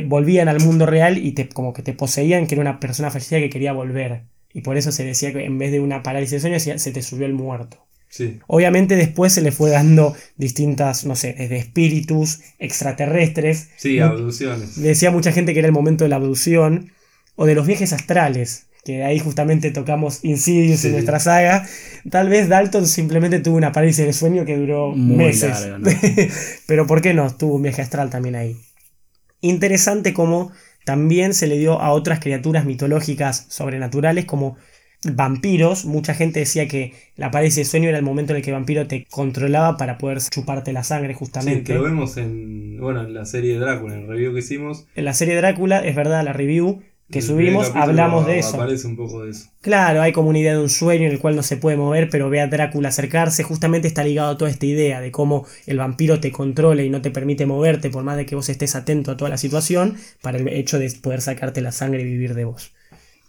volvían 0.06 0.48
al 0.48 0.60
mundo 0.60 0.86
real 0.86 1.18
y 1.18 1.32
te, 1.32 1.48
como 1.48 1.72
que 1.72 1.82
te 1.82 1.94
poseían, 1.94 2.46
que 2.46 2.54
era 2.56 2.62
una 2.62 2.78
persona 2.80 3.10
fallecida 3.10 3.40
que 3.40 3.50
quería 3.50 3.72
volver. 3.72 4.24
Y 4.52 4.62
por 4.62 4.76
eso 4.76 4.92
se 4.92 5.04
decía 5.04 5.32
que 5.32 5.44
en 5.44 5.58
vez 5.58 5.72
de 5.72 5.80
una 5.80 6.02
parálisis 6.02 6.42
de 6.42 6.58
sueño 6.58 6.78
se 6.78 6.92
te 6.92 7.02
subió 7.02 7.26
el 7.26 7.34
muerto. 7.34 7.86
Sí, 8.10 8.40
Obviamente 8.48 8.96
después 8.96 9.32
se 9.32 9.40
le 9.40 9.52
fue 9.52 9.70
dando 9.70 10.16
distintas, 10.36 11.04
no 11.06 11.14
sé, 11.14 11.32
desde 11.32 11.58
espíritus 11.58 12.40
extraterrestres. 12.58 13.68
sí, 13.76 14.00
abducciones. 14.00 14.76
le 14.78 14.88
decía 14.88 15.10
a 15.10 15.12
mucha 15.12 15.30
gente 15.30 15.52
que 15.52 15.60
era 15.60 15.68
el 15.68 15.72
momento 15.72 16.02
de 16.02 16.10
la 16.10 16.16
abducción 16.16 16.90
o 17.36 17.46
de 17.46 17.54
los 17.54 17.68
viajes 17.68 17.92
astrales, 17.92 18.66
que 18.84 19.04
ahí 19.04 19.20
justamente 19.20 19.70
tocamos 19.70 20.24
Insidious 20.24 20.84
en 20.86 20.92
nuestra 20.92 21.20
saga. 21.20 21.68
Tal 22.10 22.28
vez 22.28 22.48
Dalton 22.48 22.88
simplemente 22.88 23.38
tuvo 23.38 23.56
una 23.56 23.70
parálisis 23.70 24.04
de 24.04 24.12
sueño 24.12 24.44
que 24.44 24.56
duró 24.56 24.88
Muy 24.88 25.26
meses. 25.26 25.68
Pero 26.66 26.88
¿por 26.88 27.02
qué 27.02 27.14
no? 27.14 27.32
Tuvo 27.36 27.54
un 27.54 27.62
viaje 27.62 27.82
astral 27.82 28.10
también 28.10 28.34
ahí. 28.34 28.56
Interesante 29.40 30.12
como 30.12 30.50
también 30.84 31.34
se 31.34 31.46
le 31.46 31.58
dio 31.58 31.80
a 31.80 31.90
otras 31.92 32.20
criaturas 32.20 32.64
mitológicas 32.64 33.46
sobrenaturales 33.48 34.24
como 34.24 34.56
vampiros. 35.04 35.84
Mucha 35.86 36.14
gente 36.14 36.40
decía 36.40 36.68
que 36.68 36.92
la 37.16 37.30
parálisis 37.30 37.56
de 37.56 37.64
sueño 37.64 37.88
era 37.88 37.98
el 37.98 38.04
momento 38.04 38.32
en 38.32 38.38
el 38.38 38.42
que 38.42 38.50
el 38.50 38.56
vampiro 38.56 38.86
te 38.86 39.06
controlaba 39.10 39.76
para 39.76 39.96
poder 39.98 40.18
chuparte 40.30 40.72
la 40.72 40.84
sangre 40.84 41.14
Sí, 41.14 41.18
justamente. 41.18 41.64
que 41.64 41.74
lo 41.74 41.82
vemos 41.82 42.16
en, 42.16 42.78
bueno, 42.78 43.02
en 43.02 43.14
la 43.14 43.24
serie 43.24 43.54
de 43.54 43.60
Drácula, 43.60 43.94
en 43.94 44.02
el 44.02 44.08
review 44.08 44.32
que 44.34 44.40
hicimos. 44.40 44.86
En 44.94 45.04
la 45.04 45.14
serie 45.14 45.36
Drácula, 45.36 45.78
es 45.84 45.96
verdad, 45.96 46.22
la 46.24 46.32
review 46.32 46.82
que 47.10 47.22
subimos, 47.22 47.72
hablamos 47.74 48.26
de 48.26 48.38
eso. 48.38 48.56
Aparece 48.56 48.86
un 48.86 48.96
poco 48.96 49.24
de 49.24 49.32
eso. 49.32 49.46
Claro, 49.60 50.00
hay 50.00 50.12
como 50.12 50.28
una 50.28 50.38
idea 50.38 50.52
de 50.52 50.60
un 50.60 50.68
sueño 50.68 51.06
en 51.06 51.12
el 51.12 51.18
cual 51.18 51.36
no 51.36 51.42
se 51.42 51.56
puede 51.56 51.76
mover, 51.76 52.08
pero 52.08 52.30
ve 52.30 52.40
a 52.40 52.46
Drácula 52.46 52.90
acercarse. 52.90 53.42
Justamente 53.42 53.88
está 53.88 54.04
ligado 54.04 54.30
a 54.30 54.38
toda 54.38 54.50
esta 54.50 54.66
idea 54.66 55.00
de 55.00 55.10
cómo 55.10 55.46
el 55.66 55.78
vampiro 55.78 56.20
te 56.20 56.30
controla 56.30 56.82
y 56.82 56.90
no 56.90 57.02
te 57.02 57.10
permite 57.10 57.46
moverte 57.46 57.90
por 57.90 58.04
más 58.04 58.16
de 58.16 58.26
que 58.26 58.36
vos 58.36 58.48
estés 58.48 58.76
atento 58.76 59.10
a 59.10 59.16
toda 59.16 59.30
la 59.30 59.38
situación, 59.38 59.96
para 60.22 60.38
el 60.38 60.48
hecho 60.48 60.78
de 60.78 60.90
poder 61.02 61.20
sacarte 61.20 61.60
la 61.60 61.72
sangre 61.72 62.02
y 62.02 62.04
vivir 62.04 62.34
de 62.34 62.44
vos. 62.44 62.72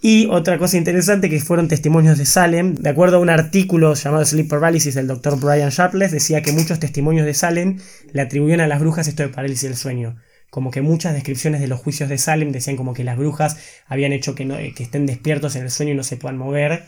Y 0.04 0.26
otra 0.32 0.58
cosa 0.58 0.78
interesante 0.78 1.30
que 1.30 1.40
fueron 1.40 1.68
testimonios 1.68 2.18
de 2.18 2.26
Salem. 2.26 2.74
De 2.76 2.90
acuerdo 2.90 3.18
a 3.18 3.20
un 3.20 3.30
artículo 3.30 3.94
llamado 3.94 4.26
Sleep 4.26 4.48
Paralysis 4.48 4.96
del 4.96 5.06
Dr. 5.06 5.40
Brian 5.40 5.70
Sharpless, 5.70 6.12
decía 6.12 6.42
que 6.42 6.52
muchos 6.52 6.80
testimonios 6.80 7.28
de 7.28 7.36
Salem 7.36 7.78
le 8.12 8.22
atribuían 8.22 8.62
a 8.62 8.68
las 8.68 8.80
brujas 8.80 9.08
esto 9.08 9.22
de 9.22 9.30
parálisis 9.30 9.70
del 9.70 9.78
sueño. 9.78 10.18
Como 10.52 10.70
que 10.72 10.82
muchas 10.84 11.14
descripciones 11.16 11.62
de 11.62 11.68
los 11.68 11.80
juicios 11.80 12.10
de 12.10 12.20
Salem 12.20 12.52
decían 12.52 12.78
como 12.78 12.94
que 12.94 13.04
las 13.04 13.18
brujas 13.18 13.58
habían 13.88 14.14
hecho 14.14 14.36
que, 14.36 14.46
no- 14.46 14.60
eh, 14.60 14.74
que 14.76 14.84
estén 14.84 15.08
despiertos 15.08 15.56
en 15.56 15.64
el 15.64 15.72
sueño 15.72 15.94
y 15.94 15.96
no 15.96 16.04
se 16.04 16.18
puedan 16.18 16.38
mover. 16.38 16.84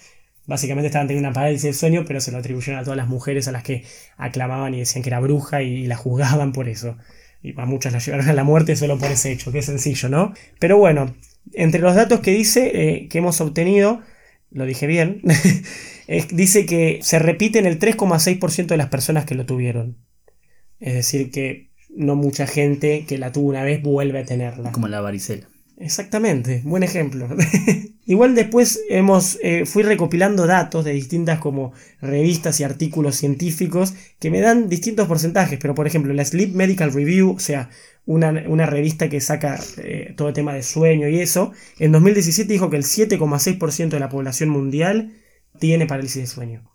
Básicamente 0.45 0.87
estaban 0.87 1.07
teniendo 1.07 1.29
una 1.29 1.33
parálisis 1.33 1.63
del 1.63 1.73
sueño, 1.73 2.03
pero 2.05 2.19
se 2.21 2.31
lo 2.31 2.37
atribuyeron 2.39 2.79
a 2.79 2.83
todas 2.83 2.97
las 2.97 3.07
mujeres 3.07 3.47
a 3.47 3.51
las 3.53 3.63
que 3.63 3.85
aclamaban 4.17 4.73
y 4.75 4.79
decían 4.79 5.01
que 5.03 5.09
era 5.09 5.19
bruja 5.21 5.61
y, 5.63 5.87
la 5.87 5.95
juzgaban 5.95 6.51
por 6.51 6.67
eso. 6.69 6.97
Y 7.41 7.59
a 7.59 7.65
muchas 7.65 7.93
las 7.93 8.05
llevaron 8.05 8.29
a 8.29 8.33
la 8.33 8.43
muerte 8.43 8.75
solo 8.75 8.97
por 8.99 9.11
ese 9.11 9.31
hecho, 9.31 9.51
es 9.53 9.65
sencillo, 9.65 10.09
¿no? 10.09 10.33
Pero 10.59 10.77
bueno, 10.77 11.15
Entre 11.53 11.81
los 11.81 11.95
datos 11.95 12.19
que 12.21 12.31
dice 12.31 12.71
eh, 12.73 13.07
que 13.09 13.17
hemos 13.19 13.41
obtenido, 13.41 14.01
lo 14.51 14.65
dije 14.65 14.87
bien, 14.87 15.21
dice 16.31 16.65
que 16.65 16.99
se 17.01 17.19
repite 17.19 17.59
en 17.59 17.65
el 17.65 17.79
3,6% 17.79 18.67
de 18.67 18.77
las 18.77 18.89
personas 18.89 19.25
que 19.25 19.35
lo 19.35 19.45
tuvieron. 19.45 19.97
Es 20.79 20.93
decir, 20.95 21.31
que 21.31 21.71
no 21.95 22.15
mucha 22.15 22.47
gente 22.47 23.05
que 23.07 23.17
la 23.17 23.31
tuvo 23.31 23.49
una 23.49 23.63
vez 23.63 23.81
vuelve 23.81 24.19
a 24.19 24.25
tenerla. 24.25 24.71
Como 24.71 24.87
la 24.87 25.01
varicela. 25.01 25.47
Exactamente, 25.77 26.61
buen 26.63 26.83
ejemplo. 26.83 27.27
Igual 28.05 28.35
después 28.35 28.81
hemos, 28.89 29.39
eh, 29.41 29.65
fui 29.65 29.81
recopilando 29.81 30.45
datos 30.45 30.85
de 30.85 30.93
distintas 30.93 31.39
como 31.39 31.73
revistas 32.01 32.59
y 32.59 32.63
artículos 32.63 33.15
científicos 33.15 33.93
que 34.19 34.29
me 34.29 34.41
dan 34.41 34.69
distintos 34.69 35.07
porcentajes, 35.07 35.57
pero 35.59 35.73
por 35.73 35.87
ejemplo 35.87 36.13
la 36.13 36.23
Sleep 36.25 36.53
Medical 36.53 36.93
Review, 36.93 37.31
o 37.31 37.39
sea, 37.39 37.69
una, 38.05 38.43
una 38.47 38.65
revista 38.65 39.09
que 39.09 39.21
saca 39.21 39.59
eh, 39.77 40.13
todo 40.15 40.27
el 40.27 40.33
tema 40.33 40.53
de 40.53 40.63
sueño 40.63 41.07
y 41.07 41.19
eso, 41.19 41.53
en 41.79 41.91
2017 41.91 42.51
dijo 42.51 42.69
que 42.69 42.77
el 42.77 42.83
7,6% 42.83 43.89
de 43.89 43.99
la 43.99 44.09
población 44.09 44.49
mundial 44.49 45.13
tiene 45.59 45.85
parálisis 45.85 46.21
de 46.21 46.27
sueño. 46.27 46.72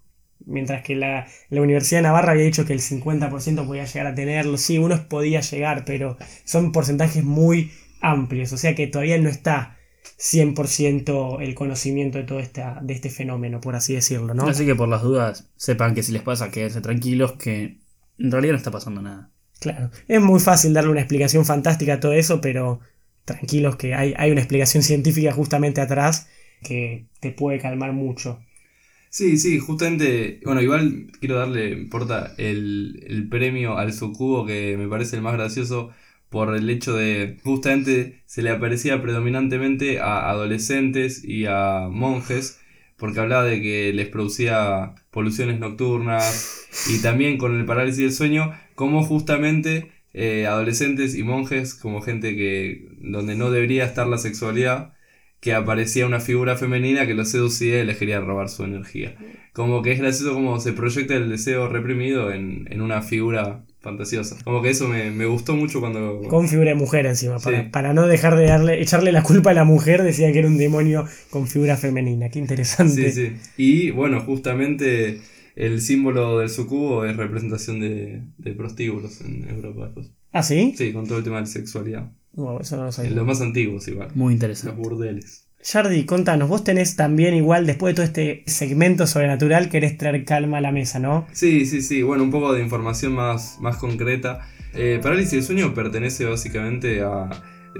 Mientras 0.49 0.83
que 0.83 0.97
la, 0.97 1.27
la 1.51 1.61
Universidad 1.61 1.99
de 1.99 2.05
Navarra 2.05 2.33
había 2.33 2.45
dicho 2.45 2.65
que 2.65 2.73
el 2.73 2.81
50% 2.81 3.67
podía 3.67 3.85
llegar 3.85 4.07
a 4.07 4.15
tenerlo. 4.15 4.57
Sí, 4.57 4.79
unos 4.79 5.01
podía 5.01 5.41
llegar, 5.41 5.85
pero 5.85 6.17
son 6.45 6.73
porcentajes 6.73 7.23
muy 7.23 7.71
amplios. 8.01 8.53
O 8.53 8.57
sea 8.57 8.75
que 8.75 8.87
todavía 8.87 9.19
no 9.19 9.29
está 9.29 9.77
100% 10.19 11.43
el 11.43 11.55
conocimiento 11.55 12.19
de 12.19 12.25
todo 12.25 12.41
esta, 12.41 12.79
de 12.83 12.95
este 12.95 13.11
fenómeno, 13.11 13.61
por 13.61 13.77
así 13.77 13.95
decirlo, 13.95 14.35
¿no? 14.35 14.47
Así 14.49 14.67
que 14.67 14.75
por 14.75 14.89
las 14.89 15.03
dudas, 15.03 15.49
sepan 15.57 15.95
que 15.95 16.03
si 16.03 16.13
les 16.13 16.23
pasa, 16.23 16.51
quédense 16.51 16.81
tranquilos, 16.81 17.33
que 17.33 17.79
en 18.19 18.31
realidad 18.31 18.53
no 18.53 18.59
está 18.59 18.71
pasando 18.71 19.03
nada. 19.03 19.31
Claro. 19.61 19.91
Es 20.07 20.21
muy 20.21 20.41
fácil 20.41 20.73
darle 20.73 20.91
una 20.91 21.01
explicación 21.01 21.45
fantástica 21.45 21.95
a 21.95 22.01
todo 22.01 22.13
eso, 22.13 22.41
pero 22.41 22.81
tranquilos 23.25 23.77
que 23.77 23.95
hay, 23.95 24.15
hay 24.17 24.31
una 24.31 24.41
explicación 24.41 24.83
científica 24.83 25.33
justamente 25.33 25.81
atrás 25.81 26.29
que 26.63 27.07
te 27.21 27.31
puede 27.31 27.59
calmar 27.59 27.93
mucho. 27.93 28.41
Sí, 29.11 29.39
sí, 29.39 29.59
justamente, 29.59 30.41
bueno, 30.45 30.61
igual 30.61 31.07
quiero 31.19 31.37
darle, 31.37 31.71
importa, 31.73 32.35
el, 32.37 33.03
el 33.07 33.29
premio 33.29 33.79
al 33.79 33.93
Sucubo 33.95 34.45
que 34.47 34.77
me 34.77 34.87
parece 34.89 35.17
el 35.17 35.23
más 35.23 35.33
gracioso 35.35 35.91
por 36.29 36.55
el 36.55 36.69
hecho 36.69 36.95
de 36.95 37.39
justamente 37.43 38.23
se 38.27 38.43
le 38.43 38.51
aparecía 38.51 39.01
predominantemente 39.01 40.01
a 40.01 40.29
adolescentes 40.29 41.25
y 41.25 41.47
a 41.47 41.89
monjes 41.91 42.61
porque 42.99 43.21
hablaba 43.21 43.45
de 43.45 43.63
que 43.63 43.93
les 43.95 44.09
producía 44.09 44.95
poluciones 45.11 45.59
nocturnas 45.59 46.67
y 46.91 47.01
también 47.01 47.39
con 47.39 47.59
el 47.59 47.65
parálisis 47.65 48.01
del 48.03 48.13
sueño 48.13 48.53
como 48.75 49.03
justamente 49.05 49.91
eh, 50.13 50.47
adolescentes 50.47 51.15
y 51.15 51.23
monjes 51.23 51.75
como 51.75 52.03
gente 52.03 52.37
que 52.37 52.89
donde 53.01 53.37
no 53.37 53.51
debería 53.51 53.85
estar 53.87 54.07
la 54.07 54.19
sexualidad 54.19 54.93
que 55.41 55.55
aparecía 55.55 56.07
una 56.07 56.21
figura 56.21 56.57
femenina 56.57 57.07
que 57.07 57.15
los 57.15 57.29
seducía 57.31 57.81
y 57.83 57.87
les 57.87 57.97
quería 57.97 58.21
robar 58.21 58.49
su 58.49 58.65
energía. 58.65 59.15
Como 59.53 59.83
que 59.83 59.93
es 59.93 59.99
gracioso 60.01 60.35
como 60.35 60.59
se 60.61 60.73
proyecta 60.73 61.15
el 61.15 61.29
deseo 61.31 61.69
reprimido 61.69 62.33
en, 62.33 62.67
en 62.71 62.81
una 62.81 63.03
figura 63.03 63.65
fantasiosa. 63.81 64.37
Como 64.45 64.63
que 64.63 64.71
eso 64.71 64.89
me, 64.89 65.11
me 65.13 65.27
gustó 65.27 65.55
mucho 65.55 65.81
cuando... 65.81 66.21
Con 66.29 66.49
figura 66.49 66.71
de 66.71 66.75
mujer 66.77 67.07
encima, 67.07 67.39
para, 67.39 67.63
Sí. 67.63 67.69
para 67.71 67.95
no 67.95 68.07
dejar 68.09 68.37
de 68.37 68.47
darle, 68.47 68.83
echarle 68.83 69.13
la 69.13 69.23
culpa 69.23 69.51
a 69.51 69.55
la 69.55 69.65
mujer, 69.65 70.03
decía 70.03 70.33
que 70.33 70.41
era 70.41 70.49
un 70.49 70.59
demonio 70.59 71.07
con 71.31 71.47
figura 71.47 71.77
femenina. 71.77 72.29
Qué 72.31 72.41
interesante. 72.41 73.11
Sí, 73.13 73.29
sí. 73.29 73.37
Y 73.57 73.91
bueno, 73.93 74.21
justamente 74.21 75.21
el 75.55 75.81
símbolo 75.81 76.39
del 76.41 76.51
sucubo 76.51 77.05
es 77.05 77.17
representación 77.17 77.79
de, 77.81 78.23
de 78.39 78.53
prostíbulos 78.53 79.21
en 79.21 79.49
Europa. 79.49 79.85
después. 79.87 80.11
¿Ah, 80.33 80.43
sí? 80.43 80.75
Sí, 80.77 80.93
con 80.93 81.07
todo 81.07 81.19
el 81.19 81.25
tema 81.25 81.37
de 81.37 81.43
la 81.43 81.47
sexualidad. 81.47 82.13
Wow, 82.39 82.61
eso 82.61 82.77
no 82.77 82.85
lo 82.85 82.93
sabía. 82.93 83.11
En 83.11 83.17
los 83.17 83.27
más 83.27 83.41
antiguos 83.41 83.87
igual. 83.89 84.09
Muy 84.15 84.33
Los 84.33 84.35
interesante. 84.35 84.81
burdeles. 84.81 85.45
Yardi, 85.73 86.05
contanos, 86.07 86.49
vos 86.49 86.63
tenés 86.63 86.95
también 86.95 87.35
igual, 87.35 87.67
después 87.67 87.93
de 87.93 87.97
todo 87.97 88.07
este 88.07 88.45
segmento 88.47 89.09
sobrenatural, 89.09 89.69
querés 89.69 89.99
traer 89.99 90.25
calma 90.25 90.59
a 90.59 90.61
la 90.61 90.71
mesa, 90.71 91.01
¿no? 91.01 91.27
Sí, 91.33 91.67
sí, 91.67 91.83
sí. 91.83 92.03
Bueno, 92.03 92.23
un 92.23 92.31
poco 92.31 92.53
de 92.53 92.63
información 92.63 93.13
más, 93.13 93.59
más 93.61 93.77
concreta. 93.77 94.49
Eh, 94.75 95.01
parálisis 95.03 95.33
del 95.33 95.43
sueño 95.43 95.75
pertenece 95.75 96.27
básicamente 96.27 97.01
a 97.03 97.29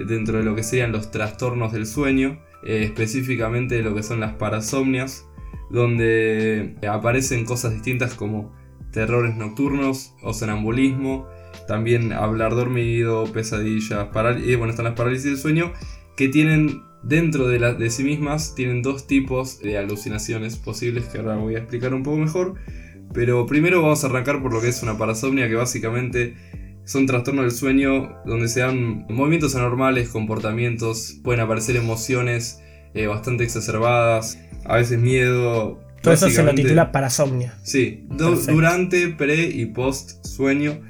dentro 0.07 0.37
de 0.39 0.43
lo 0.43 0.55
que 0.55 0.63
serían 0.63 0.91
los 0.91 1.09
trastornos 1.09 1.71
del 1.71 1.85
sueño, 1.85 2.39
eh, 2.65 2.83
específicamente 2.83 3.81
lo 3.81 3.95
que 3.95 4.03
son 4.03 4.19
las 4.19 4.33
parasomnias, 4.33 5.25
donde 5.71 6.75
aparecen 6.87 7.45
cosas 7.45 7.73
distintas 7.73 8.13
como 8.13 8.53
terrores 8.91 9.35
nocturnos 9.35 10.15
o 10.21 10.33
sonambulismo, 10.33 11.27
también 11.69 12.11
hablar 12.13 12.55
dormido, 12.55 13.31
pesadillas, 13.31 14.07
paral- 14.11 14.43
y 14.43 14.55
bueno, 14.55 14.71
están 14.71 14.85
las 14.85 14.95
parálisis 14.95 15.25
del 15.25 15.37
sueño 15.37 15.71
que 16.17 16.27
tienen 16.27 16.81
dentro 17.03 17.47
de, 17.47 17.59
la- 17.59 17.73
de 17.75 17.89
sí 17.91 18.03
mismas 18.03 18.55
tienen 18.55 18.81
dos 18.81 19.05
tipos 19.05 19.59
de 19.59 19.77
alucinaciones 19.77 20.57
posibles 20.57 21.05
que 21.05 21.19
ahora 21.19 21.35
voy 21.37 21.55
a 21.55 21.59
explicar 21.59 21.93
un 21.93 22.01
poco 22.03 22.17
mejor. 22.17 22.55
Pero 23.13 23.45
primero 23.45 23.81
vamos 23.83 24.03
a 24.03 24.07
arrancar 24.07 24.41
por 24.41 24.51
lo 24.51 24.61
que 24.61 24.69
es 24.69 24.81
una 24.83 24.97
parasomnia, 24.97 25.47
que 25.47 25.55
básicamente 25.55 26.35
son 26.85 27.05
trastornos 27.05 27.43
del 27.45 27.51
sueño 27.51 28.15
donde 28.25 28.47
se 28.47 28.61
dan 28.61 29.05
movimientos 29.09 29.55
anormales, 29.55 30.09
comportamientos, 30.09 31.19
pueden 31.23 31.41
aparecer 31.41 31.75
emociones 31.75 32.61
eh, 32.95 33.05
bastante 33.05 33.43
exacerbadas, 33.43 34.39
a 34.65 34.77
veces 34.77 34.97
miedo. 34.99 35.79
Todo 36.01 36.13
eso 36.15 36.29
se 36.29 36.41
lo 36.43 36.53
titula 36.55 36.91
parasomnia. 36.91 37.57
Sí, 37.63 38.05
Perfecto. 38.09 38.51
durante, 38.53 39.07
pre 39.09 39.43
y 39.43 39.67
post 39.67 40.25
sueño. 40.25 40.81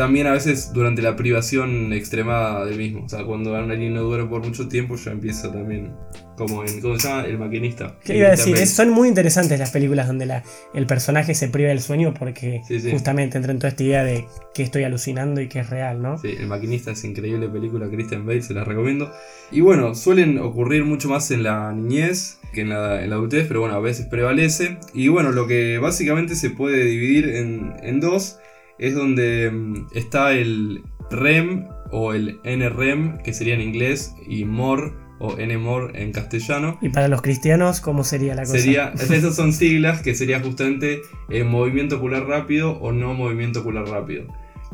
También 0.00 0.26
a 0.28 0.32
veces 0.32 0.72
durante 0.72 1.02
la 1.02 1.14
privación 1.14 1.92
extremada 1.92 2.64
del 2.64 2.78
mismo. 2.78 3.04
O 3.04 3.08
sea, 3.10 3.22
cuando 3.24 3.54
alguien 3.54 3.92
no 3.92 4.00
duerme 4.02 4.30
por 4.30 4.42
mucho 4.42 4.66
tiempo 4.66 4.96
ya 4.96 5.10
empieza 5.10 5.52
también. 5.52 5.92
Como 6.38 6.64
en. 6.64 6.80
¿Cómo 6.80 6.98
se 6.98 7.06
llama? 7.06 7.24
El 7.26 7.36
maquinista. 7.38 7.96
¿Qué 8.02 8.16
iba 8.16 8.28
a 8.28 8.30
decir? 8.30 8.56
Es- 8.56 8.70
son 8.70 8.88
muy 8.88 9.08
interesantes 9.08 9.58
las 9.58 9.70
películas 9.72 10.06
donde 10.06 10.24
la- 10.24 10.42
el 10.72 10.86
personaje 10.86 11.34
se 11.34 11.48
priva 11.48 11.68
del 11.68 11.80
sueño 11.82 12.14
porque 12.18 12.62
Sí, 12.66 12.80
sí. 12.80 12.90
justamente 12.90 13.36
entra 13.36 13.52
en 13.52 13.58
toda 13.58 13.68
esta 13.68 13.82
idea 13.82 14.02
de 14.02 14.24
que 14.54 14.62
estoy 14.62 14.84
alucinando 14.84 15.42
y 15.42 15.48
que 15.48 15.60
es 15.60 15.68
real, 15.68 16.00
¿no? 16.00 16.16
Sí, 16.16 16.34
El 16.38 16.46
maquinista 16.46 16.92
es 16.92 17.04
increíble 17.04 17.46
película, 17.50 17.88
Christian 17.90 18.24
Bale, 18.24 18.40
se 18.40 18.54
la 18.54 18.64
recomiendo. 18.64 19.12
Y 19.52 19.60
bueno, 19.60 19.94
suelen 19.94 20.38
ocurrir 20.38 20.82
mucho 20.86 21.10
más 21.10 21.30
en 21.30 21.42
la 21.42 21.72
niñez 21.72 22.38
que 22.54 22.62
en 22.62 22.70
la, 22.70 23.04
en 23.04 23.10
la 23.10 23.16
adultez, 23.16 23.44
pero 23.46 23.60
bueno, 23.60 23.74
a 23.76 23.80
veces 23.80 24.06
prevalece. 24.06 24.78
Y 24.94 25.08
bueno, 25.08 25.32
lo 25.32 25.46
que 25.46 25.76
básicamente 25.78 26.34
se 26.36 26.48
puede 26.50 26.84
dividir 26.86 27.28
en, 27.28 27.74
en 27.82 28.00
dos 28.00 28.38
es 28.80 28.94
donde 28.94 29.50
mm, 29.50 29.86
está 29.92 30.32
el 30.32 30.82
REM 31.10 31.68
o 31.92 32.14
el 32.14 32.40
NREM, 32.44 33.18
que 33.18 33.32
sería 33.32 33.54
en 33.54 33.60
inglés, 33.60 34.14
y 34.26 34.44
MOR 34.44 34.96
o 35.18 35.36
NMOR 35.36 35.96
en 35.96 36.12
castellano. 36.12 36.78
Y 36.80 36.88
para 36.88 37.06
los 37.08 37.20
cristianos, 37.20 37.80
¿cómo 37.82 38.04
sería 38.04 38.34
la 38.34 38.42
cosa? 38.42 38.58
Sería, 38.58 38.88
esas 38.98 39.36
son 39.36 39.52
siglas 39.52 40.00
que 40.00 40.14
sería 40.14 40.40
justamente 40.40 41.02
eh, 41.28 41.44
movimiento 41.44 41.98
ocular 41.98 42.26
rápido 42.26 42.72
o 42.80 42.90
no 42.90 43.12
movimiento 43.12 43.60
ocular 43.60 43.86
rápido. 43.86 44.24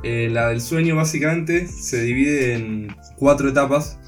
Eh, 0.05 0.29
la 0.31 0.51
del 0.51 0.61
sueño 0.61 0.95
básicamente 0.95 1.67
se 1.67 2.03
divide 2.03 2.55
en 2.55 2.95
cuatro 3.17 3.49
etapas. 3.49 3.99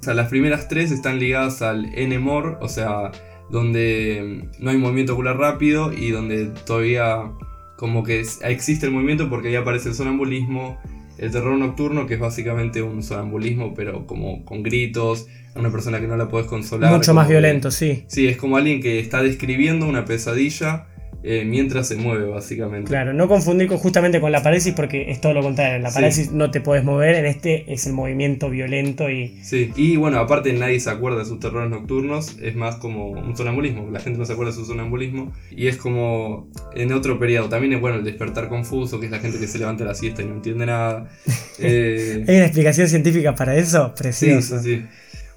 O 0.00 0.02
sea, 0.02 0.14
las 0.14 0.28
primeras 0.28 0.68
tres 0.68 0.92
están 0.92 1.18
ligadas 1.18 1.60
al 1.60 1.90
NMOR, 1.90 2.58
o 2.60 2.68
sea, 2.68 3.10
donde 3.50 4.46
mm, 4.58 4.62
no 4.62 4.70
hay 4.70 4.76
movimiento 4.76 5.14
ocular 5.14 5.38
rápido 5.38 5.92
y 5.92 6.12
donde 6.12 6.46
todavía 6.66 7.32
como 7.80 8.02
que 8.04 8.22
existe 8.42 8.84
el 8.84 8.92
movimiento 8.92 9.30
porque 9.30 9.48
ahí 9.48 9.54
aparece 9.54 9.88
el 9.88 9.94
sonambulismo, 9.94 10.76
el 11.16 11.30
terror 11.30 11.56
nocturno, 11.56 12.06
que 12.06 12.12
es 12.14 12.20
básicamente 12.20 12.82
un 12.82 13.02
sonambulismo, 13.02 13.72
pero 13.74 14.06
como 14.06 14.44
con 14.44 14.62
gritos, 14.62 15.28
una 15.56 15.72
persona 15.72 15.98
que 15.98 16.06
no 16.06 16.14
la 16.18 16.28
puedes 16.28 16.46
consolar. 16.46 16.92
Mucho 16.94 17.14
más 17.14 17.26
que- 17.26 17.32
violento, 17.32 17.70
sí. 17.70 18.04
Sí, 18.06 18.28
es 18.28 18.36
como 18.36 18.58
alguien 18.58 18.82
que 18.82 18.98
está 18.98 19.22
describiendo 19.22 19.86
una 19.88 20.04
pesadilla 20.04 20.88
eh, 21.22 21.44
mientras 21.44 21.86
se 21.88 21.96
mueve, 21.96 22.24
básicamente. 22.26 22.88
Claro, 22.88 23.12
no 23.12 23.28
confundir 23.28 23.68
con- 23.68 23.78
justamente 23.78 24.20
con 24.20 24.32
la 24.32 24.42
parálisis 24.42 24.72
porque 24.74 25.10
es 25.10 25.20
todo 25.20 25.34
lo 25.34 25.42
contrario. 25.42 25.76
En 25.76 25.82
la 25.82 25.90
Sí. 25.90 25.94
parálisis 25.96 26.32
no 26.32 26.50
te 26.50 26.60
puedes 26.60 26.82
mover, 26.84 27.14
en 27.16 27.26
este 27.26 27.70
es 27.72 27.86
el 27.86 27.92
movimiento 27.92 28.48
violento 28.50 29.10
y 29.10 29.38
Sí, 29.42 29.70
y 29.76 29.96
bueno, 29.96 30.18
aparte 30.18 30.52
nadie 30.54 30.80
se 30.80 30.90
acuerda 30.90 31.18
de 31.18 31.24
sus 31.26 31.38
terrores 31.40 31.70
nocturnos, 31.70 32.36
es 32.40 32.56
más 32.56 32.76
como 32.76 33.10
un 33.10 33.36
sonambulismo, 33.36 33.90
la 33.90 34.00
gente 34.00 34.18
no 34.18 34.24
se 34.24 34.32
acuerda 34.32 34.52
de 34.52 34.58
su 34.58 34.64
sonambulismo, 34.64 35.32
y 35.50 35.66
es 35.66 35.76
como 35.76 36.48
en 36.74 36.92
otro 36.92 37.18
periodo, 37.18 37.48
también 37.48 37.74
es 37.74 37.80
bueno 37.80 37.98
el 37.98 38.04
despertar 38.04 38.48
confuso, 38.48 38.98
que 38.98 39.06
es 39.06 39.12
la 39.12 39.18
gente 39.18 39.38
que 39.38 39.46
se 39.46 39.58
levanta 39.58 39.84
a 39.84 39.88
la 39.88 39.94
siesta 39.94 40.22
y 40.22 40.26
no 40.26 40.34
entiende 40.34 40.66
nada. 40.66 41.08
Eh, 41.62 42.24
¿Hay 42.26 42.36
una 42.36 42.46
explicación 42.46 42.88
científica 42.88 43.34
para 43.34 43.54
eso? 43.54 43.92
Sí, 43.94 44.02
Precioso. 44.02 44.60
sí, 44.62 44.76
sí. 44.76 44.82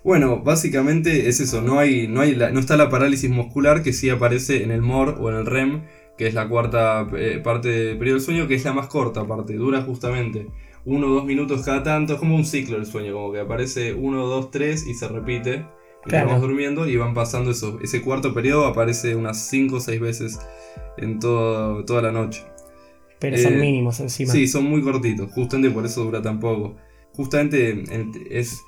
Bueno, 0.03 0.41
básicamente 0.43 1.29
es 1.29 1.39
eso, 1.39 1.61
no, 1.61 1.79
hay, 1.79 2.07
no, 2.07 2.21
hay 2.21 2.35
la- 2.35 2.51
no 2.51 2.59
está 2.59 2.75
la 2.75 2.89
parálisis 2.89 3.29
muscular 3.29 3.83
que 3.83 3.93
sí 3.93 4.09
aparece 4.09 4.63
en 4.63 4.71
el 4.71 4.81
MOR 4.81 5.17
o 5.21 5.29
en 5.29 5.35
el 5.37 5.45
REM, 5.45 5.83
que 6.17 6.27
es 6.27 6.33
la 6.33 6.47
cuarta 6.49 7.07
eh, 7.17 7.39
parte 7.43 7.69
del 7.69 7.97
periodo 7.97 8.17
del 8.17 8.25
sueño, 8.25 8.47
que 8.47 8.55
es 8.55 8.65
la 8.65 8.73
más 8.73 8.87
corta 8.87 9.21
aparte, 9.21 9.53
dura 9.55 9.81
justamente 9.81 10.47
uno 10.85 11.07
o 11.07 11.09
dos 11.11 11.25
minutos 11.25 11.61
cada 11.63 11.81
tanto, 11.83 12.13
es 12.15 12.19
como 12.19 12.35
un 12.35 12.43
ciclo 12.45 12.75
del 12.75 12.85
sueño, 12.85 13.13
como 13.13 13.31
que 13.31 13.39
aparece 13.39 13.93
uno, 13.93 14.25
dos, 14.27 14.51
tres 14.51 14.85
y 14.85 14.93
se 14.93 15.07
repite. 15.07 15.49
mientras 16.05 16.23
Claro. 16.23 16.27
vamos 16.27 16.41
durmiendo 16.41 16.85
y 16.89 16.97
van 16.97 17.13
pasando 17.13 17.51
eso. 17.51 17.79
Ese 17.81 18.01
cuarto 18.01 18.33
periodo 18.33 18.65
aparece 18.65 19.15
unas 19.15 19.47
5 19.47 19.77
o 19.77 19.79
6 19.79 20.01
veces 20.01 20.37
en 20.97 21.19
todo, 21.19 21.85
toda 21.85 22.01
la 22.01 22.11
noche. 22.11 22.43
Pero 23.19 23.37
son 23.37 23.53
Eh, 23.53 23.57
mínimos 23.57 24.01
encima. 24.01 24.29
Sí, 24.33 24.45
son 24.49 24.65
muy 24.65 24.81
cortitos, 24.81 25.31
justamente 25.31 25.73
por 25.73 25.85
eso 25.85 26.03
dura 26.03 26.21
tan 26.21 26.41
poco. 26.41 26.75
Justamente 27.15 27.69
en- 27.69 28.11
es 28.29 28.61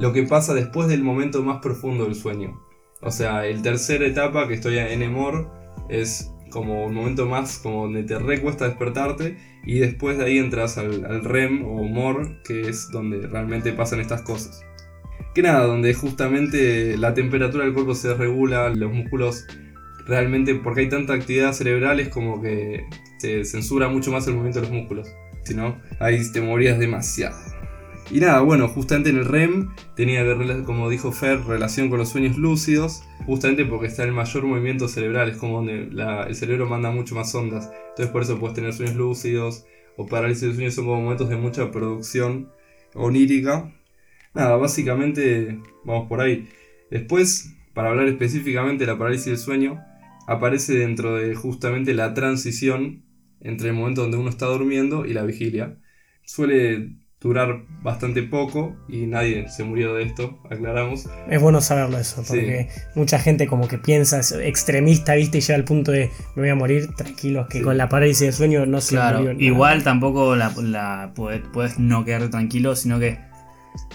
lo 0.00 0.12
que 0.12 0.22
pasa 0.22 0.54
después 0.54 0.88
del 0.88 1.02
momento 1.02 1.42
más 1.42 1.60
profundo 1.60 2.04
del 2.04 2.14
sueño. 2.14 2.58
O 3.02 3.10
sea, 3.10 3.46
el 3.46 3.62
tercer 3.62 4.02
etapa 4.02 4.48
que 4.48 4.54
estoy 4.54 4.78
en 4.78 5.02
Emor 5.02 5.50
es 5.88 6.32
como 6.50 6.86
un 6.86 6.94
momento 6.94 7.26
más 7.26 7.58
como 7.58 7.82
donde 7.82 8.02
te 8.02 8.18
recuesta 8.18 8.66
despertarte 8.66 9.38
y 9.64 9.78
después 9.78 10.18
de 10.18 10.24
ahí 10.24 10.38
entras 10.38 10.78
al, 10.78 11.04
al 11.04 11.22
REM 11.24 11.64
o 11.64 11.84
MOR, 11.84 12.42
que 12.42 12.62
es 12.68 12.90
donde 12.90 13.26
realmente 13.26 13.72
pasan 13.72 14.00
estas 14.00 14.22
cosas. 14.22 14.62
Que 15.34 15.42
nada, 15.42 15.66
donde 15.66 15.94
justamente 15.94 16.96
la 16.96 17.14
temperatura 17.14 17.64
del 17.64 17.74
cuerpo 17.74 17.94
se 17.94 18.14
regula, 18.14 18.70
los 18.70 18.92
músculos 18.92 19.46
realmente, 20.06 20.54
porque 20.56 20.80
hay 20.80 20.88
tanta 20.88 21.12
actividad 21.12 21.52
cerebral, 21.52 22.00
es 22.00 22.08
como 22.08 22.40
que 22.42 22.84
se 23.18 23.44
censura 23.44 23.88
mucho 23.88 24.10
más 24.10 24.26
el 24.26 24.34
movimiento 24.34 24.60
de 24.60 24.66
los 24.66 24.74
músculos. 24.74 25.08
Si 25.44 25.54
no, 25.54 25.78
ahí 26.00 26.20
te 26.32 26.40
morías 26.40 26.78
demasiado. 26.78 27.36
Y 28.12 28.18
nada, 28.18 28.40
bueno, 28.40 28.66
justamente 28.66 29.10
en 29.10 29.18
el 29.18 29.24
REM 29.24 29.70
tenía 29.94 30.24
como 30.64 30.90
dijo 30.90 31.12
Fer, 31.12 31.44
relación 31.44 31.90
con 31.90 31.98
los 32.00 32.08
sueños 32.08 32.36
lúcidos, 32.36 33.04
justamente 33.24 33.64
porque 33.64 33.86
está 33.86 34.02
el 34.02 34.10
mayor 34.10 34.44
movimiento 34.44 34.88
cerebral, 34.88 35.28
es 35.28 35.36
como 35.36 35.58
donde 35.58 35.90
el 36.26 36.34
cerebro 36.34 36.68
manda 36.68 36.90
mucho 36.90 37.14
más 37.14 37.32
ondas. 37.36 37.70
Entonces 37.90 38.08
por 38.08 38.22
eso 38.22 38.40
puedes 38.40 38.56
tener 38.56 38.72
sueños 38.72 38.96
lúcidos 38.96 39.64
o 39.96 40.06
parálisis 40.06 40.48
de 40.48 40.54
sueños 40.54 40.74
son 40.74 40.86
como 40.86 41.00
momentos 41.02 41.28
de 41.28 41.36
mucha 41.36 41.70
producción 41.70 42.50
onírica. 42.94 43.72
Nada, 44.34 44.56
básicamente 44.56 45.60
vamos 45.84 46.08
por 46.08 46.20
ahí. 46.20 46.48
Después, 46.90 47.54
para 47.74 47.90
hablar 47.90 48.08
específicamente 48.08 48.86
de 48.86 48.92
la 48.92 48.98
parálisis 48.98 49.26
del 49.26 49.38
sueño, 49.38 49.78
aparece 50.26 50.74
dentro 50.74 51.14
de 51.14 51.36
justamente 51.36 51.94
la 51.94 52.12
transición 52.12 53.04
entre 53.40 53.68
el 53.68 53.74
momento 53.74 54.02
donde 54.02 54.16
uno 54.16 54.30
está 54.30 54.46
durmiendo 54.46 55.06
y 55.06 55.12
la 55.12 55.22
vigilia. 55.22 55.78
Suele 56.24 56.99
durar 57.20 57.62
bastante 57.82 58.22
poco 58.22 58.74
y 58.88 59.06
nadie 59.06 59.48
se 59.50 59.62
murió 59.62 59.94
de 59.94 60.04
esto, 60.04 60.38
aclaramos. 60.50 61.06
Es 61.28 61.40
bueno 61.40 61.60
saberlo 61.60 61.98
eso, 61.98 62.22
porque 62.26 62.68
mucha 62.94 63.18
gente 63.18 63.46
como 63.46 63.68
que 63.68 63.76
piensa, 63.76 64.20
es 64.20 64.32
extremista, 64.32 65.14
viste, 65.14 65.38
y 65.38 65.40
llega 65.42 65.54
al 65.56 65.64
punto 65.64 65.92
de 65.92 66.10
me 66.34 66.42
voy 66.42 66.48
a 66.48 66.54
morir, 66.54 66.94
tranquilos, 66.94 67.46
que 67.48 67.60
con 67.60 67.76
la 67.76 67.88
parálisis 67.88 68.26
de 68.26 68.32
sueño 68.32 68.64
no 68.64 68.80
se 68.80 68.94
claro, 68.94 69.20
murió. 69.20 69.38
Igual 69.38 69.82
tampoco 69.82 70.34
la, 70.34 70.52
la 70.62 71.12
puedes, 71.14 71.78
no 71.78 72.04
quedarte 72.04 72.28
tranquilo, 72.28 72.74
sino 72.74 72.98
que 72.98 73.18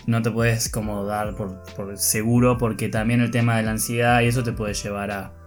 no 0.05 0.21
te 0.21 0.29
puedes 0.29 0.69
como 0.69 1.03
dar 1.03 1.35
por, 1.35 1.63
por 1.75 1.97
seguro, 1.97 2.59
porque 2.59 2.89
también 2.89 3.21
el 3.21 3.31
tema 3.31 3.57
de 3.57 3.63
la 3.63 3.71
ansiedad 3.71 4.21
y 4.21 4.27
eso 4.27 4.43
te 4.43 4.51
puede 4.51 4.75
llevar 4.75 5.09
a 5.09 5.44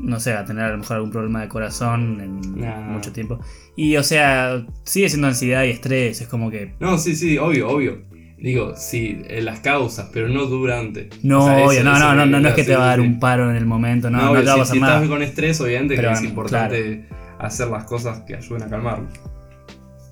no 0.00 0.20
sé, 0.20 0.32
a 0.32 0.44
tener 0.44 0.64
a 0.64 0.70
lo 0.70 0.78
mejor 0.78 0.96
algún 0.96 1.10
problema 1.10 1.40
de 1.40 1.48
corazón 1.48 2.20
en 2.20 2.92
mucho 2.92 3.12
tiempo. 3.12 3.40
Y 3.76 3.96
o 3.96 4.02
sea, 4.02 4.64
sigue 4.84 5.08
siendo 5.08 5.26
ansiedad 5.28 5.64
y 5.64 5.70
estrés, 5.70 6.20
es 6.20 6.28
como 6.28 6.50
que... 6.50 6.74
No, 6.80 6.98
sí, 6.98 7.16
sí, 7.16 7.38
obvio, 7.38 7.68
obvio. 7.68 8.02
Digo, 8.38 8.74
sí, 8.76 9.22
en 9.28 9.46
las 9.46 9.60
causas, 9.60 10.10
pero 10.12 10.28
no 10.28 10.44
durante. 10.44 11.08
No, 11.22 11.46
obvio, 11.64 11.82
no, 11.82 11.98
no, 11.98 12.14
no, 12.14 12.26
no, 12.26 12.48
es 12.48 12.54
que 12.54 12.64
te 12.64 12.76
va 12.76 12.84
a 12.84 12.88
dar 12.88 13.00
un 13.00 13.18
paro 13.18 13.50
en 13.50 13.56
el 13.56 13.64
momento, 13.64 14.10
no, 14.10 14.18
no, 14.18 14.40
te 14.40 14.46
va 14.46 14.54
a 14.54 14.56
pasar 14.58 14.74
si, 14.74 14.80
nada. 14.80 14.94
estás 14.96 15.08
con 15.08 15.22
estrés, 15.22 15.60
obviamente 15.60 15.96
que 15.96 16.10
es 16.10 16.22
importante 16.22 17.08
hacer 17.38 17.68
las 17.68 17.84
cosas 17.84 18.20
que 18.20 18.34
ayuden 18.34 18.62
a 18.62 18.68
calmarlo. 18.68 19.08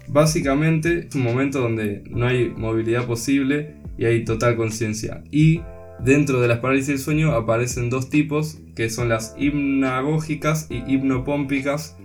Básicamente 0.09 1.07
es 1.09 1.14
un 1.14 1.22
momento 1.22 1.61
donde 1.61 2.03
no 2.11 2.26
hay 2.26 2.51
movilidad 2.51 3.05
posible 3.07 3.76
y 3.99 4.07
hay 4.07 4.24
total 4.24 4.57
conciencia. 4.57 5.22
Y 5.30 5.61
Dentro 6.01 6.40
de 6.40 6.49
las 6.49 6.59
parálisis 6.59 6.88
del 6.88 6.99
sueño 6.99 7.32
aparecen 7.32 7.88
dos 7.88 8.11
tipos, 8.11 8.59
que 8.74 8.90
son 8.90 9.09
las 9.09 9.34
hipnagógicas 9.38 10.66
y 10.70 10.82
hipnopómpicas. 10.92 11.97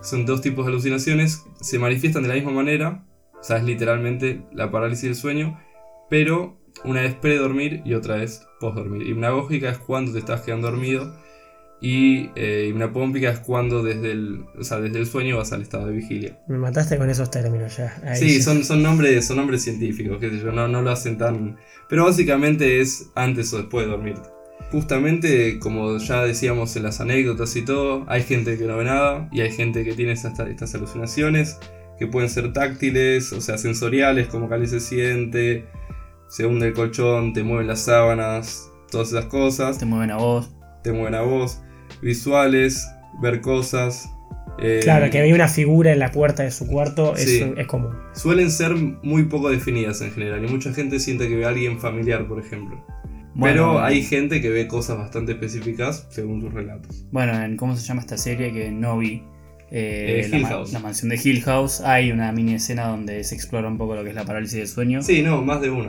Son 0.00 0.26
dos 0.26 0.40
tipos 0.40 0.64
de 0.64 0.72
alucinaciones, 0.72 1.44
se 1.60 1.78
manifiestan 1.78 2.22
de 2.22 2.28
la 2.28 2.34
misma 2.34 2.52
manera, 2.52 3.06
o 3.38 3.42
sea, 3.42 3.58
es 3.58 3.64
literalmente 3.64 4.42
la 4.52 4.70
parálisis 4.70 5.04
del 5.04 5.14
sueño, 5.14 5.60
pero 6.08 6.58
una 6.84 7.04
es 7.04 7.14
pre-dormir 7.14 7.82
y 7.84 7.94
otra 7.94 8.22
es 8.22 8.46
post-dormir. 8.58 9.06
Hipnagógica 9.06 9.70
es 9.70 9.78
cuando 9.78 10.12
te 10.12 10.18
estás 10.18 10.42
quedando 10.42 10.70
dormido 10.70 11.14
y 11.82 12.30
eh, 12.36 12.68
hipnopómpica 12.68 13.30
es 13.30 13.40
cuando 13.40 13.82
desde 13.82 14.12
el, 14.12 14.44
desde 14.54 14.98
el 14.98 15.04
sueño 15.04 15.38
vas 15.38 15.52
al 15.52 15.62
estado 15.62 15.86
de 15.86 15.92
vigilia. 15.94 16.38
Me 16.46 16.56
mataste 16.56 16.96
con 16.96 17.10
esos 17.10 17.28
términos 17.28 17.76
ya. 17.76 18.14
sí, 18.14 18.40
son, 18.40 18.62
son, 18.64 18.84
nombres, 18.84 19.26
son 19.26 19.38
nombres 19.38 19.64
científicos, 19.64 20.18
que 20.20 20.30
yo, 20.38 20.52
no, 20.52 20.68
no 20.68 20.80
lo 20.80 20.92
hacen 20.92 21.18
tan... 21.18 21.56
Pero 21.88 22.04
básicamente 22.04 22.80
es 22.80 23.10
antes 23.16 23.52
o 23.52 23.58
después 23.58 23.84
de 23.84 23.90
dormir. 23.90 24.14
Justamente, 24.70 25.58
como 25.58 25.98
ya 25.98 26.22
decíamos 26.22 26.76
en 26.76 26.84
las 26.84 27.00
anécdotas 27.00 27.56
y 27.56 27.62
todo, 27.62 28.04
hay 28.08 28.22
gente 28.22 28.56
que 28.56 28.64
no 28.64 28.76
ve 28.76 28.84
nada 28.84 29.28
y 29.32 29.40
hay 29.40 29.50
gente 29.50 29.84
que 29.84 29.94
tiene 29.94 30.12
estas, 30.12 30.38
estas 30.38 30.72
alucinaciones 30.76 31.58
que 31.98 32.06
pueden 32.06 32.30
ser 32.30 32.52
táctiles, 32.52 33.32
o 33.32 33.40
sea, 33.40 33.58
sensoriales, 33.58 34.28
como 34.28 34.48
que 34.48 34.66
se 34.68 34.78
siente, 34.78 35.66
se 36.28 36.46
hunde 36.46 36.68
el 36.68 36.74
colchón, 36.74 37.32
te 37.32 37.42
mueven 37.42 37.66
las 37.66 37.80
sábanas, 37.80 38.70
todas 38.88 39.08
esas 39.08 39.24
cosas. 39.24 39.78
Te 39.78 39.84
mueven 39.84 40.12
a 40.12 40.16
vos. 40.16 40.48
Te 40.84 40.92
mueven 40.92 41.16
a 41.16 41.22
vos 41.22 41.60
visuales, 42.00 42.88
ver 43.20 43.40
cosas. 43.40 44.10
Eh, 44.58 44.80
claro, 44.82 45.10
que 45.10 45.18
hay 45.18 45.32
una 45.32 45.48
figura 45.48 45.92
en 45.92 45.98
la 45.98 46.12
puerta 46.12 46.42
de 46.42 46.50
su 46.50 46.66
cuarto 46.66 47.14
es, 47.16 47.28
es, 47.56 47.66
común. 47.66 47.92
Suelen 48.12 48.50
ser 48.50 48.74
muy 49.02 49.24
poco 49.24 49.50
definidas 49.50 50.00
en 50.02 50.12
general 50.12 50.44
y 50.44 50.48
mucha 50.48 50.72
gente 50.72 51.00
siente 51.00 51.28
que 51.28 51.36
ve 51.36 51.44
a 51.44 51.48
alguien 51.48 51.80
familiar, 51.80 52.28
por 52.28 52.38
ejemplo. 52.38 52.84
Pero 53.40 53.82
hay 53.82 54.02
gente 54.02 54.42
que 54.42 54.50
ve 54.50 54.68
cosas 54.68 54.98
bastante 54.98 55.32
específicas 55.32 56.06
según 56.10 56.42
sus 56.42 56.52
relatos. 56.52 57.06
Bueno, 57.10 57.32
en 57.42 57.56
cómo 57.56 57.74
se 57.76 57.86
llama 57.86 58.02
esta 58.02 58.18
serie 58.18 58.52
que 58.52 58.70
no 58.70 58.98
vi. 58.98 59.22
Eh, 59.74 60.28
eh, 60.30 60.38
la, 60.38 60.64
la, 60.70 60.78
mansión 60.80 61.08
de 61.08 61.18
Hill 61.22 61.40
House. 61.42 61.80
Hay 61.80 62.12
una 62.12 62.30
mini 62.30 62.54
escena 62.54 62.88
donde 62.88 63.24
se 63.24 63.34
explora 63.34 63.68
un 63.68 63.78
poco 63.78 63.94
lo 63.94 64.02
que 64.02 64.10
es 64.10 64.14
la 64.14 64.24
parálisis 64.24 64.58
del 64.58 64.68
sueño. 64.68 65.02
Sí, 65.02 65.22
no, 65.22 65.40
más 65.40 65.62
de 65.62 65.70
una. 65.70 65.88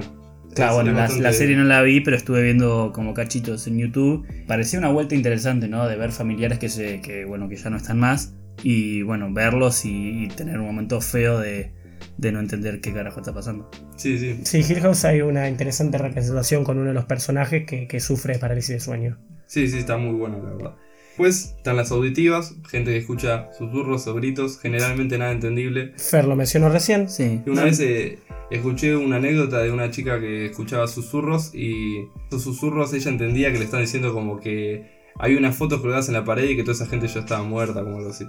Claro, 0.54 0.76
bueno, 0.76 0.94
la, 0.94 1.34
serie 1.34 1.56
no 1.56 1.64
la 1.64 1.82
vi, 1.82 2.02
pero 2.02 2.16
estuve 2.16 2.42
viendo 2.44 2.92
como 2.94 3.14
cachitos 3.14 3.68
en 3.68 3.78
YouTube. 3.78 4.26
Parecía 4.48 4.80
una 4.80 4.90
vuelta 4.90 5.16
interesante, 5.16 5.68
¿no? 5.68 5.88
De 5.88 5.96
ver 5.96 6.12
familiares 6.12 6.60
que, 6.60 6.70
se, 6.70 7.02
que, 7.02 7.26
bueno, 7.26 7.50
que 7.50 7.56
ya 7.56 7.70
no 7.70 7.78
están 7.78 8.00
más. 8.00 8.34
Y 8.62 9.02
bueno, 9.02 9.32
verlos 9.34 9.84
y, 9.86 10.28
tener 10.36 10.60
un 10.60 10.66
momento 10.66 11.02
feo 11.02 11.40
de, 11.40 11.72
no 12.18 12.40
entender 12.40 12.82
qué 12.82 12.94
carajo 12.94 13.20
está 13.20 13.34
pasando. 13.34 13.70
Sí, 13.96 14.18
sí. 14.18 14.40
Sí, 14.44 14.60
Hill 14.60 14.82
House 14.82 15.06
hay 15.06 15.22
una 15.22 15.50
interesante 15.50 15.98
representación 15.98 16.64
con 16.64 16.78
uno 16.78 16.90
de 16.90 16.94
los 16.94 17.06
personajes 17.06 17.66
que, 17.66 17.88
que 17.88 18.00
sufre 18.00 18.38
parálisis 18.40 18.76
de 18.76 18.80
sueño. 18.80 19.18
Sí, 19.46 19.68
sí, 19.68 19.80
está 19.80 19.98
muy 19.98 20.16
bueno, 20.16 20.42
la 20.44 20.50
verdad. 20.52 20.76
Pues 21.18 21.54
están 21.58 21.78
las 21.78 21.92
auditivas, 21.92 22.56
gente 22.68 22.92
que 22.92 22.98
escucha 22.98 23.52
susurros 23.54 24.08
o 24.08 24.16
gritos, 24.16 24.60
generalmente 24.60 25.18
nada 25.18 25.32
entendible. 25.32 25.94
Fer 25.96 26.26
lo 26.26 26.36
mencionó 26.36 26.70
recién. 26.70 27.08
Sí. 27.08 27.42
una 27.46 27.66
vez 27.66 27.80
eh, 27.80 28.18
escuché 28.56 28.96
una 28.96 29.18
anécdota 29.18 29.60
de 29.60 29.72
una 29.72 29.90
chica 29.92 30.20
que 30.20 30.46
escuchaba 30.46 30.88
susurros 30.88 31.54
y 31.54 32.08
esos 32.28 32.44
susurros 32.44 32.94
ella 32.94 33.12
entendía 33.12 33.52
que 33.52 33.60
le 33.60 33.66
están 33.66 33.82
diciendo 33.82 34.14
como 34.14 34.40
que 34.40 35.04
hay 35.20 35.36
unas 35.36 35.56
fotos 35.56 35.82
colgadas 35.82 36.08
en 36.08 36.16
la 36.16 36.24
pared 36.24 36.50
y 36.50 36.56
que 36.56 36.64
toda 36.64 36.74
esa 36.74 36.88
gente 36.88 37.08
ya 37.08 37.20
estaba 37.20 37.44
muerta, 37.44 37.84
como 37.84 37.98
algo 37.98 38.10
así. 38.10 38.26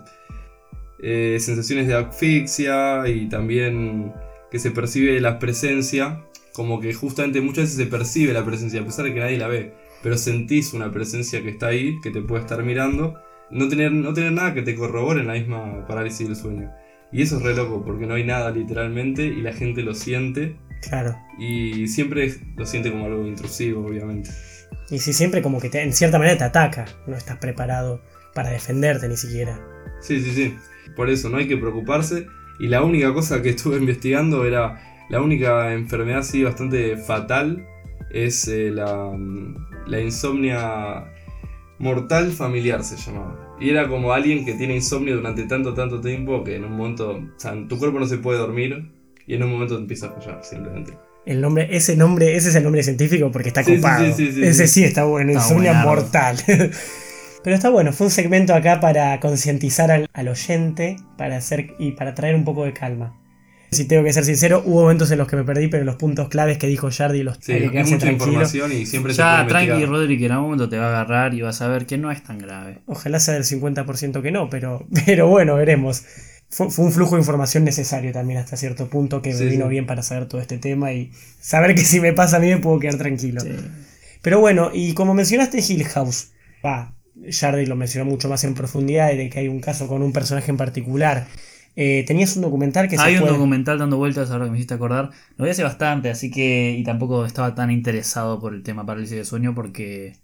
Eh, 1.00 1.38
sensaciones 1.40 1.86
de 1.86 1.94
asfixia 1.94 3.08
y 3.08 3.28
también 3.28 4.12
que 4.50 4.58
se 4.58 4.70
percibe 4.70 5.20
la 5.20 5.38
presencia, 5.38 6.24
como 6.52 6.80
que 6.80 6.94
justamente 6.94 7.40
muchas 7.40 7.64
veces 7.64 7.76
se 7.76 7.86
percibe 7.86 8.32
la 8.32 8.44
presencia 8.44 8.80
a 8.80 8.84
pesar 8.84 9.04
de 9.06 9.14
que 9.14 9.20
nadie 9.20 9.38
la 9.38 9.48
ve 9.48 9.84
pero 10.04 10.18
sentís 10.18 10.74
una 10.74 10.92
presencia 10.92 11.42
que 11.42 11.48
está 11.48 11.68
ahí, 11.68 11.98
que 12.02 12.10
te 12.10 12.20
puede 12.20 12.42
estar 12.42 12.62
mirando, 12.62 13.18
no 13.50 13.68
tener, 13.68 13.90
no 13.90 14.12
tener 14.12 14.32
nada 14.32 14.52
que 14.52 14.60
te 14.60 14.74
corrobore 14.74 15.22
en 15.22 15.28
la 15.28 15.32
misma 15.32 15.86
parálisis 15.86 16.28
del 16.28 16.36
sueño. 16.36 16.70
Y 17.14 17.22
eso 17.22 17.36
es 17.36 17.42
re 17.44 17.54
loco, 17.54 17.84
porque 17.84 18.06
no 18.06 18.14
hay 18.14 18.24
nada 18.24 18.50
literalmente 18.50 19.22
y 19.22 19.40
la 19.40 19.52
gente 19.52 19.82
lo 19.82 19.94
siente. 19.94 20.56
Claro. 20.82 21.16
Y 21.38 21.86
siempre 21.86 22.34
lo 22.56 22.66
siente 22.66 22.90
como 22.90 23.06
algo 23.06 23.24
intrusivo, 23.24 23.86
obviamente. 23.86 24.30
Y 24.90 24.98
si 24.98 25.12
siempre 25.12 25.40
como 25.40 25.60
que 25.60 25.70
te, 25.70 25.80
en 25.80 25.92
cierta 25.92 26.18
manera 26.18 26.36
te 26.36 26.44
ataca, 26.44 26.86
no 27.06 27.16
estás 27.16 27.38
preparado 27.38 28.02
para 28.34 28.50
defenderte 28.50 29.08
ni 29.08 29.16
siquiera. 29.16 29.60
Sí, 30.00 30.20
sí, 30.20 30.32
sí. 30.32 30.56
Por 30.96 31.08
eso 31.08 31.28
no 31.28 31.36
hay 31.36 31.46
que 31.46 31.56
preocuparse. 31.56 32.26
Y 32.58 32.66
la 32.66 32.82
única 32.82 33.14
cosa 33.14 33.40
que 33.40 33.50
estuve 33.50 33.76
investigando 33.76 34.44
era 34.44 35.06
la 35.08 35.22
única 35.22 35.72
enfermedad 35.72 36.18
así 36.18 36.42
bastante 36.42 36.96
fatal 36.96 37.64
es 38.10 38.48
eh, 38.48 38.72
la, 38.72 39.16
la 39.86 40.00
insomnia 40.00 41.04
mortal 41.78 42.32
familiar 42.32 42.82
se 42.82 42.96
llamaba. 42.96 43.43
Y 43.60 43.70
era 43.70 43.88
como 43.88 44.12
alguien 44.12 44.44
que 44.44 44.54
tiene 44.54 44.74
insomnio 44.74 45.16
durante 45.16 45.44
tanto, 45.44 45.74
tanto 45.74 46.00
tiempo 46.00 46.42
que 46.42 46.56
en 46.56 46.64
un 46.64 46.76
momento, 46.76 47.10
o 47.10 47.38
sea, 47.40 47.54
tu 47.68 47.78
cuerpo 47.78 48.00
no 48.00 48.06
se 48.06 48.18
puede 48.18 48.38
dormir 48.38 48.90
y 49.26 49.34
en 49.34 49.42
un 49.42 49.52
momento 49.52 49.78
empieza 49.78 50.06
a 50.06 50.10
fallar 50.10 50.40
simplemente. 50.42 50.94
El 51.24 51.40
nombre, 51.40 51.68
ese 51.74 51.96
nombre, 51.96 52.36
ese 52.36 52.50
es 52.50 52.54
el 52.54 52.64
nombre 52.64 52.82
científico 52.82 53.30
porque 53.30 53.48
está 53.48 53.64
copado. 53.64 54.04
ese 54.04 54.66
sí 54.66 54.84
está 54.84 55.04
bueno, 55.04 55.32
insomnia 55.32 55.72
mortal. 55.72 56.36
Pero 57.44 57.56
está 57.56 57.68
bueno, 57.68 57.92
fue 57.92 58.06
un 58.06 58.10
segmento 58.10 58.54
acá 58.54 58.80
para 58.80 59.20
concientizar 59.20 59.90
al, 59.90 60.08
al 60.12 60.28
oyente 60.28 60.96
para 61.18 61.36
hacer 61.36 61.74
y 61.78 61.92
para 61.92 62.14
traer 62.14 62.34
un 62.34 62.44
poco 62.44 62.64
de 62.64 62.72
calma. 62.72 63.14
Si 63.74 63.84
tengo 63.86 64.02
que 64.04 64.12
ser 64.12 64.24
sincero, 64.24 64.62
hubo 64.64 64.82
momentos 64.82 65.10
en 65.10 65.18
los 65.18 65.28
que 65.28 65.36
me 65.36 65.44
perdí, 65.44 65.68
pero 65.68 65.84
los 65.84 65.96
puntos 65.96 66.28
claves 66.28 66.56
que 66.58 66.66
dijo 66.66 66.88
Jardi 66.90 67.22
los 67.22 67.38
sí, 67.40 67.52
hay 67.52 67.68
mucha 67.84 68.10
información 68.10 68.72
y 68.72 68.86
siempre 68.86 69.12
Ya, 69.12 69.46
tranqui, 69.46 69.84
Rodri, 69.84 70.18
que 70.18 70.26
en 70.26 70.32
algún 70.32 70.46
momento 70.46 70.68
te 70.68 70.78
va 70.78 70.86
a 70.86 70.88
agarrar 71.00 71.34
y 71.34 71.42
vas 71.42 71.60
a 71.60 71.68
ver 71.68 71.86
que 71.86 71.98
no 71.98 72.10
es 72.10 72.22
tan 72.22 72.38
grave. 72.38 72.82
Ojalá 72.86 73.20
sea 73.20 73.34
del 73.34 73.44
50% 73.44 74.22
que 74.22 74.30
no, 74.30 74.48
pero, 74.48 74.86
pero 75.06 75.28
bueno, 75.28 75.56
veremos. 75.56 76.04
fue, 76.48 76.70
fue 76.70 76.84
un 76.84 76.92
flujo 76.92 77.16
de 77.16 77.20
información 77.22 77.64
necesario 77.64 78.12
también 78.12 78.38
hasta 78.40 78.56
cierto 78.56 78.88
punto 78.88 79.20
que 79.22 79.32
Sí, 79.32 79.44
me 79.44 79.50
vino 79.50 79.64
sí. 79.64 79.70
bien 79.70 79.86
para 79.86 80.02
saber 80.02 80.26
todo 80.26 80.40
este 80.40 80.58
tema 80.58 80.92
y 80.92 81.10
saber 81.40 81.74
que 81.74 81.82
si 81.82 82.00
me 82.00 82.12
pasa 82.12 82.36
a 82.36 82.40
mí 82.40 82.48
me 82.48 82.58
puedo 82.58 82.78
quedar 82.78 82.96
tranquilo. 82.96 83.40
Sí. 83.40 83.50
Pero 84.22 84.40
bueno, 84.40 84.70
y 84.72 84.94
como 84.94 85.14
mencionaste 85.14 85.58
Hill 85.66 85.84
House, 85.84 86.28
va, 86.64 86.94
Jardy 87.30 87.66
lo 87.66 87.76
mencionó 87.76 88.10
mucho 88.10 88.28
más 88.28 88.42
en 88.44 88.54
profundidad 88.54 89.08
de 89.12 89.28
que 89.30 89.38
hay 89.40 89.48
un 89.48 89.60
caso 89.60 89.86
con 89.86 90.02
un 90.02 90.12
personaje 90.12 90.50
en 90.50 90.56
particular. 90.56 91.26
Eh, 91.76 92.04
tenías 92.06 92.36
un 92.36 92.42
documental 92.42 92.88
que 92.88 92.96
Hay 92.98 93.14
se 93.14 93.18
un 93.18 93.22
puede... 93.22 93.32
documental 93.34 93.78
dando 93.78 93.96
vueltas 93.96 94.30
ahora 94.30 94.44
que 94.44 94.52
me 94.52 94.56
hiciste 94.58 94.74
acordar. 94.74 95.10
Lo 95.36 95.44
vi 95.44 95.50
hace 95.50 95.64
bastante, 95.64 96.08
así 96.10 96.30
que. 96.30 96.76
Y 96.78 96.84
tampoco 96.84 97.24
estaba 97.26 97.54
tan 97.54 97.70
interesado 97.70 98.38
por 98.40 98.54
el 98.54 98.62
tema 98.62 98.86
parálisis 98.86 99.16
de 99.16 99.24
sueño 99.24 99.54
porque. 99.54 100.16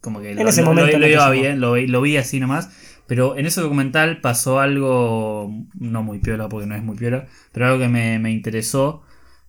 Como 0.00 0.20
que 0.20 0.32
En 0.32 0.42
lo, 0.42 0.48
ese 0.48 0.60
lo- 0.62 0.68
momento 0.68 0.92
lo- 0.92 0.98
lo 0.98 1.08
iba 1.08 1.30
bien, 1.30 1.60
lo, 1.60 1.72
vi- 2.02 2.16
así 2.16 2.38
nomás. 2.40 2.70
Pero 3.06 3.36
en 3.36 3.46
ese 3.46 3.60
documental 3.60 4.20
pasó 4.20 4.60
algo. 4.60 5.50
No 5.78 6.02
muy 6.02 6.18
piola, 6.20 6.48
porque 6.48 6.66
no 6.66 6.74
es 6.74 6.82
muy 6.82 6.96
piola. 6.96 7.26
Pero 7.52 7.66
algo 7.66 7.78
que 7.78 7.88
me, 7.88 8.18
me 8.18 8.30
interesó. 8.30 9.02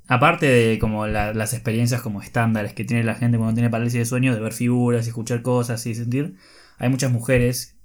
Aparte 0.07 0.45
de 0.45 0.77
como 0.79 1.07
la- 1.07 1.33
las 1.33 1.53
experiencias 1.53 2.01
como 2.01 2.21
estándares 2.21 2.73
que 2.73 2.85
tiene 2.85 3.03
la 3.03 3.15
gente 3.15 3.37
cuando 3.37 3.55
tiene 3.55 3.69
parálisis 3.69 3.99
de 3.99 4.05
sueño, 4.05 4.33
de 4.35 4.39
ver 4.41 4.53
figuras 4.53 5.05
y 5.05 5.09
escuchar 5.09 5.41
cosas 5.41 5.85
y 5.87 5.95
sentir, 5.95 6.35
hay 6.77 6.89
muchas 6.89 7.11
mujeres 7.11 7.75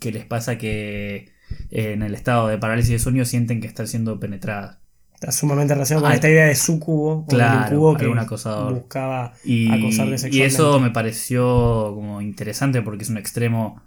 que 0.00 0.10
les 0.10 0.24
pasa 0.24 0.58
que 0.58 1.30
en 1.70 2.02
el 2.02 2.14
estado 2.14 2.48
de 2.48 2.58
parálisis 2.58 2.92
de 2.92 2.98
sueño 2.98 3.24
sienten 3.24 3.60
que 3.60 3.66
están 3.66 3.86
siendo 3.86 4.18
penetradas. 4.18 4.78
Está 5.14 5.32
sumamente 5.32 5.74
relacionado 5.74 6.04
con 6.04 6.12
Ay. 6.12 6.16
esta 6.16 6.30
idea 6.30 6.46
de 6.46 6.54
sucubo 6.54 7.26
Claro, 7.26 7.58
o 7.58 7.60
del 7.60 7.72
incubo 7.72 7.96
que 7.96 8.20
acosador. 8.20 8.72
buscaba 8.72 9.34
Y, 9.44 9.70
acosarle 9.70 10.16
y 10.30 10.40
eso 10.42 10.80
me 10.80 10.90
pareció 10.90 11.92
como 11.94 12.22
interesante 12.22 12.80
porque 12.80 13.04
es 13.04 13.10
un 13.10 13.18
extremo 13.18 13.82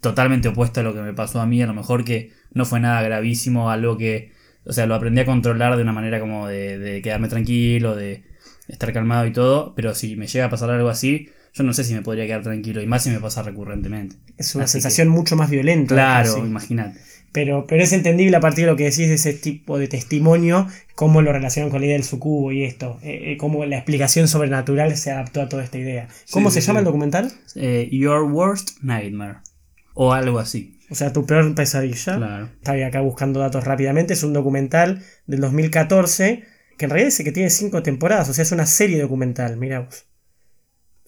totalmente 0.00 0.48
opuesto 0.48 0.80
a 0.80 0.82
lo 0.82 0.94
que 0.94 1.00
me 1.00 1.14
pasó 1.14 1.40
a 1.40 1.46
mí. 1.46 1.62
A 1.62 1.66
lo 1.66 1.74
mejor 1.74 2.04
que 2.04 2.32
no 2.52 2.64
fue 2.64 2.80
nada 2.80 3.02
gravísimo, 3.02 3.70
algo 3.70 3.96
que, 3.96 4.32
o 4.64 4.72
sea, 4.72 4.86
lo 4.86 4.96
aprendí 4.96 5.20
a 5.20 5.26
controlar 5.26 5.76
de 5.76 5.82
una 5.82 5.92
manera 5.92 6.18
como 6.18 6.48
de, 6.48 6.78
de 6.78 7.02
quedarme 7.02 7.28
tranquilo, 7.28 7.94
de 7.94 8.24
estar 8.66 8.92
calmado 8.92 9.26
y 9.26 9.32
todo. 9.32 9.76
Pero 9.76 9.94
si 9.94 10.16
me 10.16 10.26
llega 10.26 10.46
a 10.46 10.50
pasar 10.50 10.70
algo 10.70 10.88
así, 10.88 11.28
yo 11.58 11.64
no 11.64 11.72
sé 11.74 11.82
si 11.82 11.92
me 11.92 12.02
podría 12.02 12.24
quedar 12.26 12.42
tranquilo 12.44 12.80
y 12.80 12.86
más 12.86 13.02
si 13.02 13.10
me 13.10 13.18
pasa 13.18 13.42
recurrentemente. 13.42 14.14
Es 14.36 14.54
una 14.54 14.64
Así 14.64 14.72
sensación 14.72 15.08
mucho 15.08 15.34
más 15.34 15.50
violenta. 15.50 15.94
Claro, 15.94 16.38
imagínate. 16.38 17.00
Pero, 17.32 17.66
pero 17.66 17.82
es 17.82 17.92
entendible 17.92 18.36
a 18.36 18.40
partir 18.40 18.64
de 18.64 18.70
lo 18.70 18.76
que 18.76 18.84
decís 18.84 19.08
de 19.08 19.14
ese 19.14 19.34
tipo 19.34 19.76
de 19.76 19.88
testimonio, 19.88 20.66
cómo 20.94 21.20
lo 21.20 21.32
relacionan 21.32 21.70
con 21.70 21.80
la 21.80 21.86
idea 21.86 21.96
del 21.96 22.04
sucubo 22.04 22.52
y 22.52 22.64
esto, 22.64 22.98
eh, 23.02 23.32
eh, 23.32 23.36
cómo 23.36 23.64
la 23.66 23.76
explicación 23.76 24.28
sobrenatural 24.28 24.96
se 24.96 25.10
adaptó 25.10 25.42
a 25.42 25.48
toda 25.48 25.64
esta 25.64 25.78
idea. 25.78 26.08
¿Cómo 26.30 26.50
Sí, 26.50 26.54
se 26.54 26.60
sí, 26.62 26.66
llama 26.68 26.78
sí. 26.78 26.82
el 26.82 26.84
documental? 26.86 27.32
Eh, 27.56 27.88
Your 27.92 28.22
Worst 28.22 28.82
Nightmare. 28.82 29.38
O 29.94 30.12
algo 30.12 30.38
así. 30.38 30.78
O 30.90 30.94
sea, 30.94 31.12
tu 31.12 31.26
peor 31.26 31.54
pesadilla. 31.54 32.16
Claro. 32.16 32.46
Estaba 32.46 32.86
acá 32.86 33.00
buscando 33.00 33.40
datos 33.40 33.64
rápidamente. 33.64 34.14
Es 34.14 34.22
un 34.22 34.32
documental 34.32 35.02
del 35.26 35.40
2014 35.40 36.44
que 36.78 36.84
en 36.84 36.90
realidad 36.90 37.08
dice 37.08 37.24
que 37.24 37.32
tiene 37.32 37.50
cinco 37.50 37.82
temporadas. 37.82 38.28
O 38.28 38.32
sea, 38.32 38.42
es 38.42 38.52
una 38.52 38.64
serie 38.64 39.00
documental. 39.02 39.56
Mirá 39.58 39.80
vos. 39.80 40.06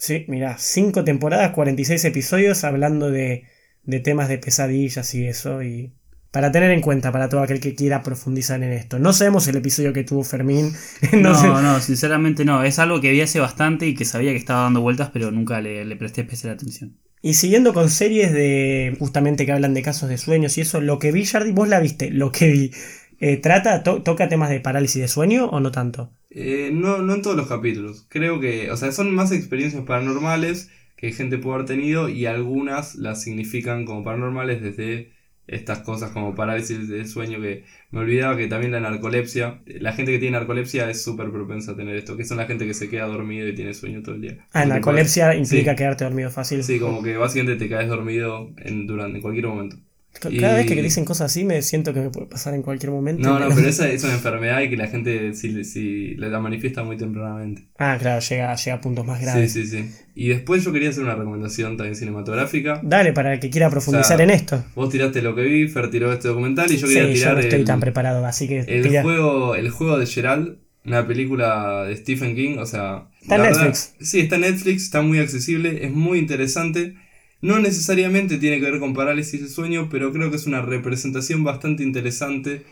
Sí, 0.00 0.24
mirá. 0.28 0.56
Cinco 0.58 1.04
temporadas, 1.04 1.50
46 1.52 2.04
episodios 2.06 2.64
hablando 2.64 3.10
de, 3.10 3.44
de 3.84 4.00
temas 4.00 4.28
de 4.30 4.38
pesadillas 4.38 5.14
y 5.14 5.26
eso. 5.26 5.62
Y 5.62 5.92
para 6.30 6.50
tener 6.52 6.70
en 6.70 6.80
cuenta 6.80 7.12
para 7.12 7.28
todo 7.28 7.42
aquel 7.42 7.60
que 7.60 7.74
quiera 7.74 8.02
profundizar 8.02 8.62
en 8.62 8.72
esto. 8.72 8.98
No 8.98 9.12
sabemos 9.12 9.46
el 9.48 9.56
episodio 9.56 9.92
que 9.92 10.04
tuvo 10.04 10.24
Fermín. 10.24 10.72
no, 11.12 11.60
No, 11.62 11.80
sinceramente 11.80 12.46
no. 12.46 12.62
Es 12.62 12.78
algo 12.78 13.00
que 13.02 13.10
vi 13.10 13.20
hace 13.20 13.40
bastante 13.40 13.86
y 13.86 13.94
que 13.94 14.06
sabía 14.06 14.30
que 14.30 14.38
estaba 14.38 14.62
dando 14.62 14.80
vueltas, 14.80 15.10
pero 15.12 15.30
nunca 15.30 15.60
le, 15.60 15.84
le 15.84 15.96
presté 15.96 16.22
especial 16.22 16.54
atención. 16.54 16.96
Y 17.22 17.34
siguiendo 17.34 17.74
con 17.74 17.90
series 17.90 18.32
de 18.32 18.96
justamente 18.98 19.44
que 19.44 19.52
hablan 19.52 19.74
de 19.74 19.82
casos 19.82 20.08
de 20.08 20.16
sueños 20.16 20.56
y 20.56 20.62
eso, 20.62 20.80
lo 20.80 20.98
que 20.98 21.12
vi, 21.12 21.26
Jardy, 21.26 21.52
vos 21.52 21.68
la 21.68 21.78
viste, 21.78 22.10
lo 22.10 22.32
que 22.32 22.50
vi. 22.50 22.70
eh, 23.18 23.36
¿Trata, 23.36 23.82
to- 23.82 24.02
toca 24.02 24.30
temas 24.30 24.48
de 24.48 24.60
parálisis 24.60 25.02
de 25.02 25.08
sueño 25.08 25.44
o 25.50 25.60
no 25.60 25.70
tanto? 25.70 26.14
Eh, 26.30 26.70
no, 26.72 26.98
no 26.98 27.14
en 27.14 27.22
todos 27.22 27.36
los 27.36 27.48
capítulos. 27.48 28.06
Creo 28.08 28.40
que, 28.40 28.70
o 28.70 28.76
sea, 28.76 28.92
son 28.92 29.14
más 29.14 29.32
experiencias 29.32 29.84
paranormales 29.84 30.70
que 30.96 31.12
gente 31.12 31.38
puede 31.38 31.56
haber 31.56 31.66
tenido 31.66 32.08
y 32.08 32.26
algunas 32.26 32.94
las 32.94 33.22
significan 33.22 33.84
como 33.84 34.04
paranormales 34.04 34.62
desde 34.62 35.12
estas 35.46 35.80
cosas 35.80 36.12
como 36.12 36.34
parálisis 36.34 36.88
del 36.88 37.08
sueño 37.08 37.40
que 37.40 37.64
me 37.90 38.00
olvidaba 38.00 38.36
que 38.36 38.46
también 38.46 38.70
la 38.72 38.80
narcolepsia, 38.80 39.62
la 39.66 39.92
gente 39.92 40.12
que 40.12 40.18
tiene 40.20 40.38
narcolepsia 40.38 40.88
es 40.88 41.02
súper 41.02 41.30
propensa 41.32 41.72
a 41.72 41.76
tener 41.76 41.96
esto, 41.96 42.16
que 42.16 42.24
son 42.24 42.36
la 42.36 42.46
gente 42.46 42.66
que 42.66 42.74
se 42.74 42.88
queda 42.88 43.06
dormido 43.06 43.48
y 43.48 43.54
tiene 43.54 43.74
sueño 43.74 44.02
todo 44.02 44.14
el 44.14 44.20
día. 44.20 44.38
Ah, 44.52 44.64
narcolepsia 44.64 45.34
implica 45.34 45.72
sí, 45.72 45.76
quedarte 45.76 46.04
dormido 46.04 46.30
fácil. 46.30 46.62
Sí, 46.62 46.78
como 46.78 47.02
que 47.02 47.16
básicamente 47.16 47.64
te 47.64 47.68
caes 47.68 47.88
dormido 47.88 48.52
en, 48.58 48.86
durante, 48.86 49.16
en 49.16 49.22
cualquier 49.22 49.46
momento. 49.48 49.76
Cada 50.18 50.56
vez 50.56 50.66
que 50.66 50.82
dicen 50.82 51.04
cosas 51.04 51.30
así 51.30 51.44
me 51.44 51.62
siento 51.62 51.94
que 51.94 52.00
me 52.00 52.10
puede 52.10 52.26
pasar 52.26 52.52
en 52.54 52.62
cualquier 52.62 52.90
momento. 52.90 53.22
No, 53.26 53.38
no, 53.38 53.54
pero 53.54 53.68
esa 53.68 53.88
es 53.88 54.02
una 54.04 54.14
enfermedad 54.14 54.60
y 54.60 54.68
que 54.68 54.76
la 54.76 54.88
gente 54.88 55.34
si, 55.34 55.64
si 55.64 56.14
la 56.16 56.40
manifiesta 56.40 56.82
muy 56.82 56.96
tempranamente. 56.96 57.68
Ah, 57.78 57.96
claro, 57.98 58.20
llega, 58.20 58.54
llega 58.56 58.76
a 58.76 58.80
puntos 58.80 59.06
más 59.06 59.18
Sí, 59.20 59.24
graves. 59.24 59.52
sí, 59.52 59.66
sí. 59.66 59.88
Y 60.14 60.28
después 60.28 60.64
yo 60.64 60.72
quería 60.72 60.90
hacer 60.90 61.04
una 61.04 61.14
recomendación 61.14 61.76
también 61.76 61.94
cinematográfica. 61.96 62.80
Dale, 62.82 63.12
para 63.12 63.32
el 63.32 63.40
que 63.40 63.48
quiera 63.50 63.70
profundizar 63.70 64.16
O 64.16 64.18
sea, 64.18 64.24
en 64.24 64.30
esto. 64.30 64.64
Vos 64.74 64.90
tiraste 64.90 65.22
lo 65.22 65.34
que 65.34 65.42
vi, 65.42 65.68
Fer 65.68 65.90
tiró 65.90 66.12
este 66.12 66.28
documental 66.28 66.70
y 66.70 66.76
yo 66.76 66.86
Sí, 66.86 66.94
quería 66.94 67.08
yo 67.08 67.14
tirar 67.14 67.34
no 67.34 67.40
estoy 67.40 67.60
el, 67.60 67.64
tan 67.64 67.80
preparado, 67.80 68.26
así 68.26 68.48
que 68.48 68.58
el 68.60 68.82
tira. 68.82 69.02
juego, 69.02 69.54
el 69.54 69.70
juego 69.70 69.96
de 69.96 70.06
Gerald, 70.06 70.58
una 70.84 71.06
película 71.06 71.84
de 71.84 71.96
Stephen 71.96 72.34
King, 72.34 72.58
o 72.58 72.66
sea... 72.66 73.06
Está 73.22 73.36
en 73.36 73.42
verdad- 73.42 73.58
Netflix. 73.64 73.94
sí, 74.00 74.20
está 74.20 74.34
en 74.36 74.40
Netflix, 74.42 74.82
está 74.82 75.02
muy 75.02 75.18
accesible, 75.18 75.84
es 75.84 75.92
muy 75.92 76.18
interesante. 76.18 76.94
No 77.42 77.58
necesariamente 77.58 78.38
tiene 78.38 78.58
que 78.60 78.70
ver 78.70 78.80
con 78.80 78.94
parálisis 78.94 79.40
del 79.40 79.50
sueño, 79.50 79.88
pero 79.90 80.12
creo 80.12 80.30
que 80.30 80.36
es 80.36 80.46
una 80.46 80.62
representación 80.62 81.42
bastante 81.44 81.82
interesante 81.82 82.64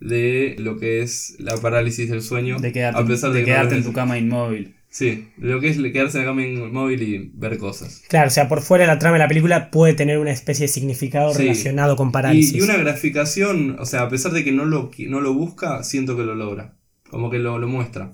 de 0.00 0.56
lo 0.58 0.78
que 0.78 1.02
es 1.02 1.36
la 1.38 1.56
parálisis 1.56 2.10
del 2.10 2.22
sueño. 2.22 2.58
De 2.58 2.72
quedarte, 2.72 3.00
a 3.00 3.06
pesar 3.06 3.32
de, 3.32 3.40
de 3.40 3.44
que 3.44 3.50
no 3.50 3.56
quedarte 3.56 3.74
lo 3.74 3.78
en 3.80 3.84
tu 3.84 3.92
cama 3.92 4.18
inmóvil. 4.18 4.74
Sí, 4.88 5.28
lo 5.38 5.60
que 5.60 5.68
es 5.70 5.78
quedarse 5.78 6.18
en 6.18 6.24
la 6.24 6.30
cama 6.30 6.46
inmóvil 6.46 7.02
y 7.02 7.30
ver 7.34 7.58
cosas. 7.58 8.02
Claro, 8.08 8.28
o 8.28 8.30
sea, 8.30 8.48
por 8.48 8.62
fuera 8.62 8.84
de 8.84 8.88
la 8.88 8.98
trama 8.98 9.14
de 9.14 9.24
la 9.24 9.28
película 9.28 9.70
puede 9.72 9.92
tener 9.94 10.18
una 10.18 10.30
especie 10.30 10.64
de 10.66 10.72
significado 10.72 11.34
Sí. 11.34 11.42
relacionado 11.42 11.96
con 11.96 12.12
parálisis. 12.12 12.54
Y, 12.54 12.58
y 12.58 12.60
una 12.60 12.76
graficación, 12.76 13.76
o 13.80 13.86
sea, 13.86 14.02
a 14.02 14.08
pesar 14.08 14.32
de 14.32 14.44
que 14.44 14.52
no 14.52 14.64
lo, 14.64 14.90
no 15.08 15.20
lo 15.20 15.34
busca, 15.34 15.82
siento 15.82 16.16
que 16.16 16.22
lo 16.22 16.34
logra. 16.36 16.76
Como 17.10 17.28
que 17.30 17.40
lo, 17.40 17.58
lo 17.58 17.66
muestra. 17.68 18.12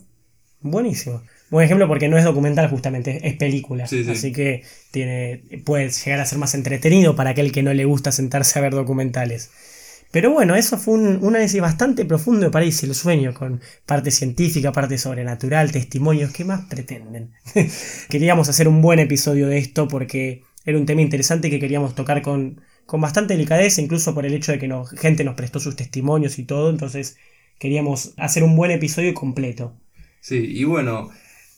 Buenísimo. 0.63 1.23
Buen 1.51 1.65
ejemplo 1.65 1.89
porque 1.89 2.09
no 2.09 2.17
es 2.17 2.25
documental 2.25 2.69
justamente, 2.71 3.27
es 3.27 3.35
película. 3.37 3.87
Sí, 3.87 4.05
sí. 4.05 4.11
Así 4.11 4.33
que 4.33 4.63
tiene, 4.93 5.43
puede 5.65 5.91
llegar 5.91 6.21
a 6.21 6.27
ser 6.27 6.39
más 6.39 6.55
entretenido 6.55 7.17
para 7.17 7.31
aquel 7.31 7.51
que 7.53 7.63
no 7.63 7.75
le 7.75 7.85
gusta 7.85 8.13
sentarse 8.13 8.59
a 8.59 8.63
ver 8.63 8.73
documentales. 8.73 9.51
Pero 10.13 10.33
bueno, 10.33 10.57
eso 10.57 10.77
fue 10.77 10.95
un, 10.95 11.19
un 11.23 11.37
análisis 11.37 11.61
bastante 11.61 12.05
profundo 12.05 12.47
de 12.47 12.51
París 12.51 12.83
y 12.83 12.87
el 12.87 12.95
sueño, 12.95 13.33
con 13.33 13.61
parte 13.87 14.11
científica, 14.11 14.73
parte 14.73 14.99
sobrenatural, 14.99 15.71
testimonios. 15.71 16.33
¿Qué 16.33 16.45
más 16.45 16.63
pretenden? 16.67 17.33
queríamos 18.09 18.49
hacer 18.49 18.67
un 18.67 18.83
buen 18.83 18.99
episodio 18.99 19.47
de 19.49 19.59
esto 19.59 19.87
porque 19.87 20.43
era 20.65 20.79
un 20.79 20.87
tema 20.87 21.03
interesante 21.03 21.49
que 21.51 21.61
queríamos 21.61 21.95
tocar 21.95 22.23
con, 22.23 22.61
con 22.87 23.01
bastante 23.01 23.35
delicadeza, 23.35 23.81
incluso 23.81 24.15
por 24.15 24.27
el 24.27 24.35
hecho 24.35 24.53
de 24.53 24.59
que 24.59 24.69
nos, 24.69 24.91
gente 24.91 25.25
nos 25.25 25.37
prestó 25.37 25.61
sus 25.61 25.77
testimonios 25.77 26.39
y 26.39 26.45
todo. 26.45 26.71
Entonces 26.71 27.17
queríamos 27.59 28.13
hacer 28.17 28.43
un 28.43 28.57
buen 28.57 28.73
episodio 28.73 29.15
completo. 29.15 29.77
Sí, 30.21 30.37
y 30.37 30.65
bueno, 30.65 31.11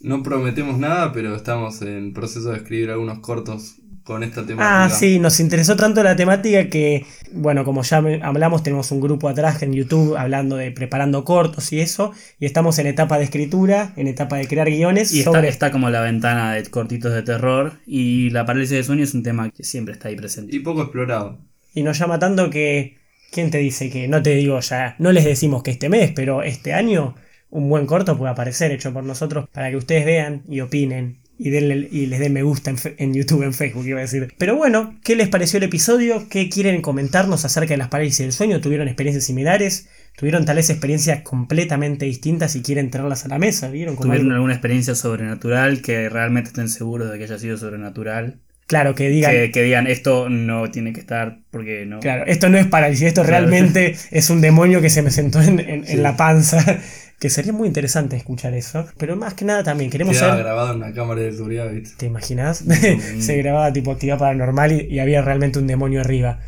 no 0.03 0.23
prometemos 0.23 0.79
nada, 0.79 1.13
pero 1.13 1.35
estamos 1.35 1.81
en 1.83 2.13
proceso 2.13 2.51
de 2.51 2.59
escribir 2.59 2.91
algunos 2.91 3.21
cortos 3.21 3.77
con 4.05 4.25
esta 4.25 4.45
temática. 4.45 4.85
Ah, 4.85 4.91
sí, 4.91 5.19
nos 5.19 5.39
interesó 5.39 5.77
tanto 5.77 6.03
la 6.03 6.17
temática 6.17 6.69
que, 6.69 7.07
bueno, 7.33 7.65
como 7.65 7.83
ya 7.83 7.99
hablamos, 8.23 8.63
tenemos 8.63 8.91
un 8.91 9.01
grupo 9.01 9.29
atrás 9.29 9.63
en 9.63 9.73
YouTube 9.73 10.17
hablando 10.17 10.57
de 10.57 10.73
preparando 10.73 11.25
cortos 11.25 11.73
y 11.73 11.81
eso, 11.81 12.13
y 12.41 12.47
estamos 12.47 12.79
en 12.81 12.89
etapa 12.89 13.19
de 13.19 13.25
escritura, 13.25 13.93
en 13.97 14.09
etapa 14.09 14.37
de 14.37 14.49
crear 14.49 14.69
guiones 14.69 15.13
Y 15.15 15.21
está, 15.21 15.47
está 15.47 15.71
como 15.71 15.89
la 15.89 16.01
ventana 16.01 16.55
de 16.55 16.65
cortitos 16.65 17.13
de 17.13 17.23
terror. 17.23 17.75
Y 17.87 18.31
la 18.31 18.45
parálisis 18.45 18.77
de 18.77 18.85
sueño 18.85 19.05
es 19.05 19.15
un 19.15 19.23
tema 19.23 19.51
que 19.51 19.63
siempre 19.63 19.95
está 19.95 20.09
ahí 20.09 20.17
presente. 20.17 20.55
Y 20.55 20.61
poco 20.61 20.83
explorado. 20.83 21.39
Y 21.75 21.83
nos 21.85 21.99
llama 21.99 22.19
tanto 22.19 22.51
que, 22.51 22.99
¿quién 23.31 23.51
te 23.51 23.59
dice 23.59 23.89
que, 23.89 24.09
no 24.09 24.21
te 24.21 24.35
digo 24.35 24.59
ya, 24.61 24.97
no 24.99 25.13
les 25.13 25.25
decimos 25.25 25.63
que 25.63 25.71
este 25.71 25.89
mes, 25.89 26.11
pero 26.15 26.43
este 26.43 26.75
año 26.75 27.15
un 27.53 27.69
buen 27.69 27.87
corto 27.87 28.19
puede 28.19 28.33
aparecer 28.33 28.73
hecho 28.73 28.93
por 28.93 29.05
nosotros 29.05 29.49
para 29.53 29.71
que 29.71 29.77
ustedes 29.77 30.05
vean 30.05 30.43
y 30.49 30.61
opinen. 30.61 31.19
Y, 31.39 31.51
denle- 31.51 31.89
y 31.91 32.07
les 32.07 32.21
den 32.21 32.33
me 32.35 32.43
gusta 32.45 32.73
en, 32.99 33.15
YouTube, 33.15 33.43
en 33.43 33.53
Facebook, 33.53 33.85
iba 33.87 33.99
a 33.99 34.03
decir. 34.03 34.33
Pero 34.39 34.55
bueno, 34.57 34.99
¿qué 35.03 35.17
les 35.17 35.29
pareció 35.29 35.57
el 35.59 35.65
episodio? 35.65 36.29
¿Qué 36.31 36.49
quieren 36.49 36.81
comentarnos 36.83 37.45
acerca 37.45 37.71
de 37.75 37.79
las 37.79 37.89
parálisis 37.89 38.19
del 38.21 38.33
sueño? 38.33 38.61
¿Tuvieron 38.61 38.87
experiencias 38.87 39.25
similares? 39.25 39.89
¿Tuvieron 40.17 40.45
tal 40.45 40.57
vez 40.57 40.71
experiencias 40.71 41.23
completamente 41.23 42.05
distintas 42.05 42.55
y 42.55 42.63
quieren 42.63 42.91
traerlas 42.91 43.25
a 43.25 43.29
la 43.29 43.39
mesa? 43.39 43.71
¿Vieron? 43.71 43.97
¿Tuvieron 43.97 44.21
algo- 44.27 44.35
alguna 44.35 44.53
experiencia 44.55 44.95
sobrenatural 44.95 45.83
que 45.83 46.09
realmente 46.09 46.49
estén 46.51 46.69
seguros 46.69 47.11
de 47.11 47.19
que 47.19 47.25
haya 47.25 47.39
sido 47.39 47.57
sobrenatural? 47.57 48.39
Claro, 48.69 48.95
que 48.95 49.09
digan, 49.09 49.33
Que, 49.33 49.51
que 49.51 49.63
digan 49.65 49.87
esto 49.89 50.29
no 50.31 50.71
tiene 50.71 50.93
que 50.93 51.01
estar 51.01 51.41
porque 51.51 51.85
no. 51.87 51.99
Claro, 52.01 52.25
esto 52.27 52.49
no 52.49 52.57
es 52.59 52.67
parálisis, 52.67 53.09
esto 53.09 53.23
Claro. 53.23 53.39
realmente 53.49 53.97
es 54.13 54.31
un 54.31 54.41
demonio 54.41 54.81
que 54.81 54.89
se 54.91 55.03
me 55.03 55.11
sentó 55.11 55.43
en, 55.43 55.59
en- 55.59 55.85
en 55.89 56.03
la 56.03 56.17
panza. 56.17 56.79
Que 57.23 57.31
sería 57.31 57.53
muy 57.53 57.69
interesante 57.69 58.17
escuchar 58.17 58.53
eso. 58.55 58.87
Pero 58.99 59.15
más 59.15 59.35
que 59.35 59.45
nada 59.45 59.63
también 59.63 59.91
queremos 59.91 60.17
Quedaba 60.17 60.33
saber. 60.33 60.45
grabado 60.45 60.73
en 60.73 60.77
una 60.79 60.93
cámara 60.93 61.21
de 61.21 61.33
seguridad, 61.33 61.71
¿viste? 61.71 61.95
¿Te 61.97 62.07
imaginas? 62.07 62.65
se 63.21 63.37
grababa 63.37 63.73
tipo 63.73 63.93
actividad 63.93 64.19
paranormal 64.19 64.73
y, 64.73 64.95
y 64.95 64.99
había 64.99 65.23
realmente 65.23 65.61
un 65.61 65.69
demonio 65.69 66.01
arriba. 66.01 66.41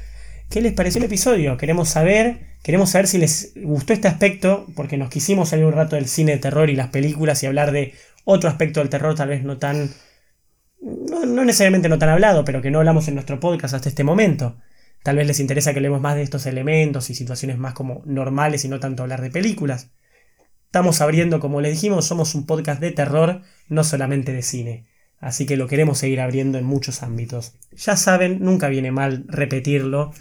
¿Qué 0.51 0.61
les 0.61 0.73
pareció 0.73 0.99
el 0.99 1.05
episodio? 1.05 1.57
Queremos 1.57 1.89
saber 1.89 2.55
Queremos 2.65 2.89
saber 2.89 3.07
si 3.09 3.19
les 3.19 3.53
gustó 3.57 3.93
este 3.93 4.09
aspecto, 4.09 4.67
porque 4.75 4.97
nos 4.97 5.11
quisimos 5.11 5.51
salir 5.51 5.67
un 5.67 5.75
rato 5.75 5.97
del 5.97 6.09
cine 6.09 6.33
de 6.33 6.39
terror 6.39 6.71
y 6.71 6.75
las 6.75 6.89
películas 6.89 7.43
y 7.43 7.47
hablar 7.47 7.73
de 7.73 7.93
otro 8.25 8.49
aspecto 8.49 8.81
del 8.81 8.89
terror, 8.89 9.15
tal 9.15 9.29
vez 9.29 9.45
no 9.45 9.59
tan. 9.59 9.91
No, 10.81 11.27
no 11.27 11.45
necesariamente 11.45 11.91
no 11.91 11.99
tan 11.99 12.09
hablado, 12.09 12.43
pero 12.47 12.63
que 12.63 12.71
no 12.71 12.79
hablamos 12.79 13.07
en 13.07 13.17
nuestro 13.17 13.39
podcast 13.39 13.75
hasta 13.75 13.91
este 13.91 14.03
momento. 14.03 14.57
Tal 15.03 15.17
vez 15.17 15.27
les 15.27 15.41
interesa 15.41 15.73
que 15.73 15.81
hablemos 15.81 16.01
más 16.01 16.17
de 16.17 16.23
estos 16.23 16.47
elementos 16.47 17.11
y 17.11 17.15
situaciones 17.15 17.59
más 17.59 17.75
como 17.75 18.01
normales 18.07 18.65
y 18.65 18.69
no 18.69 18.81
tanto 18.81 19.03
hablar 19.03 19.21
de 19.21 19.31
películas. 19.31 19.91
Estamos 20.75 21.01
abriendo, 21.01 21.39
como 21.39 21.61
les 21.61 21.75
dijimos, 21.75 22.05
somos 22.05 22.35
un 22.35 22.47
podcast 22.47 22.81
de 22.81 22.91
terror, 22.91 23.43
no 23.69 23.85
solamente 23.85 24.33
de 24.33 24.43
cine. 24.43 24.87
Así 25.21 25.47
que 25.47 25.57
lo 25.57 25.69
queremos 25.69 25.99
seguir 25.99 26.21
abriendo 26.21 26.59
en 26.59 26.65
muchos 26.65 27.05
ámbitos. 27.05 27.53
Ya 27.77 27.97
saben, 27.97 28.41
nunca 28.41 28.67
viene 28.67 28.91
mal 28.91 29.25
repetirlo. 29.29 30.13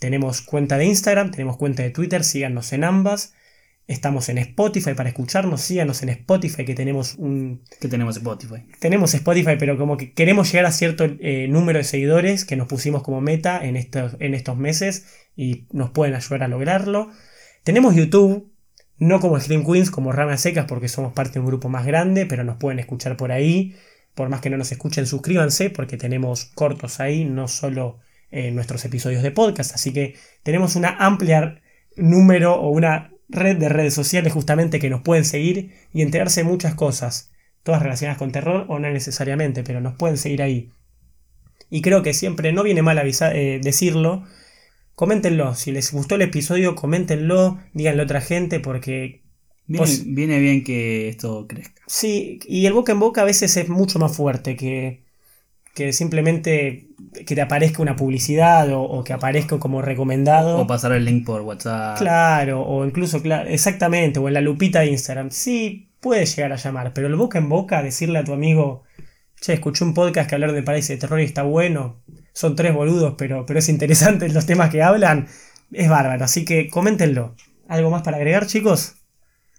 Tenemos 0.00 0.42
cuenta 0.42 0.76
de 0.76 0.84
Instagram, 0.84 1.30
tenemos 1.30 1.56
cuenta 1.56 1.82
de 1.82 1.88
Twitter, 1.88 2.24
síganos 2.24 2.74
en 2.74 2.84
ambas. 2.84 3.32
Estamos 3.86 4.28
en 4.28 4.36
Spotify 4.36 4.92
para 4.92 5.08
escucharnos, 5.08 5.62
síganos 5.62 6.02
en 6.02 6.10
Spotify 6.10 6.66
que 6.66 6.74
tenemos 6.74 7.14
un... 7.14 7.62
Que 7.80 7.88
tenemos 7.88 8.18
Spotify. 8.18 8.66
Tenemos 8.80 9.14
Spotify, 9.14 9.56
pero 9.58 9.78
como 9.78 9.96
que 9.96 10.12
queremos 10.12 10.52
llegar 10.52 10.66
a 10.66 10.72
cierto 10.72 11.06
eh, 11.06 11.46
número 11.48 11.78
de 11.78 11.84
seguidores 11.84 12.44
que 12.44 12.56
nos 12.56 12.68
pusimos 12.68 13.02
como 13.02 13.22
meta 13.22 13.64
en 13.64 13.76
estos, 13.76 14.16
en 14.20 14.34
estos 14.34 14.58
meses 14.58 15.06
y 15.34 15.64
nos 15.72 15.88
pueden 15.88 16.14
ayudar 16.14 16.42
a 16.42 16.48
lograrlo. 16.48 17.08
Tenemos 17.64 17.94
YouTube, 17.94 18.51
no 19.02 19.18
como 19.18 19.38
Scream 19.40 19.66
Queens, 19.66 19.90
como 19.90 20.12
Ramas 20.12 20.42
Secas, 20.42 20.66
porque 20.66 20.86
somos 20.86 21.12
parte 21.12 21.34
de 21.34 21.40
un 21.40 21.46
grupo 21.46 21.68
más 21.68 21.84
grande, 21.84 22.24
pero 22.24 22.44
nos 22.44 22.56
pueden 22.56 22.78
escuchar 22.78 23.16
por 23.16 23.32
ahí. 23.32 23.74
Por 24.14 24.28
más 24.28 24.40
que 24.40 24.48
no 24.48 24.56
nos 24.56 24.70
escuchen, 24.70 25.06
suscríbanse 25.06 25.70
porque 25.70 25.96
tenemos 25.96 26.44
cortos 26.54 27.00
ahí, 27.00 27.24
no 27.24 27.48
solo 27.48 27.98
eh, 28.30 28.52
nuestros 28.52 28.84
episodios 28.84 29.24
de 29.24 29.32
podcast. 29.32 29.74
Así 29.74 29.92
que 29.92 30.14
tenemos 30.44 30.76
una 30.76 30.96
amplia 31.00 31.60
número 31.96 32.54
o 32.54 32.70
una 32.70 33.10
red 33.28 33.56
de 33.56 33.68
redes 33.68 33.94
sociales 33.94 34.32
justamente 34.32 34.78
que 34.78 34.90
nos 34.90 35.02
pueden 35.02 35.24
seguir 35.24 35.72
y 35.92 36.02
enterarse 36.02 36.42
de 36.44 36.48
muchas 36.48 36.74
cosas, 36.76 37.32
todas 37.64 37.82
relacionadas 37.82 38.18
con 38.18 38.30
terror 38.30 38.66
o 38.68 38.78
no 38.78 38.88
necesariamente, 38.88 39.64
pero 39.64 39.80
nos 39.80 39.94
pueden 39.94 40.16
seguir 40.16 40.42
ahí. 40.42 40.70
Y 41.70 41.82
creo 41.82 42.04
que 42.04 42.14
siempre 42.14 42.52
no 42.52 42.62
viene 42.62 42.82
mal 42.82 42.98
avisar, 42.98 43.34
eh, 43.34 43.58
decirlo. 43.60 44.22
Coméntenlo, 44.94 45.54
si 45.54 45.72
les 45.72 45.92
gustó 45.92 46.16
el 46.16 46.22
episodio, 46.22 46.74
coméntenlo, 46.74 47.58
díganle 47.72 48.02
a 48.02 48.04
otra 48.04 48.20
gente 48.20 48.60
porque... 48.60 49.22
Viene, 49.66 49.86
viene 50.06 50.38
bien 50.38 50.64
que 50.64 51.08
esto 51.08 51.46
crezca. 51.48 51.82
Sí, 51.86 52.40
y 52.46 52.66
el 52.66 52.72
boca 52.72 52.92
en 52.92 53.00
boca 53.00 53.22
a 53.22 53.24
veces 53.24 53.56
es 53.56 53.68
mucho 53.68 53.98
más 53.98 54.14
fuerte 54.14 54.56
que, 54.56 55.04
que 55.74 55.92
simplemente 55.92 56.88
que 57.26 57.34
te 57.34 57.40
aparezca 57.40 57.80
una 57.80 57.96
publicidad 57.96 58.70
o, 58.72 58.82
o 58.82 59.04
que 59.04 59.12
aparezca 59.12 59.58
como 59.58 59.80
recomendado. 59.80 60.58
O 60.58 60.66
pasar 60.66 60.92
el 60.92 61.04
link 61.04 61.24
por 61.24 61.40
WhatsApp. 61.42 61.98
Claro, 61.98 62.62
o 62.62 62.84
incluso, 62.84 63.22
claro, 63.22 63.48
exactamente, 63.48 64.18
o 64.18 64.28
en 64.28 64.34
la 64.34 64.40
lupita 64.40 64.80
de 64.80 64.88
Instagram. 64.88 65.30
Sí, 65.30 65.90
puede 66.00 66.26
llegar 66.26 66.52
a 66.52 66.56
llamar, 66.56 66.92
pero 66.92 67.06
el 67.06 67.16
boca 67.16 67.38
en 67.38 67.48
boca, 67.48 67.82
decirle 67.82 68.18
a 68.18 68.24
tu 68.24 68.32
amigo, 68.32 68.82
che, 69.40 69.54
escuché 69.54 69.84
un 69.84 69.94
podcast 69.94 70.28
que 70.28 70.34
hablaron 70.34 70.56
de 70.56 70.62
países 70.62 70.90
de 70.90 70.96
terror 70.98 71.20
y 71.20 71.24
está 71.24 71.44
bueno. 71.44 72.02
Son 72.32 72.56
tres 72.56 72.74
boludos, 72.74 73.14
pero, 73.18 73.44
pero 73.46 73.58
es 73.58 73.68
interesante 73.68 74.28
los 74.28 74.46
temas 74.46 74.70
que 74.70 74.82
hablan. 74.82 75.28
Es 75.70 75.88
bárbaro, 75.88 76.24
así 76.24 76.44
que 76.44 76.68
coméntenlo. 76.68 77.34
¿Algo 77.68 77.90
más 77.90 78.02
para 78.02 78.16
agregar, 78.18 78.46
chicos? 78.46 78.94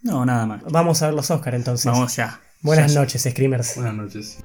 No, 0.01 0.25
nada 0.25 0.45
más. 0.45 0.63
Vamos 0.69 1.01
a 1.01 1.07
ver 1.07 1.15
los 1.15 1.31
Oscar 1.31 1.55
entonces. 1.55 1.85
Vamos 1.85 2.15
ya. 2.15 2.39
Buenas 2.61 2.91
Ya, 2.91 2.95
ya. 2.95 2.99
noches, 3.01 3.27
Screamers. 3.29 3.75
Buenas 3.75 3.93
noches. 3.95 4.37